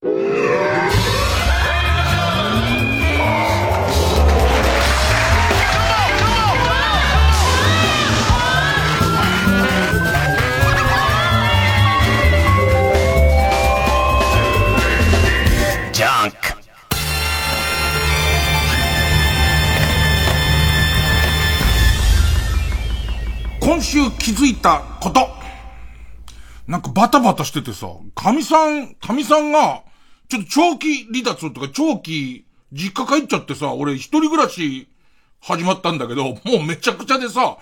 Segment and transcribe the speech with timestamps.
[0.00, 0.12] 今
[23.82, 25.28] 週気づいたこと。
[26.68, 29.82] なんかバタバタしててさ、神さん、神さんが、
[30.28, 34.88] ちょっと長期離脱とか長期実家帰っちゃってさ、俺一人暮らし
[35.40, 37.58] 始まったんだけど、もうめちゃくちゃでさ、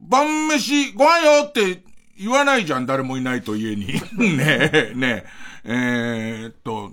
[0.00, 1.82] 晩飯ご飯よって
[2.18, 3.86] 言わないじゃん、誰もいないと家に。
[4.36, 5.26] ねえ、ねえ、
[5.64, 6.92] えー、っと、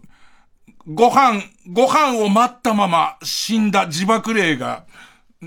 [0.87, 1.41] ご飯、
[1.71, 4.85] ご飯を待ったまま死んだ自爆霊が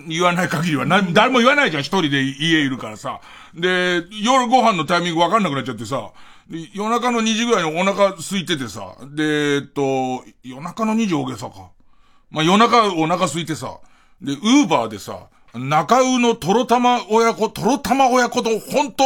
[0.08, 3.20] 言わない限りは、な、誰も言わないじゃん、一人で家いるからさ。
[3.54, 6.12] で、夜ご飯のタイミングわかんなくなっちゃってさ、
[6.48, 11.70] 夜中の2時ぐらいにお腹空いててさ、で、えっと、夜中の2時大げさか。
[12.30, 13.78] まあ、夜中お腹空いてさ、
[14.20, 19.04] で、ウーバーでさ、中尾のトロ玉親子、トロ玉親子丼、ほんと、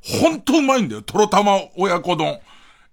[0.00, 2.40] ほんとうまいんだよ、トロ玉親子丼。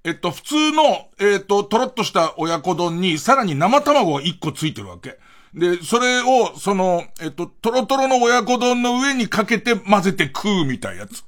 [0.03, 5.17] えっと、普通の、えっと、とろっとした親子丼に、さらに生卵が1個ついてるわけ。
[5.53, 11.23] で、それを、その、えっと、トロトロの親子丼の上にかけて混ぜて食うみたいやつ。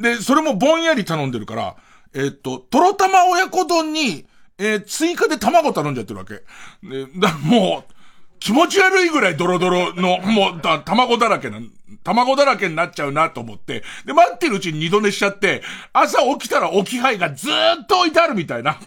[0.00, 1.76] で、それもぼんやり頼んでるから、
[2.16, 4.26] えっと、トロ玉親子丼に、
[4.58, 6.36] えー、追加で卵頼んじゃってるわけ。
[6.82, 7.92] で、だ、もう、
[8.38, 11.58] 気持ち悪いぐらいドロドロの、もう、だ、卵だらけな、
[12.04, 18.78] 卵だらけになっちゃうなと思って、で、待ってるうちに二度寝しちゃって、朝起きたら置き配がずーっと置いてあるみたいな。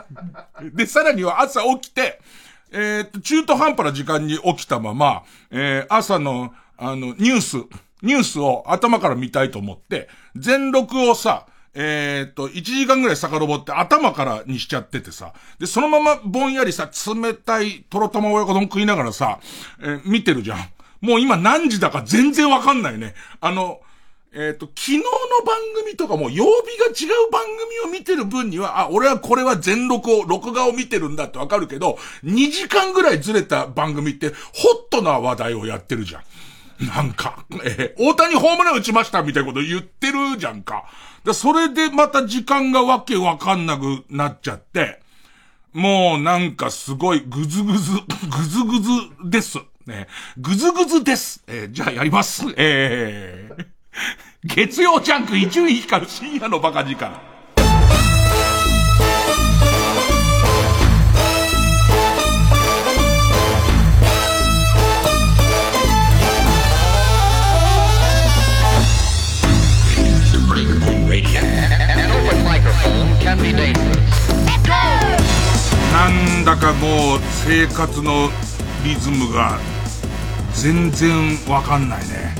[0.74, 2.20] で、さらには朝起きて、
[2.70, 7.56] えー、っと、中途半端な時間に起きたまま、えー、朝の、あの、ニュース、
[8.02, 11.46] ニュースを頭から見たいと思って、全録をさ、
[11.80, 19.38] えー、っと、1時間ぐらい遡って頭からにしちゃっててさ、で、そのままぼんやりさ、冷たいとろ玉親子丼食いながらさ、
[19.80, 20.58] えー、見てるじゃん。
[21.00, 23.14] もう今何時だか全然わかんないね。
[23.40, 23.80] あの、
[24.34, 25.04] えっ、と、昨日の
[25.46, 34.36] 番組とかも曜日が違う番組を見てる分には、あ、俺はこれは全録を、録画を見てるんだってわかるけど、2時間ぐらいずれた番組って、ホッ
[34.90, 36.22] トな話題をやってるじゃん。
[36.86, 40.84] なんか、えー、大谷ホームラン打ちましたみたいなこと言ってるじゃんか。
[41.28, 45.00] だ、それでまた時間がわけわかんなくなっちゃって、
[45.72, 47.92] もうなんかすごいぐずぐず、
[48.28, 48.90] ぐずぐず
[49.30, 49.58] です。
[49.86, 51.42] ね、ぐずぐずです。
[51.46, 52.44] えー、じゃあやります。
[52.56, 53.78] えー
[54.44, 57.20] 月曜ジャンク一位光る深夜のバカ時間。
[75.98, 78.28] なんだかもう生活の
[78.84, 79.58] リズムが
[80.54, 82.36] 全然わかんないね。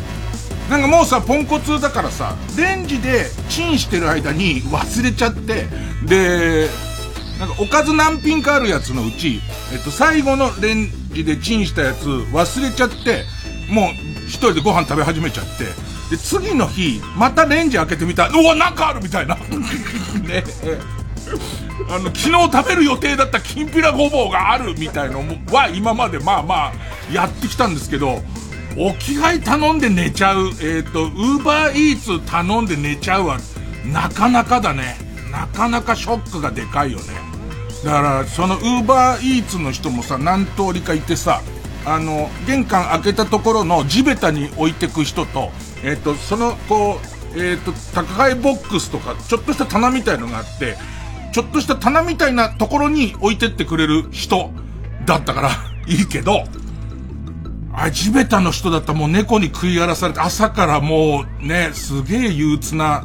[0.70, 5.66] なんかもうさ、ポンコツだからさ、レンジでチンしてる間に忘れちゃって、
[6.06, 6.68] で、
[7.40, 9.40] なんかおかず何品かあるやつのうち、
[9.72, 13.24] えっと、最後のレンジでチンしたやつ忘れちゃって、
[13.72, 13.90] もう
[14.28, 15.64] 一人でご飯食べ始めちゃって、
[16.14, 19.34] で、次の日、またレンジ開けてみたら、うわ、なんかあるみたいな。
[20.22, 20.44] ね。
[21.90, 25.20] あの、昨日食べる予定だったきんぴらごぼうがあるみたいの
[25.52, 26.72] は今までまあまあ
[27.12, 28.20] やってきたんですけど、
[28.76, 33.38] 置き配頼んで寝ちゃう、えっ、ー、と、ウーバーイーツ頼んで寝ちゃうは、
[33.84, 34.96] なかなかだね。
[35.32, 37.04] なかなかショックがでかいよね。
[37.84, 41.42] だから、そのウーバーイーツの人もさ、何通りかいてさ、
[41.84, 45.50] あの、玄関開けたところの地べたに置いてく人と、
[45.82, 47.00] えっ、ー、と、その、こ
[47.34, 50.76] う、えっ、ー、と、宅配ボックスとか、ちょっとした棚みたいのがあって、
[51.32, 54.50] ちょっとした棚みたいなところに置いてってくれる人
[55.04, 55.50] だったから
[55.86, 56.44] いいけど、
[57.72, 63.04] あ、地べたの人だったらもう猫に食い荒らされて、朝からもうね、すげえ憂鬱な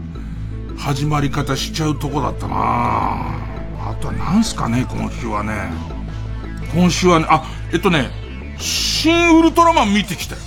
[0.77, 5.71] 始まり方しちゃうとこだったなあとは何すかね、今週はね。
[6.73, 8.09] 今週はね、あ、えっとね、
[8.57, 10.41] 新ウルトラマン見てきたよ。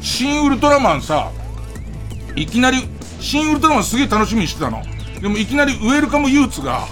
[0.00, 1.30] 新ウルトラマンさ、
[2.36, 2.88] いきなり、
[3.20, 4.82] 新ウルトラマンすげえ楽しみにしてたの。
[5.20, 6.86] でもいきなりウェルカムユーツが、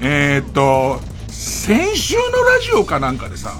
[0.00, 3.54] えー、っと、先週のラジオかなんかでさ、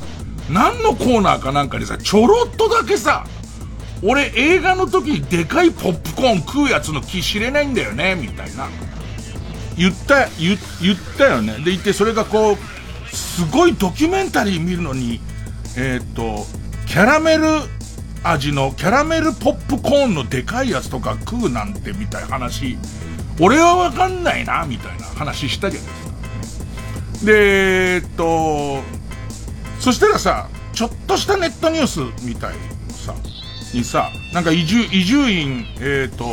[0.51, 3.27] 何のコーナーかなんかでさ、ちょろっとだけさ、
[4.03, 8.69] 俺映画の時にでかいポップコーン食うやつの気知れないんだよね、みたいな。
[9.77, 11.55] 言った、言、言ったよね。
[11.59, 15.21] で、言って、それがこう、すごいドキュメンタリー見るのに、
[15.77, 16.47] えっ、と、
[16.87, 17.45] キャラメル
[18.23, 22.79] 味のキャラメルポップコーンのでかいやつとか食うなんてみたいな話、
[23.41, 27.27] 俺はわかんないな、みたいな話したじゃないですか。
[27.27, 28.83] で、えっと、
[29.81, 33.15] そしたらさ、ちょっとしたネットニュースみたいのさ、
[33.75, 36.25] にさ、なんか移住、移住院、えっ、と、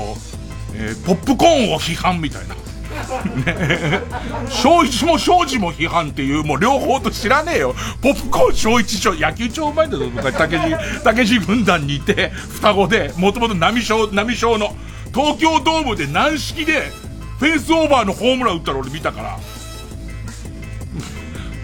[0.73, 2.55] えー、ポップコーンを批判みたいな。
[2.55, 4.01] ね
[4.47, 7.75] 正一も正治も批判っていう、もう両方と知らねえよ。
[8.01, 14.75] ポップコーン正一野球超うまいんだぞ、昔、竹地、竹地軍団にいて、双子で、もともと波小、波小の、
[15.15, 16.91] 東京ドームで軟式で、
[17.39, 19.39] フェンスオーバーのホームラン打ったら俺見たから。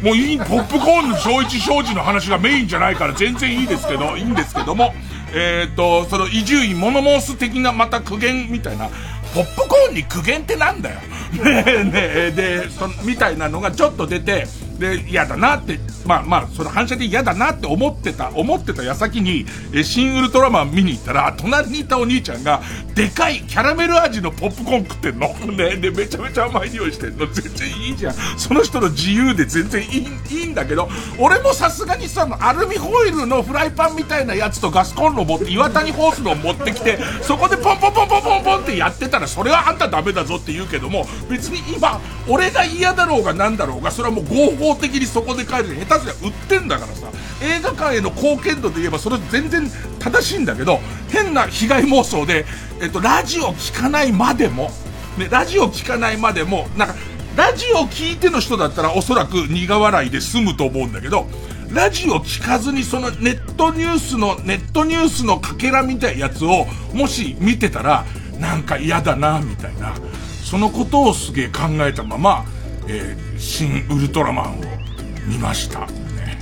[0.01, 4.94] もういい、ポップコーンの正一正治の話がメインじゃないから全然いいですけど、いいんですけども、
[5.33, 8.88] えっ、ー、と、その伊集院モノモース的なまた苦言みたいな、
[9.33, 11.01] ポップコーンに苦言ってなんだよ。
[11.44, 14.47] ねえ、ねえ、で、そみたいなのがちょっと出て、
[14.81, 22.62] で、嫌だなって、まあまあ、その反射で嫌だなって思ってた、思ってた矢先に、え、新ウルトラマン見に行ったら、隣にいたお兄ちゃんが、
[22.95, 25.30] でかいキャラメル味のポップコーン食ってんの。
[25.54, 27.28] ね、で、めちゃめちゃ甘い匂いしてんの。
[27.28, 28.16] 全然いいじゃん。
[28.38, 30.89] その人の自由で全然いい、いいんだけど、
[31.19, 47.07] 俺もさすがにさ、アルミホイルのフライパンみたいなやつとガスコンロ持って、岩谷ホースの持ってきて、そこでポンポンポンポンポンポンってやってたら、それはあんたダメだぞって言うけども、別に今、俺が嫌だろうが何だろうが、それはもう合法的にそこで帰る下手すりゃ売ってんだからさ、
[47.41, 49.69] 映画館への貢献度で言えばそれ全然
[50.00, 50.79] 正しいんだけど、
[51.09, 52.45] 変な被害妄想で、
[52.81, 54.71] えっと、ラジオ聞かないまでも、
[55.18, 56.95] ね、ラジオ聞かないまでも、なんか、
[57.35, 61.27] ラジオ聞いての人だったらおそらく苦笑いで済むと思うんだけど、
[61.73, 68.06] ラジオ聞かずにそのネットニュースの、ネットニュースのかけらみたいなやつを、もし見てたら、
[68.39, 69.95] なんか嫌だな、みたいな。
[70.44, 72.45] そのことをすげえ考えたまま、
[72.88, 74.62] えー、新ウルトラマンを
[75.28, 75.82] 見ました。
[75.82, 76.40] ね、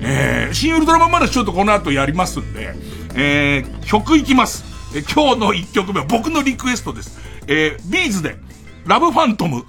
[0.00, 2.74] えー、新ウルトラマンまだちょっとこの後やりますんで、
[3.14, 4.64] えー、曲いきます。
[4.96, 7.20] えー、今日の1曲目は僕のリクエストです。
[7.46, 8.36] えー、ビーズで、
[8.86, 9.66] ラブファントム。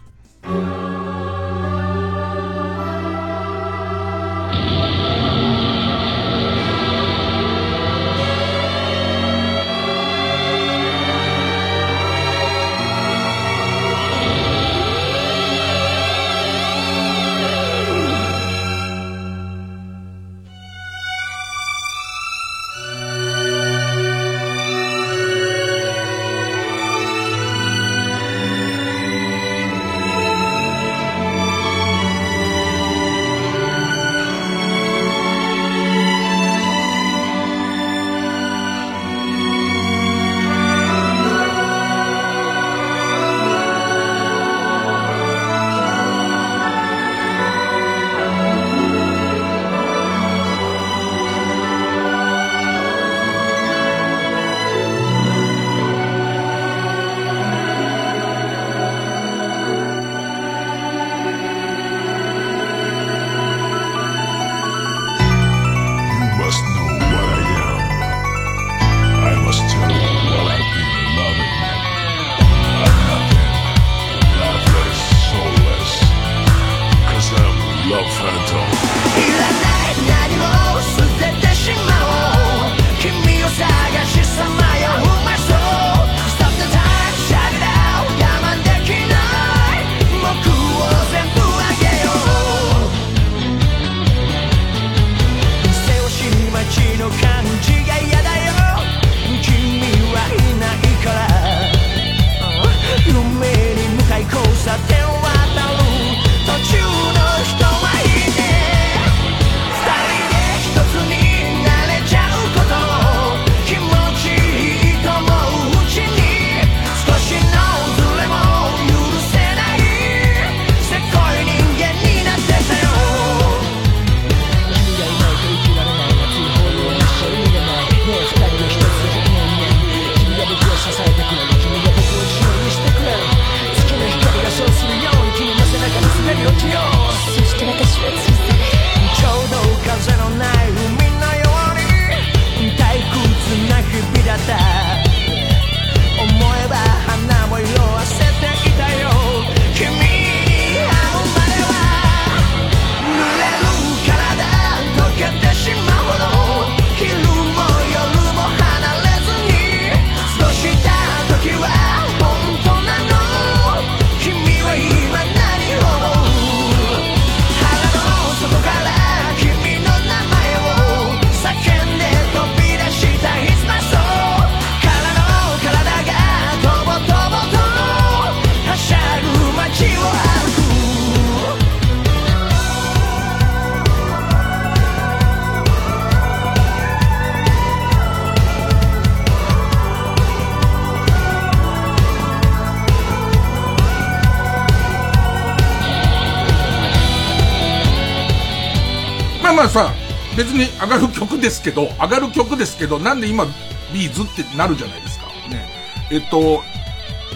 [200.43, 203.45] 別に上がる曲ですけど、上がる曲ですけど、なんで今、
[203.93, 205.27] ビーズってなるじゃないですか。
[205.49, 205.69] ね。
[206.11, 206.61] えっと、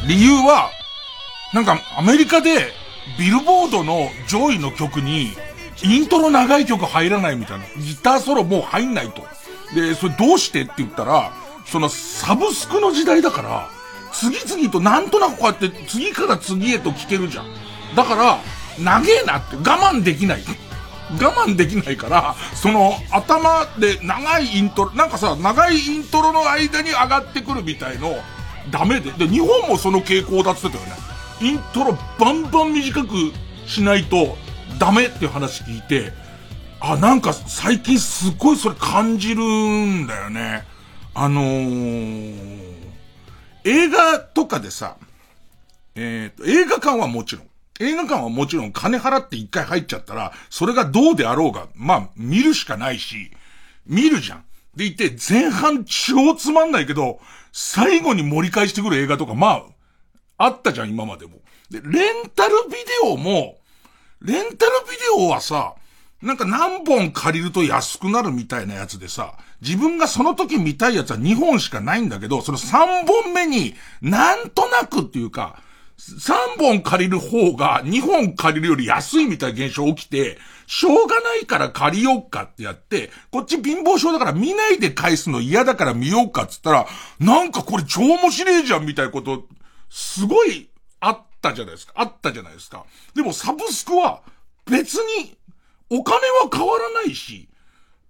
[0.07, 0.69] 理由は、
[1.53, 2.73] なんかアメリカで、
[3.17, 5.31] ビルボードの上位の曲に、
[5.83, 7.65] イントロ長い曲入らないみたいな。
[7.77, 9.25] ギターソロもう入んないと。
[9.73, 11.31] で、それどうしてって言ったら、
[11.65, 13.69] そのサブスクの時代だから、
[14.11, 17.45] 次々となんとなくこうやって次から次へと聴けるじゃん。
[17.95, 18.39] だから、
[18.79, 20.43] 長えなって我慢できない。
[21.11, 28.15] 我慢できないから、その頭で長いイントロ、なんかさ、長いイントロの間に上がってくるみたいの、
[28.71, 29.11] ダメで。
[29.11, 31.01] で、日本もその傾向だって言ってたよね。
[31.41, 33.07] イントロバンバン短く
[33.67, 34.37] しないと
[34.79, 36.11] ダメっていう話聞いて、
[36.79, 40.65] あ、なんか最近すっごいそれ感じるんだよね。
[41.13, 42.63] あのー、
[43.63, 44.97] 映画とかでさ、
[45.95, 47.47] えっ、ー、と、映画館はもちろん、
[47.79, 53.31] 映画館はもちろん金払って一回入っちゃったら、それがどうであろうが、まあ、見るしかないし、
[53.85, 54.45] 見るじゃん。
[54.75, 57.19] でいて、前半超つまんないけど、
[57.51, 59.63] 最後に盛り返してくる映画とか、ま
[60.37, 61.39] あ、あったじゃん、今までも。
[61.69, 63.57] で、レンタルビデオも、
[64.21, 65.75] レンタルビデオはさ、
[66.21, 75.61] なんか何本借りると安くなるみたいなやつでさ、自分がその時見たいやつは2本しかないんだけど、その3本目になんとなくっていうか、
[75.99, 80.37] 3本借りる方が2本借りるより安いみたいな現象起きて、
[80.67, 86.87] しょうがないから借りようかってやって、こっち貧乏症だから見ないで返すの嫌だから見ようかっつったら、
[87.19, 89.45] なんかこれ超面白いじゃんみたいなこと、
[89.89, 91.93] すごいあったじゃないですか。
[91.95, 92.85] あったじゃないですか。
[93.15, 94.21] でもサブスクは
[94.65, 95.35] 別に
[95.89, 97.49] お金は変わらないし、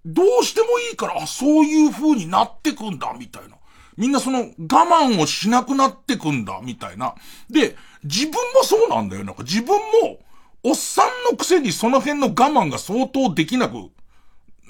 [0.05, 3.56] どうしてもいいから、あ、そういう風になってくんだ、みたいな。
[3.97, 7.15] みんなその我慢をしなくなってくんだ、みたいな。
[7.49, 9.23] で、自分もそうなんだよ。
[9.23, 10.19] なんか自分も、
[10.63, 13.75] おっさんのくせにその辺の我慢が相当できなく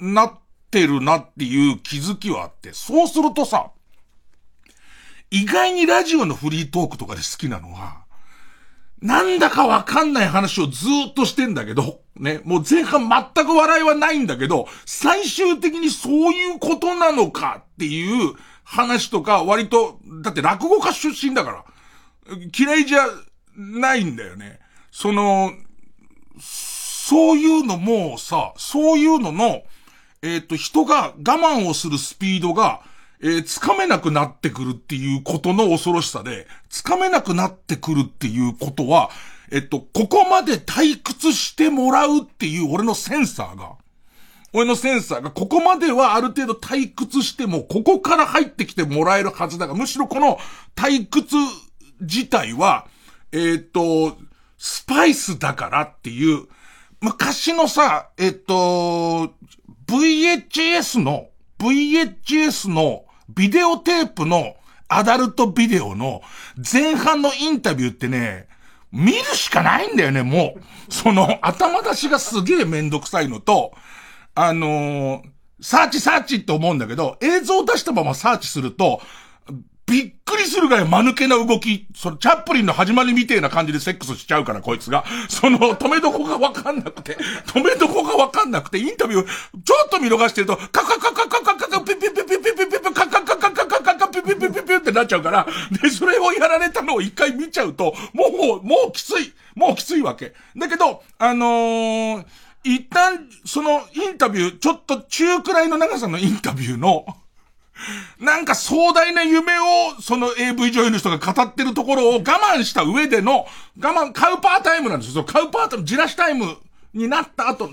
[0.00, 0.38] なっ
[0.70, 3.70] てるなっていう気づきはあって、そうするとさ、
[5.30, 8.04] 意外にラジオのフリートークとかで好きなのは、
[9.00, 18.34] なんだかわかんない話をずっとしてんだけど、ね、もう前半全く笑いはないんだけど、最終的にそういうことなのかっていう
[18.68, 21.64] 話とか割と、だって落語家出身だから、
[22.56, 23.00] 嫌いじゃ
[23.56, 24.60] ないんだよね。
[24.90, 25.52] その、
[26.38, 29.62] そういうのもさ、そういうのの、
[30.20, 32.82] えっ、ー、と、人が我慢をするスピードが、
[33.22, 39.10] えー、つかめなくなってくるっていうことの恐ろしさで、つかめなくなってくるっていうことは、
[39.50, 43.76] えっと、ここまで退屈してもらうっていう俺のセンサーが、
[44.52, 50.38] 俺のセンサーがここまではある程度退屈しても、ここから入ってきてもらえるはずだが、むしろこの
[50.74, 51.36] 退屈
[52.00, 52.86] 自体は、
[53.32, 54.16] えっと、
[54.56, 56.46] スパイスだからっていう、
[57.00, 59.34] 昔のさ、えっと、
[59.86, 61.28] VHS の、
[61.58, 64.56] VHS のビデオテープの
[64.88, 66.22] アダルトビデオの
[66.72, 68.48] 前半のインタビューってね、
[68.90, 70.92] 見るしかないんだよね、もう。
[70.92, 73.74] その、頭出しがすげえめんどくさいのと、
[74.40, 75.22] あのー、
[75.60, 79.00] サーチサーチって思うんだけど、映像を出したままサーチすると、
[79.84, 85.04] びっくりするぐらい間抜けな動き、そのチャップリンの始まりみてえな感じでセックスしちゃうから、こいつが。
[85.28, 87.16] その、止めどこがわかんなくて、
[87.46, 95.46] 止めどこがわかんなくて、インタビュー、ちょっと見逃してると、カカカカカカカカピピピピピピピピカカカカカカカカピピピピピってなっちゃうから、
[95.82, 99.32] で、それをやられたのを一回見ちゃうと、もう、もうきつい。
[99.56, 100.34] もうきついわけ。
[100.56, 102.24] だけど、あのー、
[102.64, 107.06] 一旦、そのインタビュー、ちょっと中くらいの長さのインタビューの、
[108.18, 113.46] なんか壮大な夢を、その AV 女優の人が語ってるところを我慢した上での、
[113.80, 115.12] 我慢、カウパータイムなんですよ。
[115.14, 116.56] そのカウパータイム、じらしタイム
[116.92, 117.70] になった後、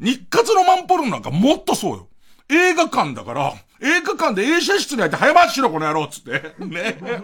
[0.00, 2.08] 日活のマンポルノなんかもっとそうよ。
[2.48, 6.54] 映画館だから、映画館で映写室に入って早回ししろこの野郎っつって。
[6.64, 6.96] ね。
[7.00, 7.22] ね。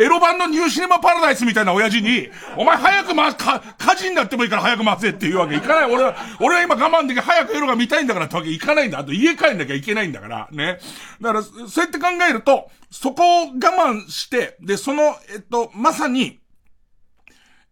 [0.00, 5.94] エロ版のニューシネマパラダイスみたいな親父に、お前早く回す、か、火事になってもいいから早く回せっていうわけいかない。
[5.94, 8.98] 俺は、俺は今我慢でき早くエロが見たいんだからってわけいかないんだ。
[8.98, 10.48] あと家帰んなきゃいけないんだから。
[10.50, 10.80] ね。
[11.20, 16.40] だから、そうやって考えると、そこを我慢して、で、その、えっと、まさに、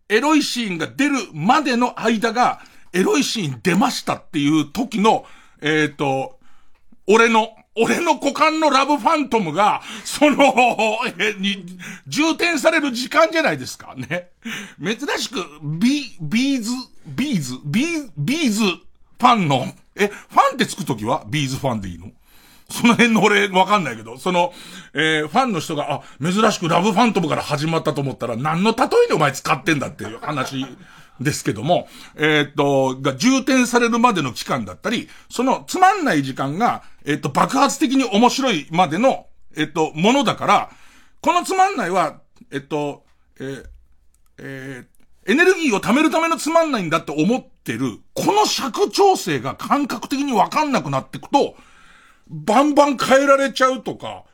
[0.08, 2.60] エロいシーンが出るまでの間が、
[2.92, 5.26] エロいシーン出ましたっていう時の、
[5.68, 6.38] えっ、と、
[7.08, 10.54] 俺の、俺の股間のラブファントムが、その、
[11.18, 11.66] え、に、
[12.06, 14.30] 充填される時間じゃないですかね。
[14.80, 16.70] 珍しく、ビ、ビーズ、
[17.04, 22.12] ビーズ、ビー、ビーズファンの、え、ファンってつくときはビーズファンでいいの？
[22.70, 24.52] その辺の俺、わかんないけど、その、
[24.94, 30.64] えー、ファンの人が、あ、珍しくラブファントムから始まったと思ったら、何の例えにお前使ってんだっていう話
[31.20, 40.70] ですけども、えー、っと、が充填されるまでの期間だったり、そのつまんない時間が、えー、っと、爆発的に面白いまでの、えっと、ものだから、
[41.20, 42.20] このつまんないは、
[42.52, 43.04] えっと、
[43.40, 43.66] えー、
[44.38, 51.56] えー、エネルギーを貯めるためのつまんないんだって思ってる、この尺調整が感覚的にわかんなくなってくと、
[52.28, 54.24] バンバン変えられちゃうとか、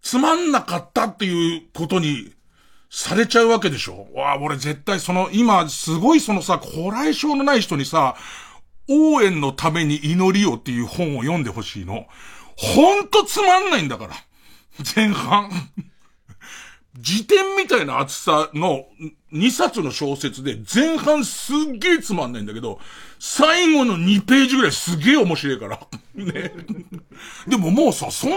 [0.00, 2.32] つまんなかったっていうことに
[2.90, 4.08] されちゃうわけでしょ？
[4.14, 8.16] わあ、俺絶対その、今、すごいそのさ、古来症のない人にさ、
[8.88, 12.06] 応援のために祈りをっていう本を読んでほしいの。
[12.56, 14.14] ほんとつまんないんだから。
[14.96, 15.50] 前半。
[16.98, 18.86] 辞典みたいな厚さの
[19.32, 22.80] 2冊の小説で前半すっげえつまんないんだけど、
[23.20, 25.78] 最後の2ページぐらいすげえ面白いから。
[26.14, 26.52] ね。
[27.46, 28.36] でももうさ、そんな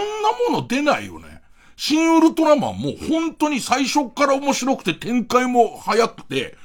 [0.50, 1.41] もの出ないよね。
[1.84, 6.56] 新ウルトラマンも本当に最初から面白くて展開も早くて、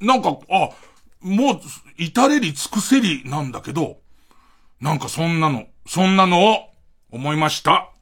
[0.00, 0.70] なんか、あ、
[1.20, 1.60] もう、
[1.96, 3.98] 至れり尽くせりなんだけど、
[4.80, 6.56] なんかそんなの、そんなのを
[7.12, 7.93] 思いました。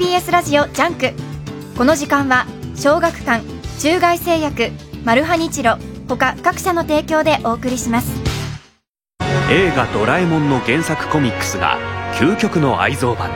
[0.00, 1.12] TBS ラジオジャンク。
[1.76, 3.44] この時間は小学館
[3.80, 4.70] 中外製薬
[5.04, 5.76] マルハニチロ
[6.08, 8.10] 他各社の提供でお送りします。
[9.50, 11.76] 映画「ドラえもん」の原作コミックスが
[12.14, 13.34] 究極の愛蔵版に。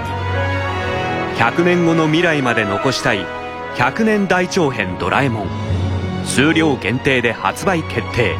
[1.36, 3.26] 100年後の未来まで残したい
[3.76, 5.48] 100年大長編ドラえもん。
[6.24, 8.38] 数量限定で発売決定。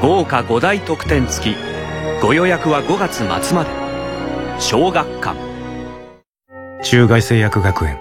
[0.00, 1.56] 豪華5大特典付き。
[2.22, 3.68] ご予約は5月末まで。
[4.58, 5.53] 小学館。
[6.82, 7.98] 中外製薬学園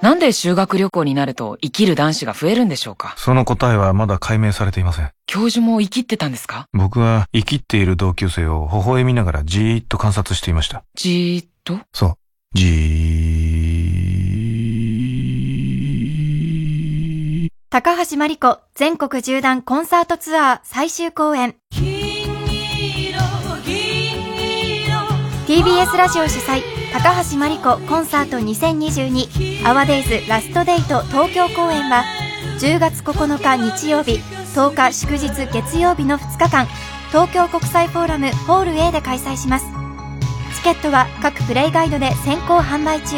[0.00, 3.14] なんで修学旅行になると生きる男子が増えるんでしょうか？
[3.16, 5.10] その答えはまだ解明されていません。
[5.26, 6.66] 教授も生きってたんですか？
[6.72, 10.82] 僕は生きっている同級生を微笑みながらじーっと観察していました。
[10.96, 11.78] じーっと？
[11.92, 12.14] そう。
[12.54, 17.48] じー。
[17.70, 21.54] 高橋真理子全国縦断コンサートツアー最終公演。
[25.46, 32.04] TBS ラジオ主催高橋真理子コンサート2022アワデイズラストデート東京公演は
[32.60, 34.20] 10月9日日曜日
[34.54, 36.66] 10日祝日月曜日の2日間
[37.08, 39.66] 東京国際フォーラムホール A で開催します。
[40.54, 43.16] チケットは各プレイガイドで先行販売中。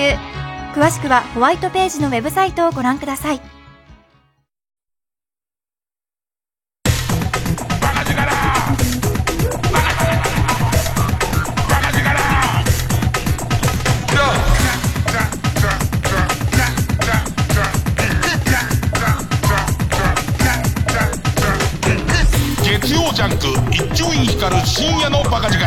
[0.74, 3.53] 詳しくはホワイトページのウェブサイトをご覧ください。
[24.66, 25.64] 深夜のバカ力。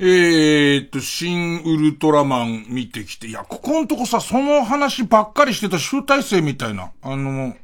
[0.00, 7.54] えーっと、新ウルトラマン見てきて、いや、ここんとこさ、その話ばっかりしてた集大成みたいな、あの、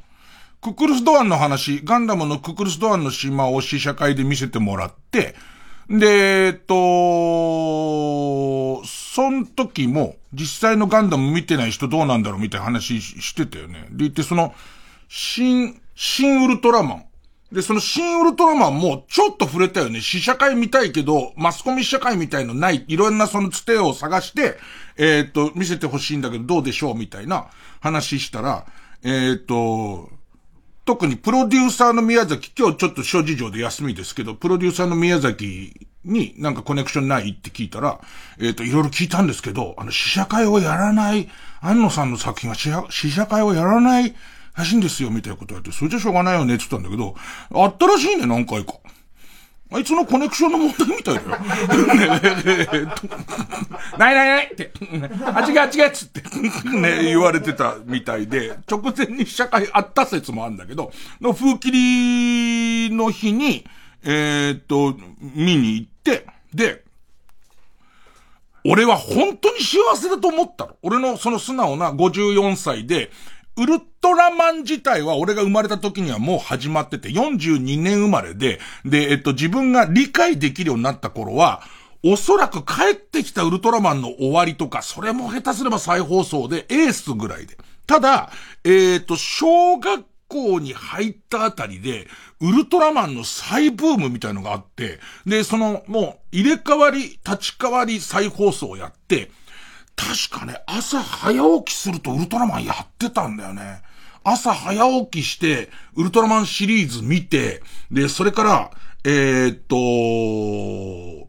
[0.63, 5.35] ククルスドアンの話、ガンダムのククルスドアンの島を試写会で見せてもらって、
[5.91, 6.75] で、えっと、
[8.85, 13.89] その時も、実際のガンダム見てない人どうなんだろうみたいな話してたよね。
[13.91, 14.55] で、言って、その、
[15.09, 17.05] 新、新ウルトラマン。
[17.55, 20.01] で、その新ウルトラマンもちょっと触れたよね。
[20.01, 24.59] 試写会見たいけど、マスコミ試写会みたいのない、いろんなそのつてを探して、
[24.97, 27.47] えー、っと、見せてほしいんだけどどうでしょうみたいな
[27.81, 28.67] 話したら、
[29.05, 30.11] えー、っと、
[30.85, 38.01] 特にプロデューサーの宮崎、今日ちょっと諸事情で休みですけど、プロデューサーの宮崎になんかコネクションないって聞いたら、
[38.41, 41.29] えっ、と、いろいろ聞いたんですけど、あの、試写会をやらない、
[41.61, 42.57] 安野さんの作品は
[42.91, 44.15] 試写会をやらない
[44.57, 47.15] らしいんですよ、みたいなことやって、それじゃしょうがないよね、って言ったんだけど、
[47.55, 48.75] あったらしいね、何回か。
[49.73, 51.29] あいつのコネクションの問題みたいだよ。
[53.99, 54.71] ないないないって。
[55.25, 56.23] あ、違う違うっつって。
[56.71, 63.65] ね、言われてたみたいで、直前に試写会あった説もあるんだけど、の風切りの日に、
[64.05, 64.97] えー、っと、
[65.35, 66.85] 見に行って、で、
[68.65, 70.77] 俺は本当に幸せだと思ったの。
[70.83, 73.11] 俺のその素直な54歳で、
[73.57, 81.63] ウルトラマン自体は俺が生まれた時にはもう始まってて、42年生まれで、で、えっと、自分が理解できるようになった頃は、
[82.03, 87.57] おそらく帰ってきたウルトラマンの終わりとか、それも下手すれば再放送でエースぐらいで。
[87.87, 88.31] ただ、
[88.65, 92.09] えっ、と、小学校校に入ったあたりで、
[92.41, 99.31] ウルトラマンの再ブームみたいのがあって、で、その、もう、入れ替わり、立ち替わり再放送をやって、
[99.97, 103.83] 確かね、朝早起きするとウルトラマンやってたんだよね。
[104.25, 108.71] 朝早起きして、ウルトラマンシリーズ見て、で、それから、
[109.05, 109.57] えー、っ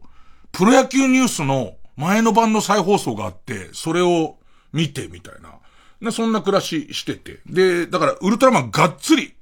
[0.52, 4.38] プロ野球ニュースの前の晩の再放送があって、それを
[4.72, 6.12] 見てみたいな。
[6.12, 7.40] そんな暮らししてて。
[7.46, 9.34] で、だからウルトラマンがっつり、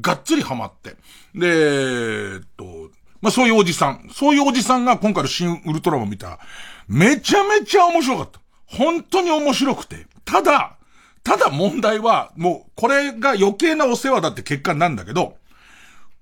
[0.00, 0.96] がっつりハマって。
[1.34, 2.90] で、えっと、
[3.20, 4.08] まあ、そういうおじさん。
[4.12, 6.38] そういうおじさんが今回の新ウルトラマン見た。
[6.88, 8.39] めちゃめちゃ面白かった。
[8.70, 10.06] 本当に面白くて。
[10.24, 10.76] ただ、
[11.22, 15.36] ただ問題は、もう、これが余計なお世話だって結果なんだけど、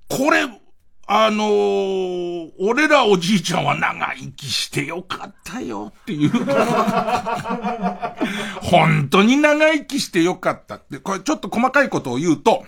[0.09, 0.47] これ、
[1.11, 6.31] あのー、俺らおじいちゃんは長生きしてよかったよっていう。
[8.61, 12.67] 本当に長生きしてよかったって、これちょっと細かいことを言うと、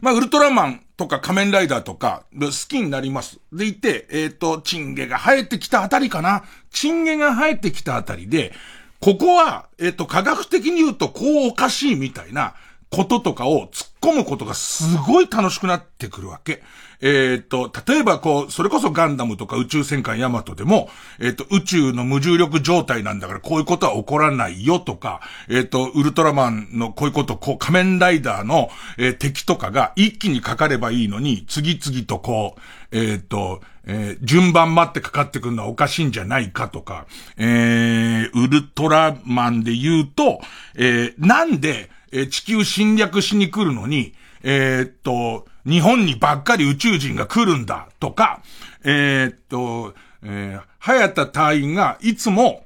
[0.00, 3.38] まあ、ウルトラマンとか仮面ライダーとか、好きになります。
[3.52, 6.44] でいて、えっ、ー、と、チンゲが生えてきたあたりかな。
[6.70, 8.52] チンゲが生えてきたあたりで、
[9.00, 12.54] ここは、えっ、ー、と、科学的に言うとこうおかしいみたいな
[12.90, 16.62] こととかを突っ込むことがすごい楽しくなってくるわけ。
[17.00, 20.88] えっ、と、例えばこう、それこそガンダムとか宇宙戦艦ヤマトでも、
[21.20, 37.06] えっ、と、宇宙の無重力状態なんだからこういうことは起こらないよとか、えっ、と、ウルトラマンのこういうこと、こう、仮面ライダーの、え敵とかが一気にかかればいいのに、次々とこう、えっ、と、えー、順番待ってかかってくるのはおかしいんじゃないかとか、
[37.36, 40.40] えー、ウルトラマンで言うと、
[40.74, 48.42] えー、なんで、えー、地球侵略しに来るのに、えー、っと、日本にばっかり宇宙人が来るんだとか、
[48.84, 52.64] えー、っと、えー、早田隊員がいつも、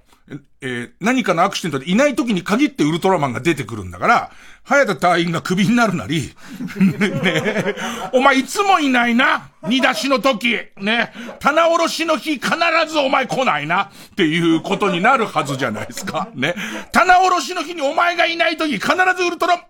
[0.61, 4.31] えー、何かのアクシデントでいない時に限ってウルトラマンが出てくるんだから、
[4.63, 6.35] 早田隊員がクビになるなり、
[6.79, 7.75] ね
[8.13, 12.51] お前いつもいないな煮出しの時、ね、棚卸しの日必
[12.87, 16.29] ずお前来ないなっていうことになるはずじゃないですか。
[16.35, 16.55] ね。
[16.93, 18.87] 棚卸しの日にお前がいない時必
[19.17, 19.65] ずウルトラ、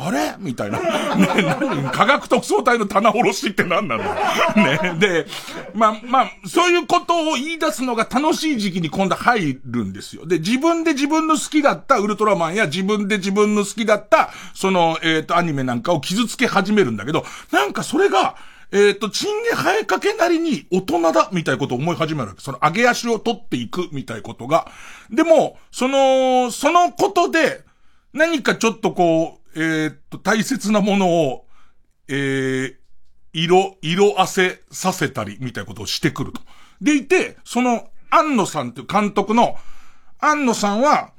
[0.00, 0.34] あれ？
[0.38, 0.78] みたいな。
[1.16, 4.04] ね、科学特捜隊の棚卸しって何なんだ
[4.56, 4.94] ね。
[4.98, 5.26] で、
[5.74, 10.24] まあ、まあ、そういうことを言い出すのが楽しい時期に今度入るんですよ。
[10.26, 18.36] で、自分で自分の好きだったウルトラマンや自分で自分の好きだった、その、えっ、ー、と、アニメなんかを傷つけ始めるんだけど、なんかそれが、
[18.70, 22.40] えっ、ー、と、チンゲ生えかけなりに大人だ、みたいなことを思い始めるわけ。
[22.42, 24.70] その上げ足を取っていく、みたいなことが。
[25.10, 27.64] でも、その、そのことで、
[28.12, 31.46] 何かちょっとこう、えー、っと、大切なものを、
[32.06, 32.74] えー、
[33.32, 36.40] 色、色あせさせたり、みたいなことをしてくると。
[36.80, 39.56] でいて、その、安野さんっていう監督の、
[40.20, 41.10] 安野さんは、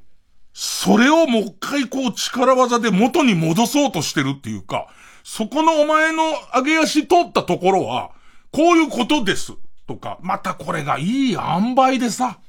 [0.53, 4.87] それをもう一回こう力技で元に戻そうとしてるっていうか、
[5.23, 6.23] そこのお前の
[6.55, 8.11] 上げ足取ったところは、
[8.51, 9.53] こういうことです。
[9.85, 12.39] とか、またこれがいい塩梅でさ、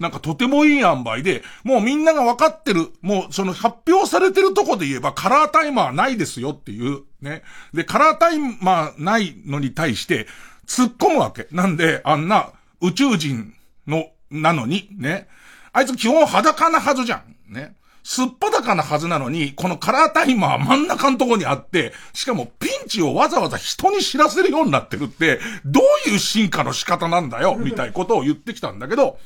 [0.00, 7.42] なんかとてもいい塩梅で、もうみんなが分かってる、もうその発表されてるとこで言えばカラータイマーないですよっていう、ね。
[7.74, 10.26] で、カラータイマーないのに対して、
[10.66, 11.48] 突っ込むわけ。
[11.52, 13.52] なんで、あんな宇宙人
[13.86, 15.28] の、なのに、ね。
[15.72, 17.52] あいつ基本裸なはずじゃん。
[17.52, 17.76] ね。
[18.02, 29.18] すっぱだかなはずなのに、このカラータイマー真ん中のとこにあって、しかもピンチをわざわざ人に知らせるようになってるって、どういう進化の仕方なんだよ、みたいなことを言ってきたんだけど、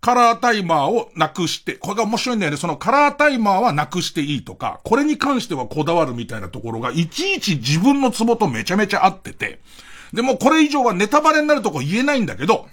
[0.00, 2.56] カラータイマーをなくして、これが面白いんだよね。
[2.56, 9.60] そのカラータイマーはなくしていいとか、これに関してはこだわるみたいなところが、いちいち自分のツボとめちゃめちゃ合ってて、
[10.12, 12.68] でもこれ以上はネタバレになるとこ言えないんだけど、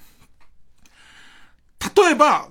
[1.95, 2.47] 例えば、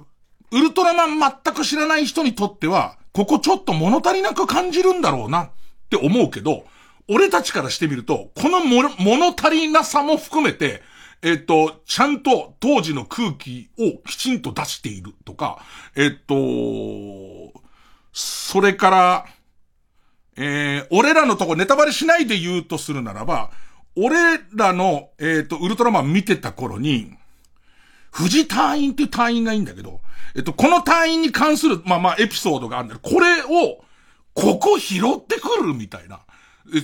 [0.51, 5.51] ウルトラマン全く知らない人にとっては、ここちょっと物足りなく感じるんだろうなっ
[5.89, 6.65] て思うけど、
[7.09, 8.91] 俺たちからしてみると、この物
[9.29, 10.83] 足りなさも含めて、
[11.25, 15.65] えっと、ちゃんと当時の空気をきちんと出しているとか、
[15.97, 17.59] えっと、
[18.13, 19.27] それから、
[20.37, 23.51] えー、俺らのとこネタバレしないで言うとするならば、
[23.97, 27.17] 俺らの、えっ、と、ウルトラマン見てた頃に、
[28.11, 30.01] 藤隊員っていう隊員がいいんだけど、
[30.37, 33.83] えっと、この隊員に関する、まあまあエピソードがあるんだけど、これを、
[34.35, 36.21] ここ拾ってくるみたいな。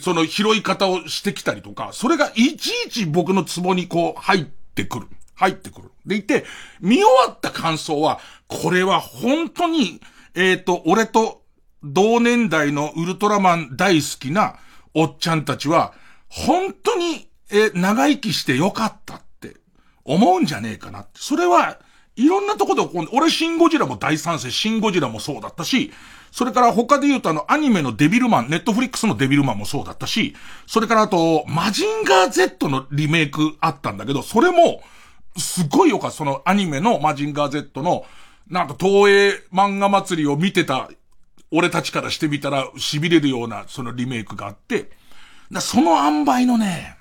[0.03, 5.07] その拾い方をしてきたりとか、それがいちいち僕のツボにこう入ってくる。
[5.35, 5.91] 入ってくる。
[6.05, 6.45] でいて、
[6.81, 10.01] 見終わった感想は、これは本当に、
[10.35, 11.43] えっ、ー、と、俺と
[11.83, 14.57] 同年代のウルトラマン大好きな
[14.93, 15.95] おっちゃんたちは、
[16.29, 19.57] 本当に、えー、長生きしてよかったって
[20.05, 21.07] 思うんじゃねえかな。
[21.15, 21.79] それは、
[22.17, 23.09] いろんなとこで起こる。
[23.13, 25.91] 俺、シンゴジラも大賛成、シンゴジラもそうだったし、
[26.31, 30.35] それから他で言うとあの、アニメのデビルマン、ネットフリックスのデビルマンもそうだったし、
[30.67, 34.83] それからあと、マジンガー Z のリメイクあったんだけど、それも、
[35.37, 38.05] すごいよかそのアニメのマジンガー Z の、
[38.49, 40.91] なんか東映漫画祭りを見てた
[41.53, 44.91] 俺たちからしてみたら痺れるようなそのリメイクがあって、
[45.51, 46.97] だその塩梅のね、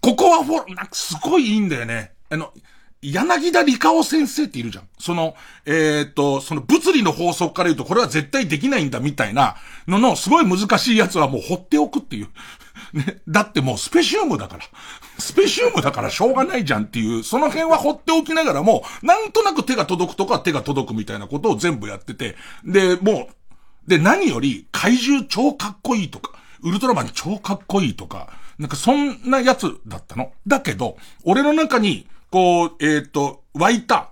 [0.00, 2.12] ここはフォなんかすごいいいんだよね。
[2.28, 2.52] あの、
[3.02, 4.88] 柳田理香夫先生っているじゃん。
[4.98, 5.34] その、
[5.66, 9.56] えー、っと、その物理の法則から言うとこれは絶対できないんだみたいな
[9.88, 12.28] ののすごい難しいやつはもう放っておくっていう。
[12.94, 13.20] ね。
[13.26, 14.64] だってもうスペシウムだから。
[15.18, 22.36] スペシウムだからしょうがないじゃんっていう、その辺は放っておきながらも、なんとなく手が届くとか手が届くみたいなことを全部やってて。
[22.64, 23.28] で、も
[23.86, 30.32] う、で、何より怪獣超かっこいいとか、ウルトラマン超かっこいいとか、なんかそんなやつだったの。
[30.46, 34.08] だけど、俺の中に、こう、えっ、ー、と、湧いた。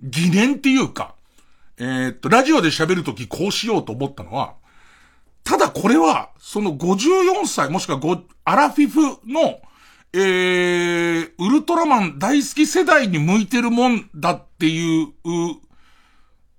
[0.00, 1.14] 疑念っていうか、
[1.76, 4.54] えっ、と、ラジオで喋るときこうしようと思ったのは、
[5.42, 9.60] ただこれは、その54歳、もしくは5、アラフィフの、
[10.12, 15.10] えー、ウルトラマン大好き世代に向いてるもんだっていう、う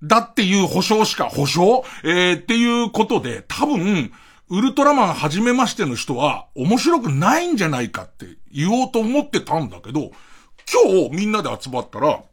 [0.04, 1.86] だっていう保証しか、保証？
[2.04, 4.12] えー、っていうことで、多分、
[4.50, 10.12] ウルトラマン初めましての人は面白くないんじゃないかって言おうと思ってたんだけど、
[10.72, 12.24] 今日みんなで集まったら、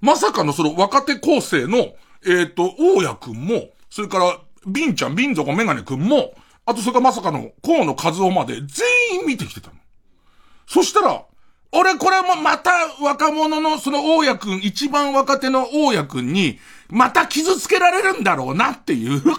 [0.00, 6.34] まさかのその若手構成の、えっ、ー、と、大家くんも、それから、ビンちゃん、ビン族メガネくんも、
[6.66, 9.74] あとそれからまさかの河野和夫まで全員見てきてたの。
[10.66, 11.24] そしたら、
[11.72, 12.70] 俺これもまた
[13.02, 19.22] 若者のその大家くん、一番若手の大家くんに、また傷つけられるんだろうなっていう。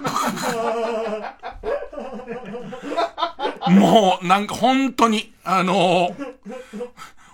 [3.70, 6.36] もう、なんか本当に、あのー、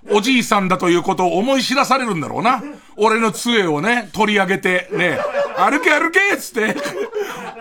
[0.09, 2.63] おじいさんだということを思い知らされるんだろうな。
[2.95, 5.19] 俺の杖をね、取り上げて、ね、
[5.57, 6.75] 歩け歩けっつって。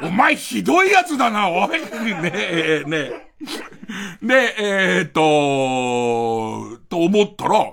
[0.02, 1.68] お前ひどいやつだな、おい。
[1.70, 3.28] ねえ、ねえ
[4.22, 7.72] で、えー、っと、と思ったら、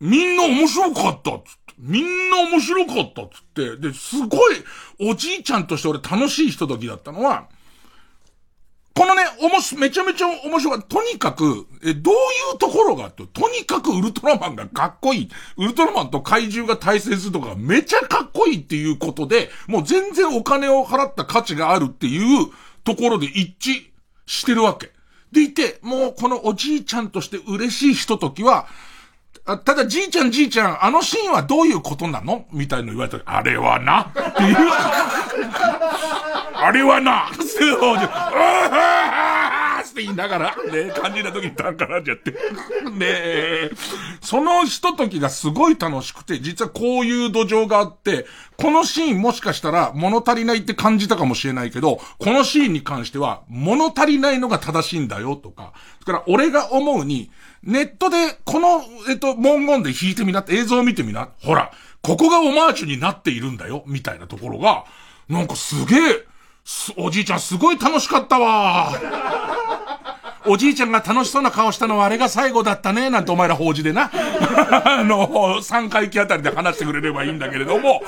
[0.00, 1.74] みんな面白かったっつって。
[1.78, 3.76] みんな面白かったっつって。
[3.76, 4.56] で、すごい、
[5.00, 7.48] おじいちゃんとして俺楽しいひとときだったのは、
[8.94, 10.82] このね、おもし、めちゃめちゃ面白い。
[10.82, 12.16] とにかく、え、どうい
[12.54, 15.30] うところがと、とにかくウルトラマンがかっこいい。
[15.56, 22.48] ウルトラマンと怪獣が対戦するとかめちゃかっこいいっていうことで、もう全然お金を払った価値があるっていう
[22.84, 23.90] ところで一致
[24.26, 24.90] してるわけ。
[25.32, 28.66] でいて、もうこのおじいちゃんとして嬉しいひとときは、
[29.58, 32.46] ただじいちゃんじいちゃん、あのシーンはどういうことなの？
[32.52, 34.02] みたいの言われたら、あれはな。
[34.02, 34.56] っていう。
[36.62, 42.32] あれはな、そう、ああって言いながら、ね、感じな時にタンカランじゃって。
[42.90, 43.70] ね
[44.20, 48.26] そのひとときがすごい楽しくて、実はこういう土壌があって、
[48.58, 55.72] このシーンもしかしたら物足りないって感じたかもしれないけど、このシーンに関しては物足りないのが正しいんだよとか、
[56.04, 57.30] それから俺が思うに、
[57.62, 61.28] ネットでこの、えっと、文言で弾いてみなって、映像を見てみな。
[61.42, 61.70] ほら、
[62.02, 64.84] ここがオマージュになっているんだよ、みたいなところが、
[65.28, 66.26] なんかすげえ、
[66.96, 68.92] おじいちゃんすごい楽しかったわ。
[70.46, 74.10] おじいちゃんが楽しそうな顔したのはあれが最後だったね、なんてお前ら法事でな。
[74.12, 75.28] あの、
[75.60, 78.02] 3回忌あたりで話してくれればいいんだけれども、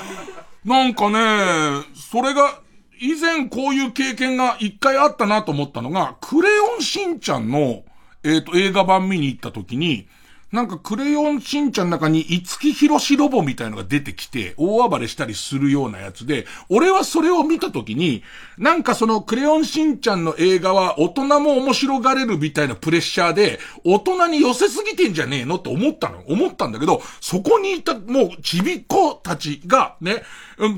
[0.64, 2.60] なんかね、それが、
[3.00, 7.82] 以前こういう経験が一回あったなと思ったのが、クレヨンしんちゃんの、
[8.24, 10.08] えっ、ー、と、映画版見に行った時に、
[10.52, 18.22] なんかクレヨンしんちゃんの中に五木ひろしロボみたいのが出てきて、大暴れしたりするようなやつで、俺はそれを見たときに、
[18.58, 26.22] なんかそのクレヨンしんちゃんの映画は大人も面白がれるみたいなプレッシャーで、大人に寄せすぎてんじゃねえのって思ったの。
[26.26, 30.22] 思ったんだけど、そこにいたもうちびっ子たちが、ね、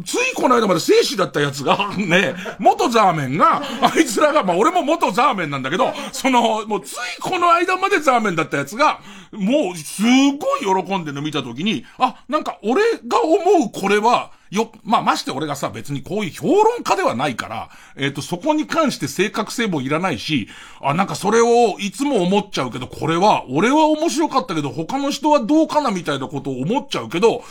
[0.04, 9.00] ついこの間まで生死だったやつが、 ね、元ザーメンが、 あいつらが、まあ俺も元ザーメンなんだけど、その、もうついこの間までザーメンだったやつが、
[9.32, 20.48] もうすごい喜んでるの見たときに、あ、なんか俺が思うこれは、よ、まあ、まして俺がさ、別にこういう評論家ではないから、えっ、ー、と、そこに関して正確性もいらないし、
[20.80, 27.42] あ、なんかそれをいつも思っちゃうけど、これは、俺は面白かったけど、他の人はどうかなみたいなことを思っちゃうけど、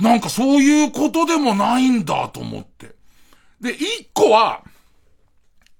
[0.00, 2.94] なんかそういうことでもないんだと思って。
[3.60, 4.62] で、一個は、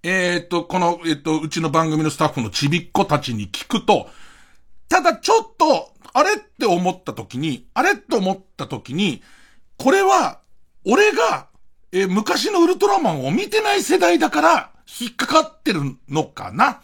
[0.02, 4.08] えっ、と、この、えっ、と、うちの番組のスタッフのちびっ子たちに聞くと、
[4.88, 9.22] ただちょっと、あれって思った時に、あれって思った時に、
[9.76, 10.40] これは、
[10.86, 11.48] 俺が、
[11.92, 16.78] えー、昔のウルトラマンを見てない世代だから、引っかかってるのかなっ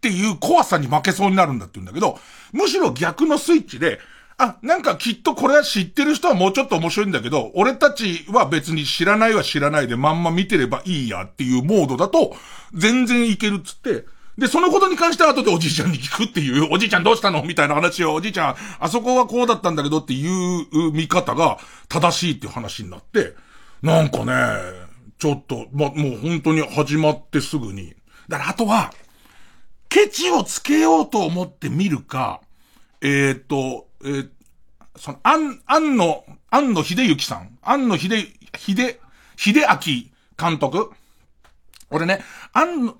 [0.00, 2.18] ていう怖さに負けそうになるんだって言うんだけど、
[2.52, 3.98] むしろ逆のスイッチで、
[4.38, 12.36] あ、なんかきっとこれは知ってる人はもうちょっと面白いんだけど、俺たちは別に知らないは知らないでまんま見てればいいやっていうモードだと、
[12.72, 14.06] 全然いけるっつって、
[14.38, 23.34] で、そのことに関しては後でおじいちゃんに聞くっていう、おじいちゃんどうしたのみたいな話を、おじいちゃん、あそこはこうだったんだけどっていう見方が正しいっていう話になって、
[23.82, 24.32] なんかね、
[25.18, 27.96] ちょっと、ま、もう本当に始まってすぐに。
[28.28, 28.92] だからあとは、
[29.88, 32.40] ケチをつけようと思って見るか、
[33.00, 34.28] えっ、ー、と、えー、
[34.96, 37.58] その、安、安野、安野秀幸さん。
[37.62, 39.00] 安野秀、秀、
[39.36, 39.68] 秀明
[40.36, 40.90] 監督
[41.90, 42.94] 俺ね、安野、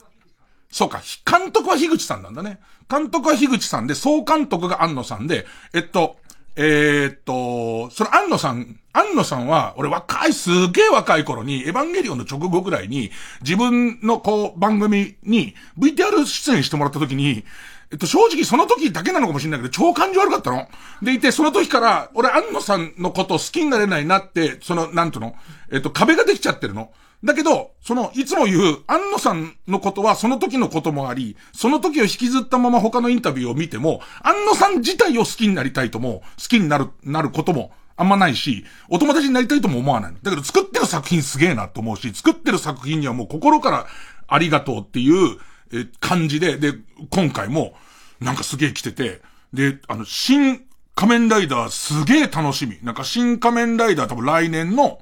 [0.70, 2.58] そうか、監督は樋口さんなんだね。
[2.90, 6.16] 監督は樋口さんで、総監督が安野さんで、えっと、
[6.56, 17.44] えー、っと、その安野さん、安野さんは、俺若い、すげえ若い頃に、エヴァンゲリオンの直後ぐらいに、自分のこう、番組に VTR 出演してもらった時に、
[17.90, 20.68] えっと、正直その時だけなのかもしれないけど、超感じ悪かったの。
[21.02, 25.34] でいて、その時から、俺、安野さんのこと好きになれないなって、その、なんとの、
[25.72, 26.90] えっと、壁ができちゃってるの。
[27.24, 40.14] だけど、その、いつも言う、安野さんのことはその時のこともあり、その時を引きずったまま他のインタビューを見ても、安野さん自体を好きになりたいとも、好きになる、なることもあんまないし、お友達になりたいとも思わない。
[40.22, 43.86] だけど作ってる作品すげえなと思うし、作ってる作品にはもう心から
[44.28, 45.38] ありがとうっていう
[45.72, 46.74] え感じで、で、
[47.10, 47.74] 今回も
[48.20, 49.20] なんかすげえ来てて、
[49.52, 52.78] で、あの、新仮面ライダーすげえ楽しみ。
[52.82, 55.00] なんか新仮面ライダー多分来年の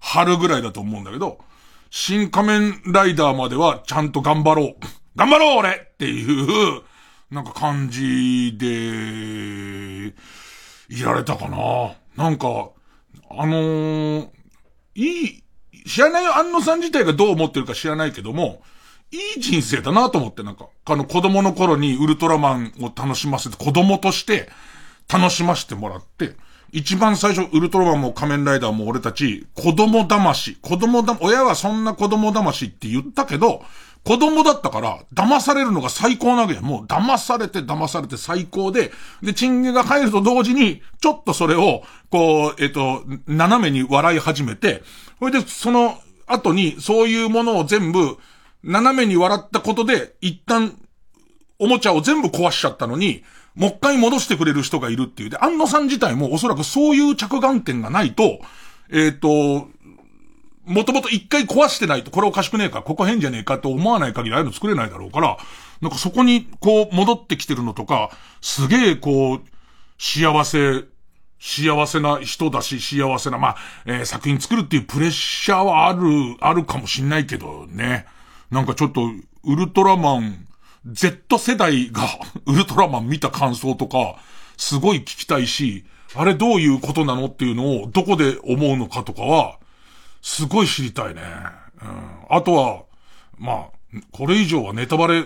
[0.00, 1.38] 春ぐらいだと思うんだけど、
[1.90, 4.76] 新仮面ライダーまではちゃんと頑張ろう。
[5.14, 6.24] 頑張ろう俺ってい
[6.78, 6.82] う、
[7.30, 8.66] なんか感じで、
[10.88, 11.94] いられたかな。
[12.16, 12.70] なんか、
[13.30, 14.28] あのー、
[14.94, 15.44] いい、
[15.88, 18.62] 知らない、安野さん自体がどう思ってるか知らないけども、
[19.12, 24.48] いい人生だなと思って、なんか、あの子供の頃にウルトラマンを楽しませて、子供として
[25.12, 26.34] 楽しませてもらって、
[26.72, 33.62] 一番最初、ウルトラマンも仮面ライダーも俺たち、子供騙し、子供だ、親はそんな子供騙しって言ったけど、
[34.04, 38.92] 子供だったから、騙されるのが最高なわけもう、騙されて騙されて最高で、
[39.22, 44.82] で、チンゲが入ると同時に、ちょっとそれを、こう、えっと、斜めに笑い始めて、
[45.18, 48.18] それで、その後に、そういうものを全部、
[48.62, 50.78] 斜めに笑ったことで、一旦、
[51.58, 53.22] おもちゃを全部壊しちゃったのに、
[53.54, 55.30] もう一回戻してくれる人がいるっていう。
[55.30, 58.40] で、安野さん自体もおそらくそういう着眼点がないと、
[58.90, 59.68] えっ、ー、と、
[60.66, 65.38] もともと一回壊してないと、これおかしくねえか、ここ変じゃねえかと思わない限りああいうの作れないだろうから、
[65.80, 68.10] なんかそこにこう戻ってきてるのとか、
[68.42, 69.42] すげえこう、
[69.98, 70.84] 幸せ、
[71.38, 76.00] 幸せな人だし、幸せな、まあ、えー、作品作るっていうプレッシャーはある、
[76.40, 78.06] あるかもしんないけどね。
[78.50, 79.02] なんかちょっと、
[79.44, 80.46] ウルトラマン、
[80.86, 82.02] Z 世代が
[82.46, 84.16] ウルトラマン見た感想とか、
[84.56, 89.58] すごい聞きたいし、あれどういうことなのっていうのをどこで思うのかとかは、
[90.22, 91.22] すごい知りたいね。
[91.82, 92.36] うん。
[92.36, 92.82] あとは、
[93.38, 93.66] まあ、
[94.12, 95.24] これ以上はネタバレ、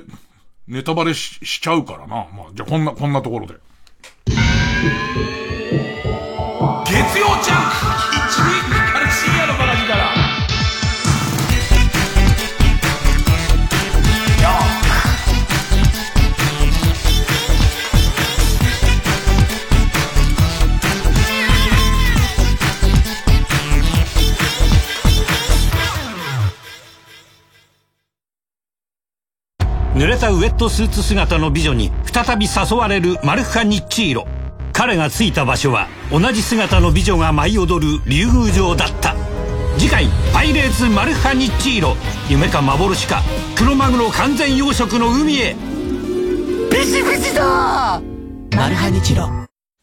[0.66, 2.06] ネタバレししちゃうからな。
[2.06, 3.54] まあ、じゃあこんな、こんなところで。
[6.87, 8.10] 月曜ジャンク
[30.00, 34.26] 濡れたウェットスーツ姿の美女に再び誘われるマルフカ・ニッチーロ。
[34.72, 39.14] 彼が着いた場所は同じ姿の美女が舞い踊る竜宮城だった。
[39.76, 41.98] 次回「パイレーツマルファニッチーロ」
[42.30, 43.22] 夢か幻か
[43.54, 45.54] クロマグロ完全養殖の海へ。
[46.72, 48.00] ビシビシだ
[48.56, 49.28] マルハニチロ。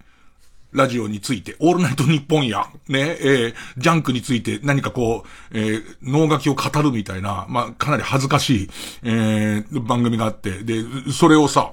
[0.76, 8.70] ラジオについて、オールナイトニッポンや、ね、えー、ジャンクについて何かこう、えー、脳書きを語るみたいな、まあ、かなり恥ずかしい、
[9.02, 11.72] えー、番組があって、で、それをさ、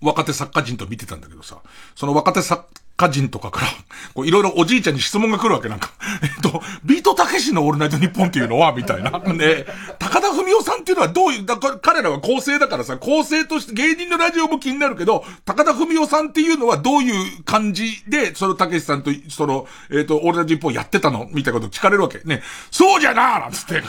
[0.00, 1.62] 若手作家人と見てたんだけどさ、
[1.94, 3.66] その若手作家人とかから、
[4.14, 5.90] こういろいろおじいちゃんに質問が来るわけなんか、
[6.22, 9.10] えっと、ビートたけしのオールナイトニッポンっていうのは、みたいな。
[9.18, 9.66] で、
[9.98, 21.28] 高田文夫さんっていうのはどういう、だから彼らは構成だからさ、構成として芸人のラジオも気になるけど、高田文夫さんっていうのはどういう感じで、そのたけしさんと、その、えっ、と、オールナイトニッポンやってたの？
[21.32, 22.20] みたいなこと聞かれるわけ。
[22.24, 23.82] ね、そうじゃなーなんつって。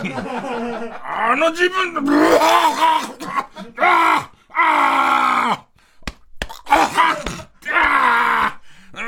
[1.04, 2.36] あの自分の、ブワー
[3.78, 5.65] ああああ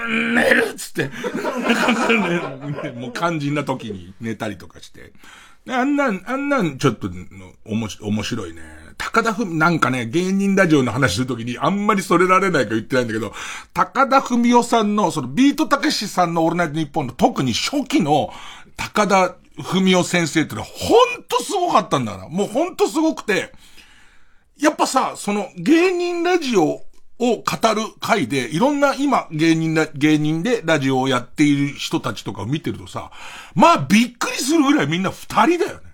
[0.07, 1.11] 寝るっつって。
[2.93, 5.13] もう肝心な時に寝たりとかして。
[5.69, 7.09] あんなん、あんなんちょっと、
[7.65, 8.61] おもし、面白いね。
[8.97, 13.33] 高田文、なんかね、芸人ラジオの話するときにあんまりそれられないか言ってないんだけど、
[13.73, 18.31] 高田文夫さんの、そのビートたけしさんのオールナイトニッポンの特に初期の
[18.75, 22.27] 高田文夫先生ってのはほんとすごかったんだな。
[22.27, 23.51] もうほんとすごくて、
[24.59, 26.81] やっぱさ、その芸人ラジオ
[27.20, 33.11] を語る回で、いろんな今芸人だ、芸人でラジオをやっている人たちとかを見てるとさ、
[33.55, 35.88] まあびっくりするぐらいみんな二人だよね。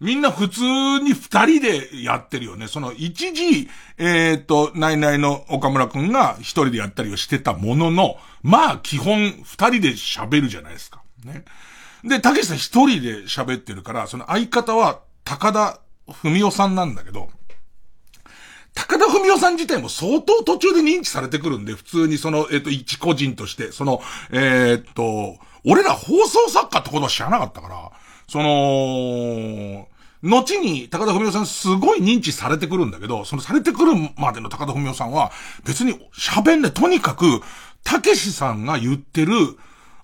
[0.00, 0.62] みんな普通
[1.00, 2.68] に二人でやってるよね。
[2.68, 11.02] その一時、えっ、ー、と、ナイナイの岡村くんが一人でやったりをしてたものの、まあ基本二人で喋るじゃないですか。
[11.24, 11.44] ね。
[12.04, 15.80] で、たけしさん一人で喋ってるから、その相方は高田
[16.22, 17.28] 文夫さんなんだけど、
[19.18, 24.00] 高田文夫さん自体も相当途中で認知されてくるんで、普通にその、えっ、ー、と、一個人として、その、
[24.30, 27.90] えー、っと、俺ら放送作家ってことは知らなかったから、
[28.28, 29.88] その、
[30.22, 35.32] 後に高田文夫さんすごい認知されてくるんだけど、そのされてくるまでの高田文夫さんは、
[35.64, 37.40] 別に喋んで、とにかく、
[37.84, 39.32] たけしさんが言ってる、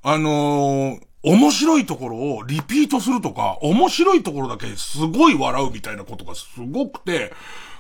[0.03, 7.33] あのー、面白いところをリピートするとか、面白いところだけすごい笑うみたいなことがすごくて、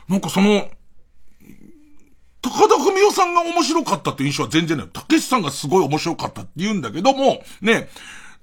[0.08, 0.68] なんかその、
[2.44, 4.88] 高田文夫さんが面白かったって印象は全然ない。
[4.88, 7.88] たけしさんがすごい面白かったって言うんだけども、ね、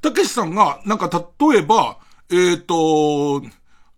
[0.02, 2.00] たけしさんが、なんか例えば、
[2.32, 3.44] えっ、ー、と、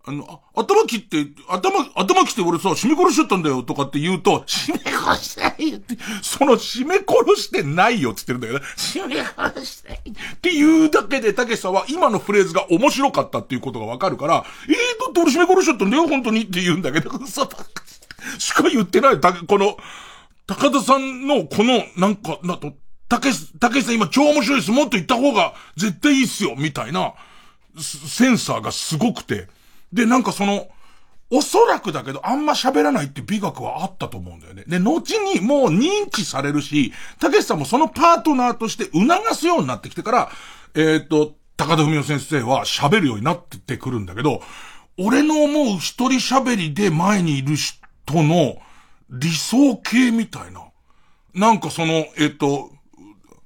[0.06, 17.82] あの、頭切って、頭、頭切って俺さ、締め殺しちゃったんだよとかって言うと、締め殺してないよって、その締め殺してないよって言ってるんだけど、締め殺してないって言うだけで、たけしさんは今のフレーズが面白かったっていうことがわかるから、えー、だって俺締め殺しちゃったんだよ、本当にって言うんだけど、嘘ばっか
[18.38, 19.20] しか言ってない。
[19.20, 19.76] た、この、
[20.46, 22.72] 高田さんのこの、なんか、なと、
[23.08, 24.70] たけし、たけしさん今超面白いです。
[24.70, 26.54] もっと言った方が絶対いいっすよ。
[26.56, 27.14] みたいな、
[27.78, 29.48] センサーがすごくて。
[29.92, 30.68] で、なんかその、
[31.30, 34.64] おそらくだけど、あんま喋らないって美学はあったと思うんだよね。
[34.66, 40.30] で、後にもう認知されるし、たけしさんもそのパートナーとして促すようになってきてから、
[40.74, 44.42] えっ、ー、と、高田文夫先生は喋るようになってくるんだけど、
[44.98, 48.56] 俺の思う一人喋りで前にいる人との
[49.10, 50.62] 理想形みたいな。
[51.34, 52.70] なんかその、えっ、と、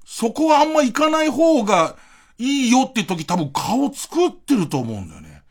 [0.05, 1.95] そこはあんま行かない方が
[2.37, 5.43] いいよって時多分顔作ってると思うんだよね。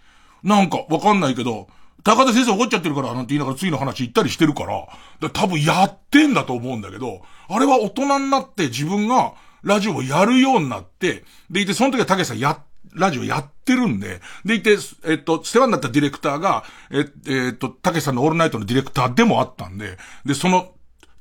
[0.42, 1.68] なんかわかんないけど、
[2.04, 4.88] 高田先生怒っちゃってるからなんて言いながら次の話行ったりしてるから、か
[5.20, 12.58] ら多分やってんだと思うんだけど、あれは大人になって自分がラジオをやるようになって、でいて、その時は竹さんやっ、
[12.94, 14.76] ラジオやってるんで、でいて、
[15.06, 20.72] えっと、世話になったディレクターが、ええっと、竹さんのオールナイトのディレクターでもあったんで、で、その、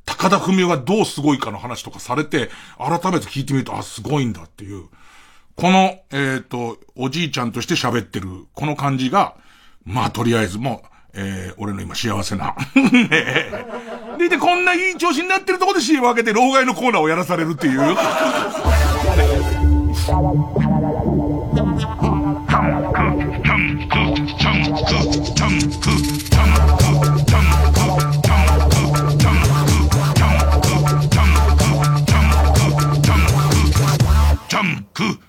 [0.05, 4.85] 高田文夫がどうすごいかの話とかされて、改めて聞いてみると、あ、すごいんだっていう。
[5.55, 9.35] この、えっ、と、おじいちゃんとして喋ってる、この感じが、
[9.83, 12.55] まあ、とりあえずもう、えー、俺の今幸せな。
[14.19, 17.79] で、で、こんないい調子になってるとこで CM 分けて、老害のコーナーをやらされるっていう。
[34.97, 35.19] ク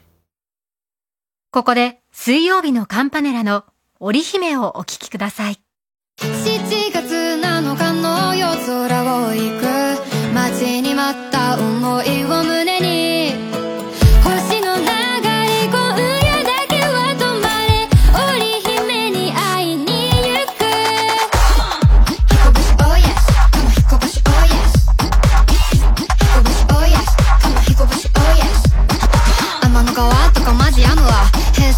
[1.51, 3.67] ここで水曜日のカンパネラの
[4.01, 5.61] 織姫をお聴きください。
[6.21, 9.69] 7月7日の夜空を行く。
[10.35, 12.58] 待ちに待った思いを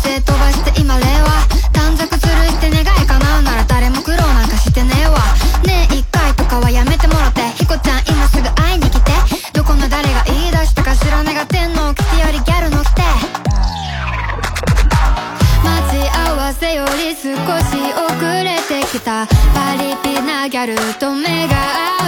[0.02, 1.28] 平成飛ばして今令和
[1.72, 5.18] 短冊吊るして願い叶うなら誰も苦労なんかしてねえわ。
[5.66, 7.42] ねえ一回とかはやめてもらって。
[7.56, 9.12] ヒコちゃん今すぐ会いに来て。
[9.52, 13.02] どこの誰が言い出したか知らねが天皇来てよりギャルの来て。
[15.64, 19.26] 待ち合わせより少し遅れてきた。
[19.54, 21.56] パリピなギャルと目が
[21.94, 21.99] 合う。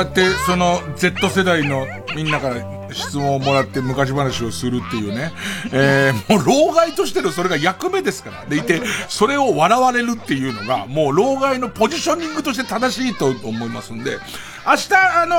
[0.00, 2.56] うやって、その、Z 世代のみんなから
[2.92, 5.32] 質問をもらって昔話をするっていうね。
[5.72, 8.44] えー、もう老害としてのそれが役目ですから。
[8.46, 14.18] でいて、それを笑われるっていうのが、もう老害のポジショニングとして正しいと思いますんで、
[14.66, 15.36] 明日、あの、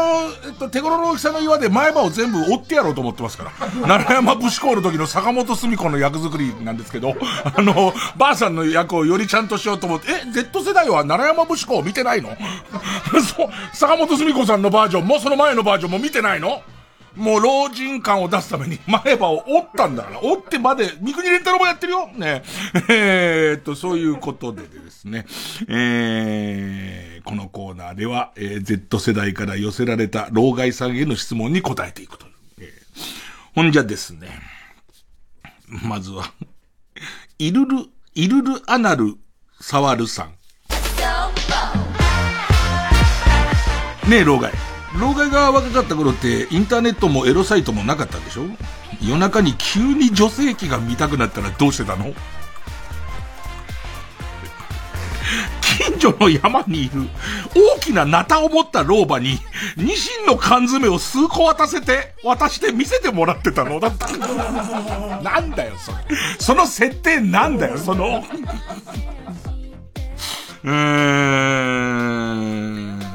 [0.48, 3.52] えっと、手頃の大きさの岩で前歯を全部折ってやろうと思ってますから。
[3.86, 12.38] 奈良山武士公の時の坂本澄子の役作りなんですけど、あの、ばあさんの役をよりちゃんとしようと思って、え、Z 世代は奈良山武士公を見てないの、
[13.74, 16.62] 坂本澄子さんのバージョンもその前のバージョンも見てないの？
[17.18, 22.44] もう老人感を出すために前歯を折ったんだから、折ってまで、三国連太郎もやってるよね。
[22.90, 25.26] えーっと、そういうことでですね、
[25.68, 32.32] えー、このコーナーでは、えー Z 世代から寄せられた老害さんへの質問に答えていくという。
[32.60, 34.28] えーほんじゃですね、
[35.68, 36.32] まずは、
[37.40, 39.16] イルル、イルルアナル
[39.60, 40.38] 触るさん。
[44.08, 44.54] ねえ、老害。
[45.00, 48.46] 老害が若かった頃って、インターネットもエロサイトもなかったでしょ？
[49.02, 52.14] 夜中に急に女性器が見たくなったらどうしてたの？
[55.62, 57.02] 近所の山にいる
[57.76, 59.38] 大きなナタを持った老婆に
[59.76, 63.80] ニシンの缶詰を数個渡せて、渡して見せてもらってたの？
[63.80, 64.08] だった。
[65.22, 65.98] なんだよ、それ。
[66.40, 68.24] その設定なんだよ、その。
[70.64, 70.74] うー
[73.04, 73.07] ん。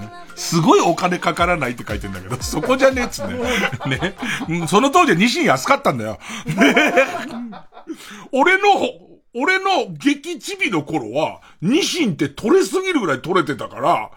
[0.43, 3.35] すごいお金かからないって書いてんだけど、 そこじゃねえっつね。
[3.87, 4.15] ね。
[4.49, 6.19] うんその当時はニシン安かったんだよ。
[6.47, 6.95] ね
[8.33, 8.65] 俺の、
[9.35, 14.11] 俺の激チビの頃は、ニシンって取れすぎるぐらい取れてたから、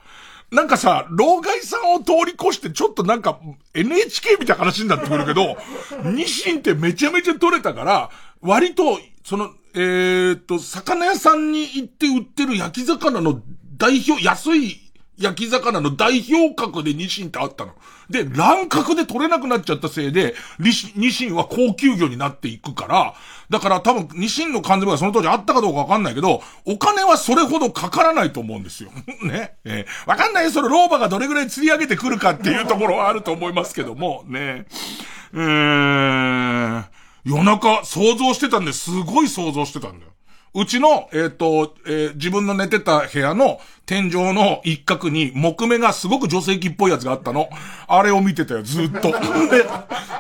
[0.51, 3.39] なんかさ、老害さんを通り越してちょっとなんか
[3.73, 5.57] NHK みたいな話になってくるけど、
[6.03, 8.09] ニシンってめちゃめちゃ取れたから、
[8.41, 13.41] 割と、その、えーっと、魚屋さんに行って売ってる焼き魚の
[13.77, 14.84] 代表、安い
[15.17, 17.73] 焼き魚の代表格でニシンってあったの。
[18.09, 23.13] で、乱獲で取れなくなっちゃったせいで、ニシンは高級魚になっていくから、
[23.49, 28.91] だから多分ニシンの缶詰がその当時あったかどうかわかんないけど、お金はそれほどかからないと思うんですよ。
[29.23, 29.55] ね。
[29.63, 34.65] えーわかんない、その老婆がどれぐらい釣り上げてくるかっていうところはあると思いますけども、ね。
[35.33, 36.85] うーん。
[37.25, 40.14] 夜中想像してたんですごい想像してたんだよ。
[40.55, 47.49] うちの、えっ、と、えー自分の寝てた部屋の天井の一角に木目がすごく女性器っぽいやつがあったの。
[47.87, 49.13] あれを見てたよ、ずっと。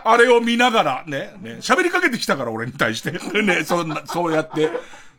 [0.03, 3.11] あれを見ながら、ね、ね、喋りかけてきたから俺に対して。
[3.41, 4.69] ね、そんな、そうやって。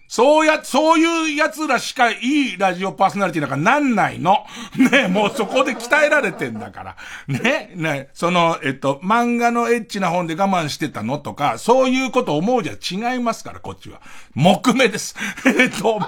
[0.09, 2.17] そうや、そういう奴らしかい
[2.55, 4.45] いラジオパーソナリティなんかなんないの。
[4.91, 6.97] ねもうそこで鍛えられてんだから。
[7.27, 14.01] ねねその、えっと、漫画のエッチな本で我慢してたのとか、そういうこと思うじゃ違いますから、こっちは。
[14.35, 15.17] 木目です。
[15.47, 16.01] えっと、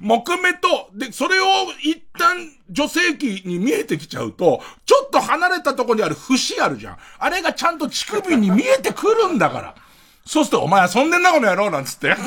[0.00, 1.44] 木目と、で、それを
[1.82, 6.96] 一旦女性器に見えてきちゃうと、ちょっと離れたとこにある節あるじゃん。
[7.18, 9.74] あれがちゃんと乳首に見えてくるんだから。
[10.30, 12.14] そうすると、お前遊んでんなこの野郎なんつって。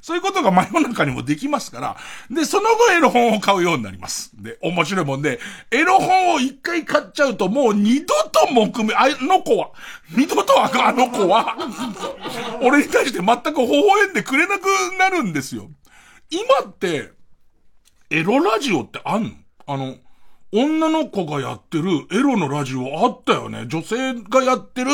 [0.00, 1.98] そういうことが真夜中にもできますから。
[2.30, 4.30] で、その後エロ本を買うようになります。
[4.42, 5.38] で、面白いもんで、
[5.70, 9.68] エロ本を一回買っちゃうともう二度と木目、あの子は、
[10.16, 11.58] 二度とあの子は、
[12.62, 14.64] 俺に対して全く微笑んでくれなく
[14.98, 15.68] なるんですよ。
[16.30, 17.10] 今って、
[18.08, 19.30] エロラジオってあんの？
[19.66, 19.96] あの、
[20.52, 23.66] 女の子がやってるエロのラジオあったよね。
[23.68, 24.90] 女性がやってる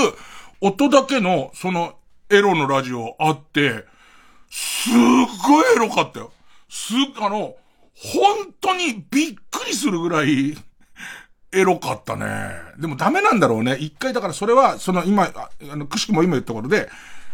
[0.64, 1.92] 音だけの、その、
[2.30, 3.84] エロのラジオあって、
[4.48, 4.92] すっ
[5.46, 6.32] ごいエロかったよ。
[6.70, 7.54] す、あの、
[7.94, 10.56] 本当にびっくりするぐらい、
[11.52, 12.26] エロかったね。
[12.78, 13.76] でもダメなんだろうね。
[13.78, 15.30] 一回だからそれは、その今、
[15.70, 16.88] あの、くしくも今言ったことで、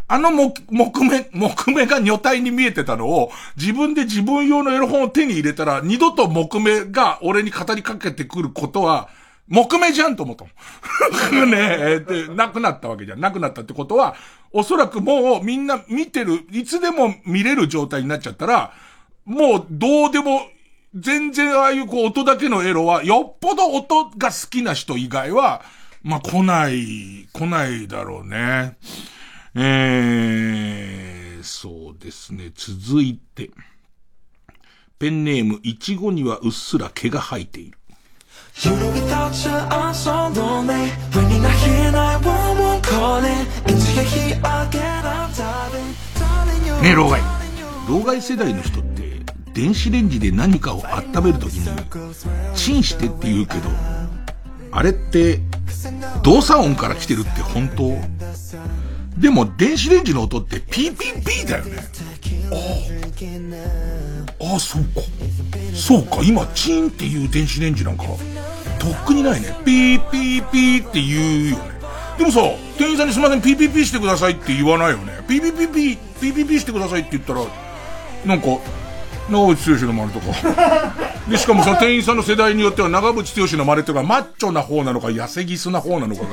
[0.09, 9.09] あの木、木目、木目が女体に見えてたのを、自分で自分用のエロ本を手に入れたら、二度と木目が俺に語りかけてくることは、
[9.51, 11.51] 木目じゃんと思ったもん。
[11.51, 13.21] ねえ、で、なくなったわけじゃん。
[13.21, 14.15] なくなったってことは、
[14.53, 18.73] おそらくもうみんな見てる、いつでも見れる状態になっちゃったら、
[19.25, 20.43] もうどうでも、
[20.95, 25.63] 全然ああいうこう音だけのエロは、よっぽど音が好きな人以外は、
[26.03, 28.77] まあ、来ない、来ないだろうね。
[29.55, 32.53] えー、そうですね。
[32.55, 33.51] 続いて。
[35.01, 37.80] ペンネーム、いちごにはうっすら毛が生えている。
[38.63, 44.37] You know without you I'm so lonely When you're not here 911 calling Into your heat
[44.45, 47.21] I get up darling you ねえ、老害。
[47.89, 49.21] 老害世代の人って、
[49.53, 51.69] 電子レンジで何かを温めるときに、
[52.55, 53.69] チンしてって言うけど、
[54.73, 55.41] あれって、
[56.23, 57.99] 動作音から来てるって本当
[59.19, 61.79] でも電子レンジの音ってピーピーピーだよね。
[62.53, 63.01] ああ。
[64.41, 64.89] ああ、そうか。
[65.75, 68.05] そうか、今、チンっていう電子レンジなんか、
[68.79, 69.55] とっくにないね。
[69.65, 71.63] ピーピーピーって言うよね。
[72.19, 72.41] でもさ、
[72.79, 75.13] 店員さんにすみません、ピーピーピーしてくださいって言わないよね。
[75.29, 77.43] ピーピーピーピー、ピーピーピーしてくださいって言ったら、
[78.25, 78.47] なんか、
[79.31, 80.95] 長渕剛の真似とか。
[81.29, 86.29] で、しかもその店員さんの世代によっては長渕剛の真似とか、マッチョな方なのか、痩せギスな方なのかが、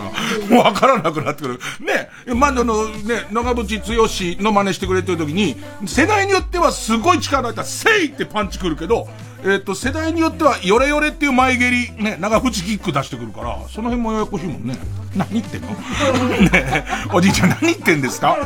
[0.50, 1.60] もうわからなくなってくる。
[1.80, 9.08] ね、まあ、の、ね、長渕剛の真似してくれてる時に、世代によってはすごい力入ったら、せいってパンチくるけど、
[9.46, 14.76] えっ、と、世代によっては、ヨレヨレっていう前蹴り、ね、長渕キック出してくるから、その辺もややこしいもんね。
[15.16, 15.70] 何言ってんの？
[16.52, 18.38] ねおじいちゃん何言ってんですか？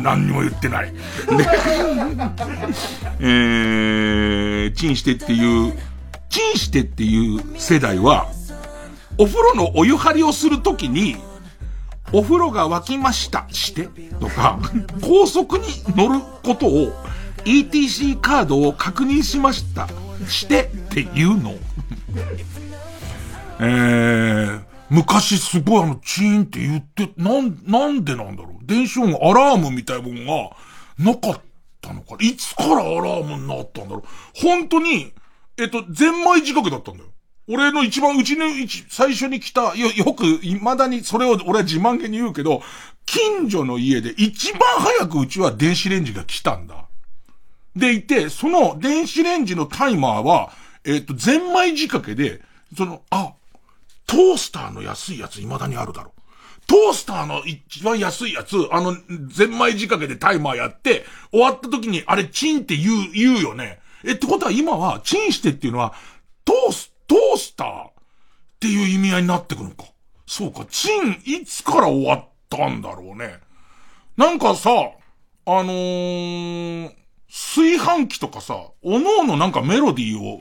[0.00, 0.92] 何にも言ってない。
[0.92, 0.96] で、
[3.20, 5.72] えー、チンしてっていう、
[6.28, 8.28] チンしてっていう世代は、
[9.18, 11.16] お風呂のお湯張りをするときに、
[12.12, 13.88] お風呂が沸きました、して、
[14.20, 14.58] とか、
[15.02, 15.64] 高速に
[15.96, 16.92] 乗ることを、
[17.46, 19.88] ETC カードを確認しました。
[20.28, 21.54] してっていうの。
[23.60, 28.66] えー、昔すごいあの、チーンって言って、なん、なんでなんだろう。
[28.66, 30.56] 電子音アラームみたいなもんが
[30.98, 31.40] なかっ
[31.80, 32.16] たのか。
[32.20, 34.04] いつからアラームになったんだろう。
[34.34, 35.12] 本当に、
[35.56, 37.10] えっと、ゼンマイ仕掛けだったんだよ。
[37.48, 42.60] 俺の一番、うちの一、最初に来た、よ、よく、未だにそれを俺は自慢げに言うけど、
[43.06, 46.85] 近所の家で一番早くうちは電子レンジが来たんだ。
[47.76, 50.52] でいて、その電子レンジのタイマーは、
[50.84, 52.40] えっ、ー、と、ゼンマイ仕掛けで、
[52.76, 53.34] その、あ、
[54.06, 56.12] トースターの安いやつ未だにあるだろ。
[56.66, 58.96] トースターの一番安いやつ、あの、
[59.28, 63.78] ゼンマイ仕掛けでタイマーやって、終わった時に、あれチンって言う、言うよね。
[64.04, 65.94] え、ってことは今は、チンしてっていうのは、
[66.44, 67.92] トース、トースターっ
[68.58, 69.84] ていう意味合いになってくるのか。
[70.26, 73.38] そうか、チン、いつから終わったんだろうね。
[74.16, 76.92] なんかさ、あのー、
[77.36, 80.40] 炊飯器とかさ、おのおのなんかメロディーを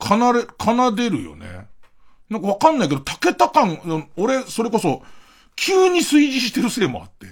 [0.00, 1.66] 奏で、奏でるよね。
[2.30, 5.02] なんかわかんないけど、竹田感、俺、それこそ、
[5.56, 7.26] 急に炊事してるせいもあって、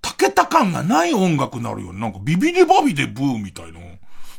[0.00, 1.98] 竹田感がない音楽になるよね。
[1.98, 3.80] なんかビビリバビでブーみたいの、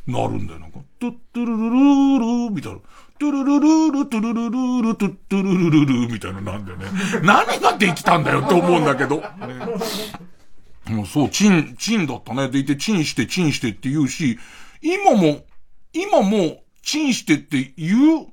[0.07, 0.59] なるんだよ。
[0.59, 2.79] なんか、トゥットゥルルルールみたいな。
[3.19, 6.85] トゥルルルール、トゥルルルール、トゥットゥルルルルみたいななんだよね。
[7.21, 9.17] 何ができたんだよって思うんだけど。
[9.17, 9.25] ね
[10.89, 12.49] もうそう、チン、チンだったね。
[12.49, 14.37] でいて、チンして、チンしてって言うし、
[14.81, 15.45] 今も、
[15.93, 18.27] 今も、チンしてって言う、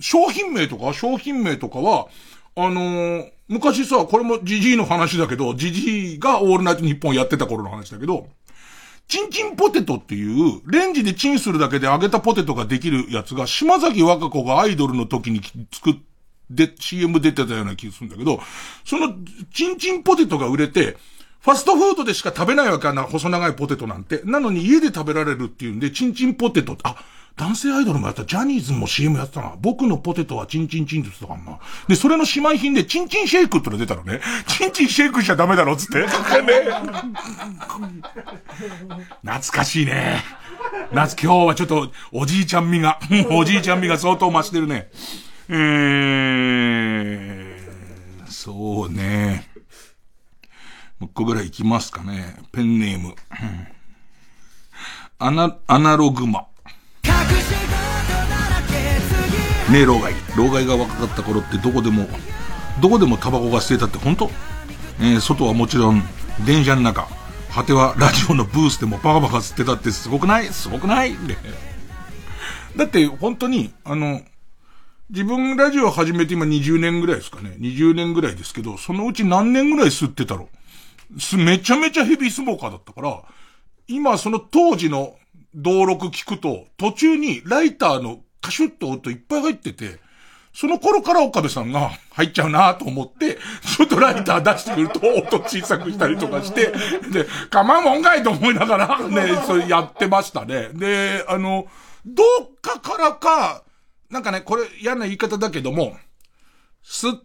[0.00, 2.08] 商品名とか、商品名とかは、
[2.56, 8.28] あのー、昔さ、これもジジイの話だけど、ジジイがオールナイトニッポンやってた頃の話だけど、
[9.06, 15.40] チンチンポテトっていう、レンジでチンするだけで揚げたポテトができるやつが、島崎和歌子がアイドルの時に
[15.72, 18.40] 作って、CM 出てたような気がするんだけど、
[18.84, 19.14] その、
[19.52, 20.96] チンチンポテトが売れて、
[21.44, 24.22] ファストフードでしか食べないわけな、細長いポテトなんて。
[24.24, 26.96] なのに家で食べられるっていうんで、チンチンポテト、あ、
[27.36, 29.54] 男性アイドルもやった、ジャニーズも CM やってたな。
[29.60, 31.58] 僕のポテトはチンチンチンって言ってたかな。
[31.86, 34.22] で、それの姉妹品で、チンチンシェイクっての出たのね。
[34.46, 35.98] チンチンシェイクしちゃダメだろ、つって。
[36.00, 36.06] ね。
[39.22, 40.24] 懐かしいね。
[40.92, 42.98] 夏、今日はちょっと、おじいちゃん味が、
[43.30, 44.88] おじいちゃん味が相当増してるね。
[45.50, 49.53] えー、そうね。
[51.04, 52.36] もう一個ぐらい行きますかね。
[52.50, 53.14] ペンネーム。
[55.18, 56.46] アナ、アナログマ。
[59.70, 60.14] ねえ、老害。
[60.34, 62.06] 老害が若かった頃ってどこでも、
[62.80, 64.30] どこでもタバコが吸えたって本当？
[65.00, 66.02] えー、外はもちろん、
[66.46, 67.06] 電車の中。
[67.52, 70.46] 果てはラジオのブースでもバカバカ吸ってたってすごくない？
[70.46, 71.14] すごくない？
[72.76, 74.22] だって本当に、あの、
[75.10, 77.56] 自分ラジオ始めて今20年ぐらいですかね。
[77.60, 80.48] 20年ぐらいですけど、そのうち何年ぐらい吸ってたろ
[81.18, 83.22] すめちゃめちゃヘビースモーカーだったから、
[83.86, 85.16] 今その当時の
[85.54, 90.00] 登録聞くと、途中にライターのカシュッと音いっぱい入ってて、
[90.54, 93.38] その頃から岡部さんが入っちゃうなと思って、
[93.76, 96.72] ちょっとライター出してくると音小さくしたりとかして、
[97.12, 100.68] で、構うもんかいと思いながらね、それやってましたね。
[100.72, 101.66] で、あの、
[102.06, 103.64] どっかからか、
[104.10, 105.96] なんかね、これ嫌な言い方だけども、
[106.84, 107.22] 吸っ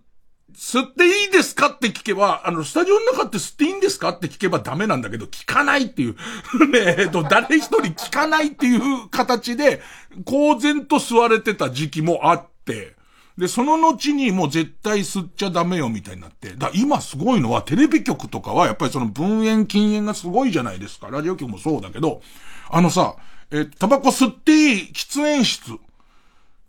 [0.59, 1.69] 吸っていいですか？
[1.69, 4.09] って聞けば、あの、スタジオの中って吸っていいんですか？
[4.09, 6.15] って聞けばダメなんだけど、聞かないっていう。
[6.69, 9.81] ねえっと、誰一人聞かないっていう形で、
[10.25, 12.97] 公然と吸われてた時期もあって、
[13.37, 16.49] で、その後にもう絶対吸っちゃダメよみたいになって。
[16.57, 21.07] だ今すごいのは、テレビ局とかはやっぱりその分煙禁煙がすごいじゃないですか。
[21.09, 22.21] ラジオ局もそうだけど、
[22.69, 23.15] あのさ、
[23.51, 25.71] え、タバコ吸っていい喫煙室。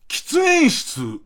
[0.08, 1.18] 喫煙室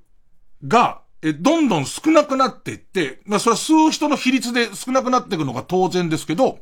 [0.67, 6.59] が、え、どんどん少なくなっていって、まあそれは吸う人の比率で少なくなっていくのが当然ですけど、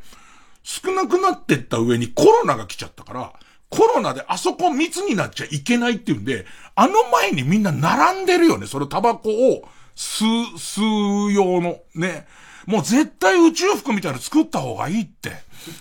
[0.62, 3.32] 少なくなっていった上にコロナが来ちゃったから、
[3.70, 6.46] コロナであそこ密になっちゃいけないっていうんで、
[6.76, 8.66] あの前にみんな並んでるよね。
[8.68, 11.78] それタバコを吸う、吸う用の。
[11.96, 12.26] ね。
[12.66, 15.32] もう絶対宇宙服みたいなの作った方がいいって。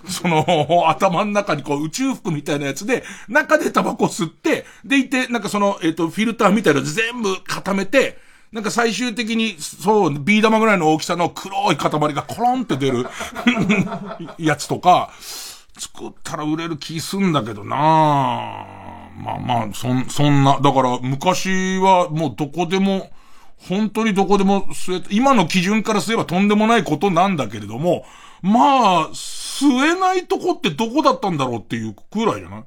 [0.08, 8.18] その、頭の中にこう宇宙服みたいなやつで、中でタバコ吸って、でいて、なんかその、えっ、ー、と、フィルターみたいなの全部固めて、
[8.52, 13.06] なんか最終的に、そう、ビー玉ぐらいの大きさの黒い塊がコロンって出る
[14.38, 15.10] やつとか、
[15.78, 17.78] 作ったら売れる気すんだけどな。
[19.18, 23.10] まあまあ、そん、そんな、だから昔はもうどこでも、
[23.58, 28.06] 本当にどこでも吸え、今の基準からすればとんでもないことなんだけれども、
[28.42, 32.64] まあ、吸えないとこってどこだったんだろうっていうくらいじゃない？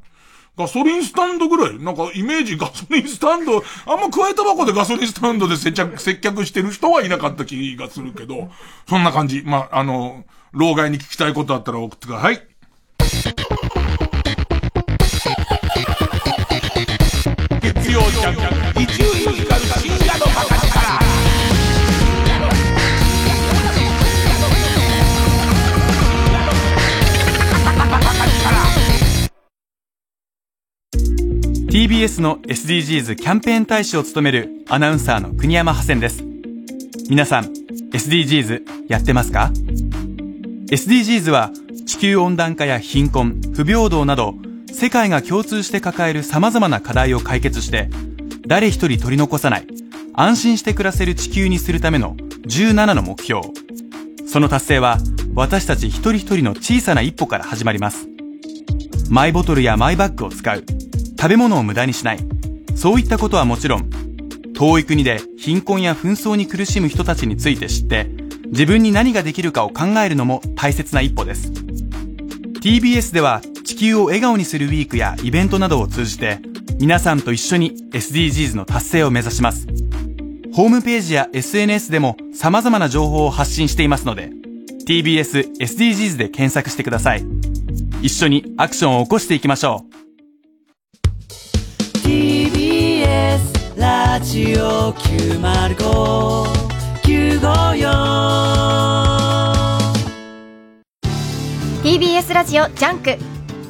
[0.57, 8.51] ガソリンスタンドぐらいなんかイメージガソリンスタンド、あんま加えたばこでガソリンスタンドで接着、接客してる人はいなかった気がするけど、
[8.89, 9.43] そんな感じ。
[9.45, 12.41] まあ、あの、老害に聞きたいことあったら送ってください。
[17.61, 19.24] 月曜ジャンク、一
[31.75, 36.23] TBS の SDGs キャンペーン大使を務めるアナウンサーの国山ハセンです。
[37.11, 37.47] 皆さん、
[37.91, 39.51] SDGs やってますか
[40.71, 41.51] ?SDGs は
[41.85, 44.37] 地球温暖化や貧困、不平等など
[44.73, 47.91] 世界が共通して抱える様々な課題を解決して
[48.47, 49.67] 誰一人取り残さない
[50.13, 52.15] 安心して暮らせる地球にするための
[52.47, 53.41] 17の目標。
[54.29, 54.99] その達成は
[55.35, 58.07] 私たち一人一人の小さな一歩から始まります。
[59.11, 60.65] マイボトルやマイバッグを使う。
[61.19, 62.19] 食べ物を無駄にしない。
[62.75, 63.91] そういったことはもちろん、
[64.55, 68.09] 遠い国で貧困や紛争に苦しむ人たちについて知って、
[68.47, 71.51] 自分に何ができるかを考えるのも大切な一歩です。
[72.61, 76.39] TBS では地球を笑顔にするウィークやイベントなどを通じて、
[76.79, 79.67] 皆さんと一緒に SDGs の達成を目指します。
[80.53, 84.31] ホームページや SNS でも様々な情報を発信していますので、
[84.87, 87.25] TBS SDGs で検索してください。
[88.03, 90.04] 一緒にアクションを起こしていきましょう。
[93.77, 96.55] ラジオ905954
[101.83, 103.17] TBS ラジオジャンク。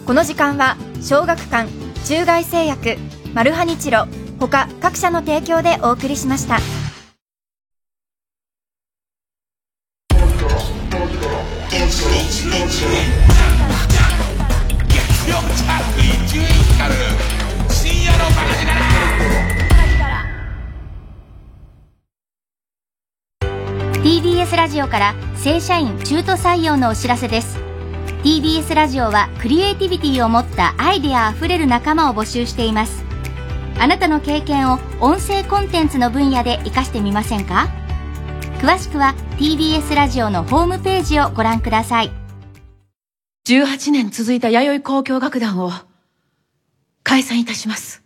[0.06, 1.68] この時間は小学館
[2.06, 2.96] 中外製薬
[3.32, 4.06] マルハニチロ
[4.38, 6.58] 他各社の提供でお送りしました。
[17.70, 18.24] 深夜の
[24.04, 27.58] TBS ラジオから正社員中途採用のお知らせです。
[28.22, 33.02] TBS ラジオはクリエイティビティを持ったアイデアあふれる仲間を募集しています。
[33.80, 37.70] あなたの経験を音声コンテンツの分野で活かしてみませんか？
[38.58, 42.10] 詳しくは TBS ラジオのホームページをご覧ください。
[43.48, 45.72] 18年続いた弥生交響楽団を
[47.02, 48.02] 解散いたします。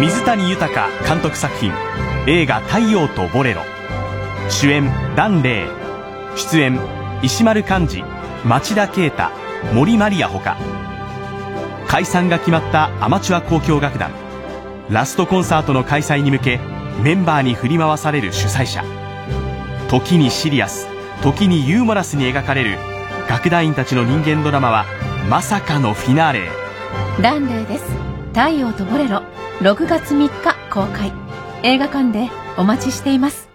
[0.00, 1.72] 水谷豊監督作品
[2.26, 3.62] 映画「太陽とボレロ」
[4.50, 5.68] 主演檀れい。
[6.36, 6.78] 出演
[7.22, 8.04] 石丸幹二。
[8.44, 9.30] 町田啓太。
[9.72, 10.56] 森マリアほか。
[11.86, 14.10] 解散が決まったアマチュア交響楽団。
[14.90, 16.60] ラストコンサートの開催に向け
[17.02, 18.84] メンバーに振り回される主催者。
[19.88, 20.86] 時にシリアス
[21.22, 22.78] 時にユーモラスに描かれる
[23.28, 24.84] 楽団員たちの人間ドラマは
[25.28, 26.48] まさかのフィナーレへ。
[27.20, 27.84] ランデーです。
[28.28, 29.22] 太陽とボレロ。
[29.60, 31.12] 6月3日公開。
[31.62, 33.50] 映画館でお待ちしています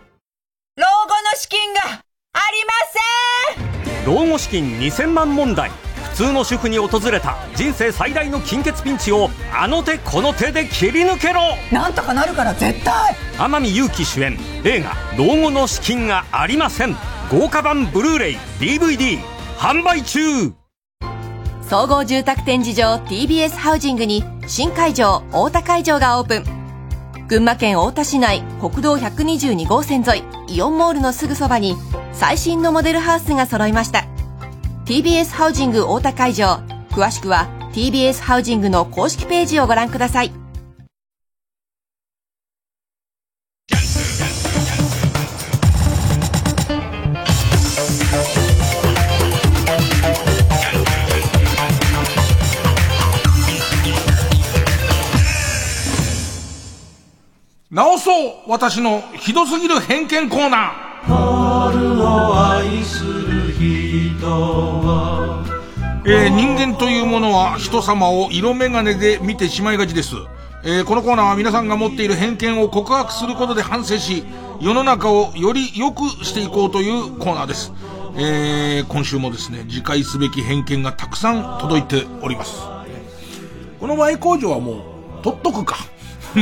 [0.78, 4.06] 老後の資金がありません。
[4.06, 5.72] 老後資金2000万問題。
[6.12, 11.42] 普通の主婦に訪れた人生最大の金欠ピンチをあの手この手で切り抜けろ。
[11.74, 13.14] なんとかなるから絶対。
[13.38, 14.40] 天海祐希主演。
[14.64, 16.96] 映画「老後の資金がありません」
[17.30, 19.20] 豪華版ブルーレイ DVD
[19.58, 20.54] 販売中。
[21.70, 26.44] 総合住宅展示場 TBS ハウジングに新会場大田会場がオープン。
[27.28, 31.76] 群馬県太田市内国道122号線沿いイオンモールのすぐそばに
[32.18, 34.06] 最新のモデルハウスが揃いました。
[34.86, 36.60] TBS ハウジング大田会場。
[36.90, 40.32] 詳しくは TBS ハウジングの公式ページをご覧ください。
[57.70, 60.95] 直そう私のひどすぎる偏見コーナー。
[66.08, 70.16] えー、人間というものは人様を色眼鏡で見てしまいがちです。
[70.64, 74.24] えー、このコーナーは皆さんが持っている偏見を告白することで反省し、
[74.60, 77.72] 世の中をより良くしていこうというコーナーです。
[78.18, 82.64] えー、今週もですね、自戒すべき偏見がたくさん届いております。
[83.80, 84.72] この Y 工場はも
[85.22, 85.78] う、取っとくか。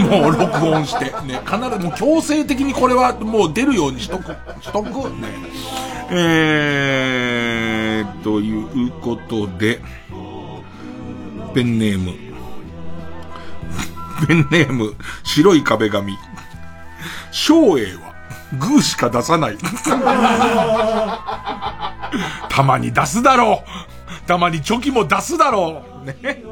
[0.01, 5.27] もう録音して、ね、必ずもう強制的にこれはもう出るようにしとく、しとく、ね。
[6.09, 9.81] えー、ということで、
[11.53, 12.13] ペンネーム。
[14.27, 16.17] ペンネーム、白い壁紙。
[17.31, 18.13] 昭栄は、
[18.59, 19.57] グーしか出さない。
[22.49, 24.27] たまに出すだろう。
[24.27, 26.05] たまにチョキも出すだろう。
[26.05, 26.43] ね。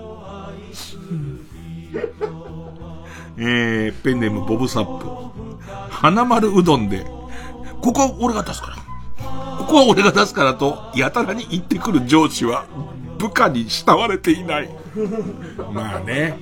[3.44, 5.08] えー、ペンネームボブサップ。
[5.90, 7.04] 花丸うどんで、
[7.82, 8.76] ここは俺が出すから。
[9.58, 12.68] ここは俺が出すからと、やたらに言ってくる上司は、
[13.18, 14.70] 部下に慕われていない。
[15.74, 16.38] まあね。